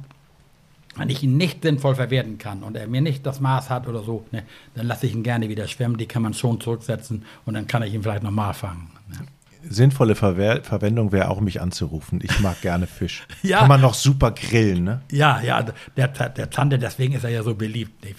wenn 0.95 1.09
ich 1.09 1.23
ihn 1.23 1.37
nicht 1.37 1.63
sinnvoll 1.63 1.95
verwerten 1.95 2.37
kann 2.37 2.63
und 2.63 2.75
er 2.75 2.87
mir 2.87 3.01
nicht 3.01 3.25
das 3.25 3.39
Maß 3.39 3.69
hat 3.69 3.87
oder 3.87 4.03
so, 4.03 4.25
ne, 4.31 4.43
dann 4.75 4.87
lasse 4.87 5.07
ich 5.07 5.13
ihn 5.13 5.23
gerne 5.23 5.49
wieder 5.49 5.67
schwimmen. 5.67 5.97
Die 5.97 6.05
kann 6.05 6.21
man 6.21 6.33
schon 6.33 6.59
zurücksetzen 6.59 7.25
und 7.45 7.53
dann 7.53 7.67
kann 7.67 7.83
ich 7.83 7.93
ihn 7.93 8.03
vielleicht 8.03 8.23
nochmal 8.23 8.53
fangen. 8.53 8.91
Ne. 9.09 9.17
Sinnvolle 9.63 10.15
Verwer 10.15 10.63
Verwendung 10.63 11.11
wäre 11.11 11.29
auch 11.29 11.39
mich 11.39 11.61
anzurufen. 11.61 12.19
Ich 12.23 12.39
mag 12.39 12.61
gerne 12.61 12.87
Fisch. 12.87 13.27
Ja. 13.43 13.59
Kann 13.59 13.69
man 13.69 13.81
noch 13.81 13.93
super 13.93 14.31
grillen, 14.31 14.83
ne? 14.83 15.01
Ja, 15.11 15.41
ja, 15.41 15.65
der, 15.97 16.07
der 16.07 16.51
Zander, 16.51 16.77
deswegen 16.77 17.13
ist 17.13 17.23
er 17.23 17.29
ja 17.29 17.43
so 17.43 17.55
beliebt. 17.55 18.03
Nicht? 18.03 18.15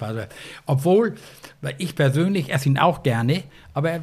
Obwohl, 0.67 1.15
weil 1.61 1.75
ich 1.79 1.95
persönlich 1.95 2.53
esse 2.53 2.69
ihn 2.69 2.79
auch 2.79 3.03
gerne, 3.03 3.45
aber 3.73 3.91
er, 3.91 4.03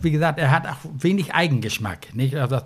wie 0.00 0.10
gesagt, 0.10 0.38
er 0.38 0.50
hat 0.50 0.66
auch 0.66 0.76
wenig 0.98 1.34
Eigengeschmack. 1.34 2.14
Nicht? 2.14 2.36
Also 2.36 2.56
das 2.56 2.64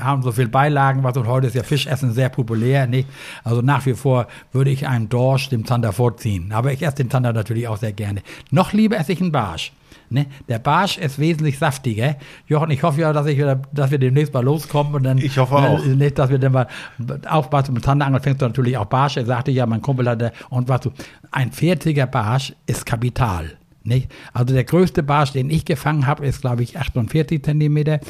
haben 0.00 0.22
so 0.22 0.32
viel 0.32 0.48
Beilagen, 0.48 1.02
was 1.02 1.16
und 1.16 1.26
heute 1.26 1.46
ist 1.46 1.54
ja 1.54 1.62
Fischessen 1.62 2.12
sehr 2.12 2.28
populär. 2.28 2.86
Nicht? 2.86 3.08
Also 3.44 3.62
nach 3.62 3.86
wie 3.86 3.94
vor 3.94 4.26
würde 4.52 4.70
ich 4.70 4.86
einen 4.86 5.08
Dorsch 5.08 5.48
dem 5.48 5.66
Zander 5.66 5.92
vorziehen. 5.92 6.52
Aber 6.52 6.72
ich 6.72 6.82
esse 6.82 6.96
den 6.96 7.10
Zander 7.10 7.32
natürlich 7.32 7.68
auch 7.68 7.76
sehr 7.76 7.92
gerne. 7.92 8.22
Noch 8.50 8.72
lieber 8.72 8.98
esse 8.98 9.12
ich 9.12 9.20
einen 9.20 9.32
Barsch. 9.32 9.72
Ne? 10.12 10.26
Der 10.48 10.58
Barsch 10.58 10.98
ist 10.98 11.20
wesentlich 11.20 11.58
saftiger. 11.58 12.16
Jochen, 12.48 12.70
ich 12.70 12.82
hoffe 12.82 13.00
ja, 13.00 13.12
dass, 13.12 13.26
ich 13.26 13.38
wieder, 13.38 13.62
dass 13.72 13.92
wir 13.92 13.98
demnächst 13.98 14.34
mal 14.34 14.42
loskommen 14.42 14.94
und 14.94 15.04
dann. 15.04 15.18
Ich 15.18 15.38
hoffe 15.38 15.54
auch. 15.54 15.84
Äh, 15.84 15.94
nicht, 15.94 16.18
dass 16.18 16.30
wir 16.30 16.38
dann 16.38 16.52
mal 16.52 16.66
auch 17.28 17.52
was 17.52 17.70
mit 17.70 17.84
Zanderangeln 17.84 18.22
fängst 18.22 18.42
du 18.42 18.46
natürlich 18.46 18.76
auch 18.76 18.86
Barsch. 18.86 19.16
Er 19.16 19.26
sagte 19.26 19.52
ja, 19.52 19.66
mein 19.66 19.82
Kumpel 19.82 20.08
hatte, 20.08 20.32
und 20.48 20.68
was 20.68 20.80
du, 20.80 20.90
ein 21.30 21.52
fertiger 21.52 22.06
Barsch 22.06 22.52
ist 22.66 22.84
Kapital. 22.84 23.59
Nicht? 23.82 24.10
Also 24.32 24.54
der 24.54 24.64
größte 24.64 25.02
Barsch, 25.02 25.32
den 25.32 25.50
ich 25.50 25.64
gefangen 25.64 26.06
habe, 26.06 26.26
ist, 26.26 26.42
glaube 26.42 26.62
ich, 26.62 26.78
48 26.78 27.42
Zentimeter. 27.42 28.00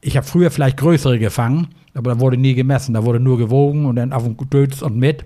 Ich 0.00 0.16
habe 0.16 0.26
früher 0.26 0.50
vielleicht 0.50 0.78
größere 0.78 1.18
gefangen, 1.18 1.68
aber 1.94 2.14
da 2.14 2.20
wurde 2.20 2.36
nie 2.36 2.54
gemessen, 2.54 2.94
da 2.94 3.04
wurde 3.04 3.20
nur 3.20 3.38
gewogen 3.38 3.86
und 3.86 3.96
dann 3.96 4.12
auf 4.12 4.24
dem 4.24 4.36
Dötz 4.50 4.82
und 4.82 4.96
mit. 4.96 5.24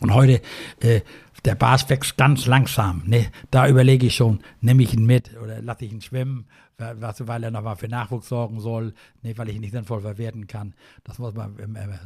Und 0.00 0.12
heute, 0.12 0.42
äh, 0.80 1.00
der 1.44 1.54
Barsch 1.54 1.88
wächst 1.88 2.16
ganz 2.16 2.46
langsam. 2.46 3.02
Ne? 3.06 3.26
Da 3.50 3.68
überlege 3.68 4.06
ich 4.06 4.14
schon, 4.14 4.40
nehme 4.60 4.82
ich 4.82 4.94
ihn 4.94 5.06
mit 5.06 5.30
oder 5.42 5.62
lasse 5.62 5.84
ich 5.84 5.92
ihn 5.92 6.00
schwimmen, 6.00 6.46
was, 6.76 7.26
weil 7.26 7.44
er 7.44 7.50
nochmal 7.50 7.76
für 7.76 7.88
Nachwuchs 7.88 8.28
sorgen 8.28 8.60
soll, 8.60 8.94
ne? 9.22 9.36
weil 9.36 9.48
ich 9.48 9.56
ihn 9.56 9.60
nicht 9.60 9.72
sinnvoll 9.72 10.00
verwerten 10.00 10.46
kann. 10.46 10.74
Das 11.04 11.18
muss 11.18 11.34
man 11.34 11.56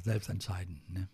selbst 0.02 0.28
entscheiden. 0.28 0.80
Ne? 0.88 1.08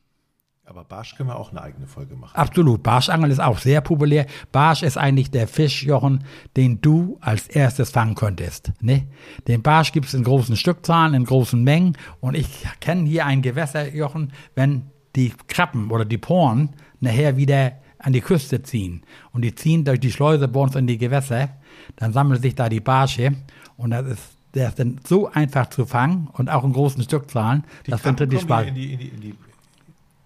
Aber 0.67 0.83
Barsch 0.83 1.15
können 1.15 1.29
wir 1.29 1.37
auch 1.37 1.51
eine 1.51 1.61
eigene 1.61 1.87
Folge 1.87 2.17
machen. 2.17 2.35
Absolut. 2.35 2.83
Barschangeln 2.83 3.31
ist 3.31 3.41
auch 3.41 3.59
sehr 3.59 3.83
populär. 3.83 4.27
Barsch 4.51 4.83
ist 4.83 4.97
eigentlich 4.97 5.31
der 5.31 5.47
Fisch, 5.47 5.85
Jochen, 5.85 6.25
den 6.57 6.81
du 6.81 7.19
als 7.21 7.49
erstes 7.49 7.91
fangen 7.91 8.15
könntest. 8.15 8.73
Ne? 8.81 9.07
Den 9.47 9.61
Barsch 9.61 9.93
gibt 9.93 10.07
es 10.07 10.15
in 10.15 10.25
großen 10.25 10.57
Stückzahlen, 10.57 11.13
in 11.13 11.25
großen 11.25 11.63
Mengen. 11.63 11.99
Und 12.21 12.35
ich 12.35 12.49
kenne 12.81 13.07
hier 13.07 13.27
ein 13.27 13.43
Gewässer, 13.43 13.95
Jochen, 13.95 14.33
wenn 14.55 14.87
die 15.17 15.35
Krabben 15.49 15.91
oder 15.91 16.07
die 16.07 16.19
Poren 16.19 16.71
nachher 16.99 17.37
wieder 17.37 17.73
an 17.99 18.15
die 18.15 18.23
Küste 18.23 18.63
ziehen 18.63 19.03
und 19.33 19.43
die 19.43 19.55
ziehen 19.55 19.85
durch 19.85 20.01
die 20.01 20.13
Schleuse 20.13 20.49
bei 20.49 20.61
uns 20.61 20.75
in 20.77 20.87
die 20.87 20.99
Gewässer, 20.99 21.51
dann 21.97 22.13
sammeln 22.13 22.41
sich 22.41 22.55
da 22.55 22.71
die 22.71 22.81
Barsche 22.81 23.35
und 23.77 23.91
das 23.91 24.07
ist 24.07 24.23
der 24.55 24.69
ist 24.69 24.79
dann 24.79 25.01
so 25.05 25.29
einfach 25.29 25.69
zu 25.71 25.85
fangen 25.85 26.29
und 26.33 26.49
auch 26.49 26.63
in 26.63 26.73
großen 26.73 27.03
Stückzahlen. 27.03 27.65
Die 27.87 27.91
das 27.91 28.03
findet 28.03 28.33
die 28.33 28.37
die, 28.37 28.69
in 28.69 28.75
die, 28.75 29.09
in 29.09 29.21
die 29.21 29.35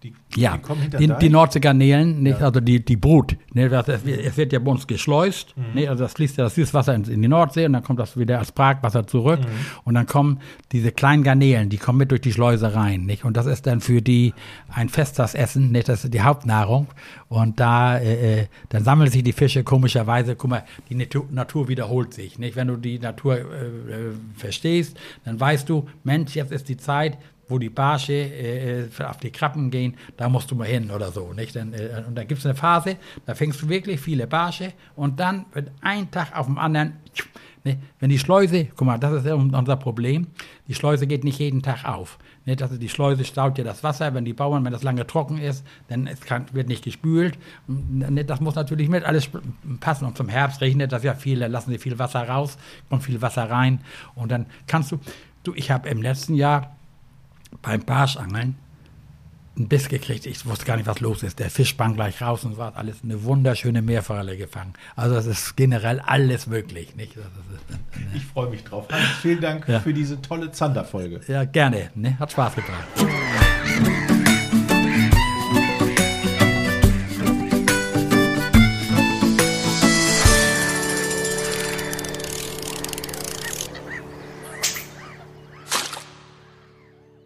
die, 0.03 0.13
ja, 0.35 0.57
die, 0.57 1.07
die, 1.07 1.13
die 1.19 1.29
Nordseegarnelen, 1.29 2.23
nicht, 2.23 2.39
ja. 2.39 2.45
also 2.45 2.61
die, 2.61 2.83
die 2.83 2.95
Brut. 2.95 3.35
Ne, 3.53 3.67
das, 3.67 3.89
es, 3.89 4.05
es, 4.05 4.37
wird 4.37 4.53
ja 4.53 4.59
bei 4.59 4.71
uns 4.71 4.87
geschleust. 4.87 5.53
Mhm. 5.57 5.63
Ne, 5.73 5.89
also 5.89 6.03
das 6.03 6.13
fließt 6.13 6.37
ja 6.37 6.45
das 6.45 6.55
Süßwasser 6.55 6.95
in, 6.95 7.03
in, 7.03 7.21
die 7.21 7.27
Nordsee 7.27 7.65
und 7.65 7.73
dann 7.73 7.83
kommt 7.83 7.99
das 7.99 8.15
wieder 8.15 8.39
als 8.39 8.53
Brackwasser 8.53 9.05
zurück. 9.07 9.41
Mhm. 9.41 9.45
Und 9.83 9.95
dann 9.95 10.05
kommen 10.05 10.39
diese 10.71 10.93
kleinen 10.93 11.23
Garnelen, 11.23 11.69
die 11.69 11.77
kommen 11.77 11.97
mit 11.97 12.11
durch 12.11 12.21
die 12.21 12.31
Schleuse 12.31 12.73
rein. 12.73 13.05
Nicht? 13.05 13.25
Und 13.25 13.35
das 13.35 13.45
ist 13.45 13.67
dann 13.67 13.81
für 13.81 14.01
die 14.01 14.33
ein 14.69 14.87
Festtagsessen, 14.87 15.71
nicht? 15.71 15.89
das 15.89 16.05
ist 16.05 16.13
die 16.13 16.21
Hauptnahrung. 16.21 16.87
Und 17.27 17.59
da 17.59 17.97
äh, 17.97 18.43
äh 18.43 18.47
dann 18.69 18.85
sammeln 18.85 19.11
sich 19.11 19.23
die 19.23 19.33
Fische 19.33 19.63
komischerweise. 19.63 20.37
Guck 20.37 20.49
mal, 20.49 20.63
die 20.89 20.95
Natur, 20.95 21.25
Natur 21.29 21.67
wiederholt 21.67 22.13
sich. 22.13 22.39
Nicht? 22.39 22.55
Wenn 22.55 22.67
du 22.67 22.77
die 22.77 22.99
Natur 22.99 23.37
äh, 23.37 23.41
äh, 23.41 23.45
verstehst, 24.37 24.97
dann 25.25 25.39
weißt 25.39 25.67
du, 25.67 25.89
Mensch, 26.05 26.35
jetzt 26.35 26.53
ist 26.53 26.69
die 26.69 26.77
Zeit, 26.77 27.17
wo 27.49 27.57
die 27.57 27.69
Barsche 27.69 28.13
äh, 28.13 28.81
äh, 28.83 29.03
auf 29.03 29.17
die 29.17 29.31
Krabben 29.31 29.71
gehen, 29.71 29.95
da 30.15 30.29
musst 30.29 30.49
du 30.51 30.55
mal 30.55 30.67
hin 30.67 30.91
oder 30.91 31.11
so. 31.11 31.33
Nicht? 31.33 31.55
Dann, 31.55 31.73
äh, 31.73 32.03
und 32.07 32.15
da 32.15 32.23
gibt 32.23 32.39
es 32.39 32.45
eine 32.45 32.55
Phase, 32.55 32.97
da 33.25 33.35
fängst 33.35 33.61
du 33.61 33.69
wirklich 33.69 33.99
viele 33.99 34.27
Barsche 34.27 34.73
und 34.95 35.19
dann 35.19 35.45
wird 35.53 35.71
ein 35.81 36.09
Tag 36.11 36.37
auf 36.37 36.45
dem 36.45 36.57
anderen, 36.57 36.93
ne, 37.63 37.79
wenn 37.99 38.09
die 38.09 38.19
Schleuse, 38.19 38.67
guck 38.75 38.87
mal, 38.87 38.97
das 38.97 39.25
ist 39.25 39.31
unser 39.31 39.75
Problem, 39.75 40.27
die 40.67 40.75
Schleuse 40.75 41.07
geht 41.07 41.23
nicht 41.23 41.39
jeden 41.39 41.61
Tag 41.61 41.85
auf. 41.85 42.19
Nicht? 42.45 42.61
Also 42.61 42.77
die 42.77 42.89
Schleuse 42.89 43.25
staut 43.25 43.57
ja 43.57 43.63
das 43.63 43.83
Wasser, 43.83 44.13
wenn 44.13 44.25
die 44.25 44.33
Bauern, 44.33 44.63
wenn 44.63 44.71
das 44.71 44.83
lange 44.83 45.05
trocken 45.07 45.39
ist, 45.39 45.65
dann 45.87 46.07
es 46.07 46.21
kann, 46.21 46.45
wird 46.53 46.67
nicht 46.67 46.83
gespült. 46.83 47.37
Das 47.67 48.39
muss 48.39 48.55
natürlich 48.55 48.89
mit 48.89 49.03
alles 49.03 49.29
passen. 49.79 50.05
Und 50.05 50.17
zum 50.17 50.29
Herbst 50.29 50.61
regnet 50.61 50.91
das 50.91 51.03
ja 51.03 51.15
viel, 51.15 51.39
da 51.39 51.47
lassen 51.47 51.71
sie 51.71 51.79
viel 51.79 51.99
Wasser 51.99 52.27
raus, 52.27 52.57
kommt 52.89 53.03
viel 53.03 53.21
Wasser 53.21 53.49
rein. 53.49 53.81
Und 54.15 54.31
dann 54.31 54.45
kannst 54.67 54.91
du, 54.91 54.99
du, 55.43 55.53
ich 55.55 55.71
habe 55.71 55.89
im 55.89 56.01
letzten 56.01 56.35
Jahr 56.35 56.75
beim 57.61 57.81
Barschangeln 57.81 58.55
einen 59.59 59.67
Biss 59.67 59.89
gekriegt. 59.89 60.25
Ich 60.25 60.45
wusste 60.45 60.65
gar 60.65 60.77
nicht, 60.77 60.87
was 60.87 60.99
los 61.01 61.21
ist. 61.21 61.39
Der 61.39 61.49
Fisch 61.49 61.69
sprang 61.69 61.95
gleich 61.95 62.21
raus 62.21 62.45
und 62.45 62.57
war 62.57 62.75
alles 62.75 63.03
eine 63.03 63.23
wunderschöne 63.23 63.81
Meerforelle 63.81 64.37
gefangen. 64.37 64.73
Also 64.95 65.15
es 65.15 65.27
ist 65.27 65.57
generell 65.57 65.99
alles 65.99 66.47
möglich. 66.47 66.95
Nicht? 66.95 67.15
Ist, 67.15 67.25
äh, 67.25 68.15
ich 68.15 68.25
freue 68.25 68.49
mich 68.49 68.63
drauf. 68.63 68.87
Hans, 68.91 69.03
vielen 69.21 69.41
Dank 69.41 69.67
ja. 69.67 69.79
für 69.79 69.93
diese 69.93 70.21
tolle 70.21 70.51
Zander-Folge. 70.51 71.21
Ja, 71.27 71.43
gerne. 71.43 71.91
Ne? 71.95 72.17
Hat 72.19 72.31
Spaß 72.31 72.55
gebracht. 72.55 74.07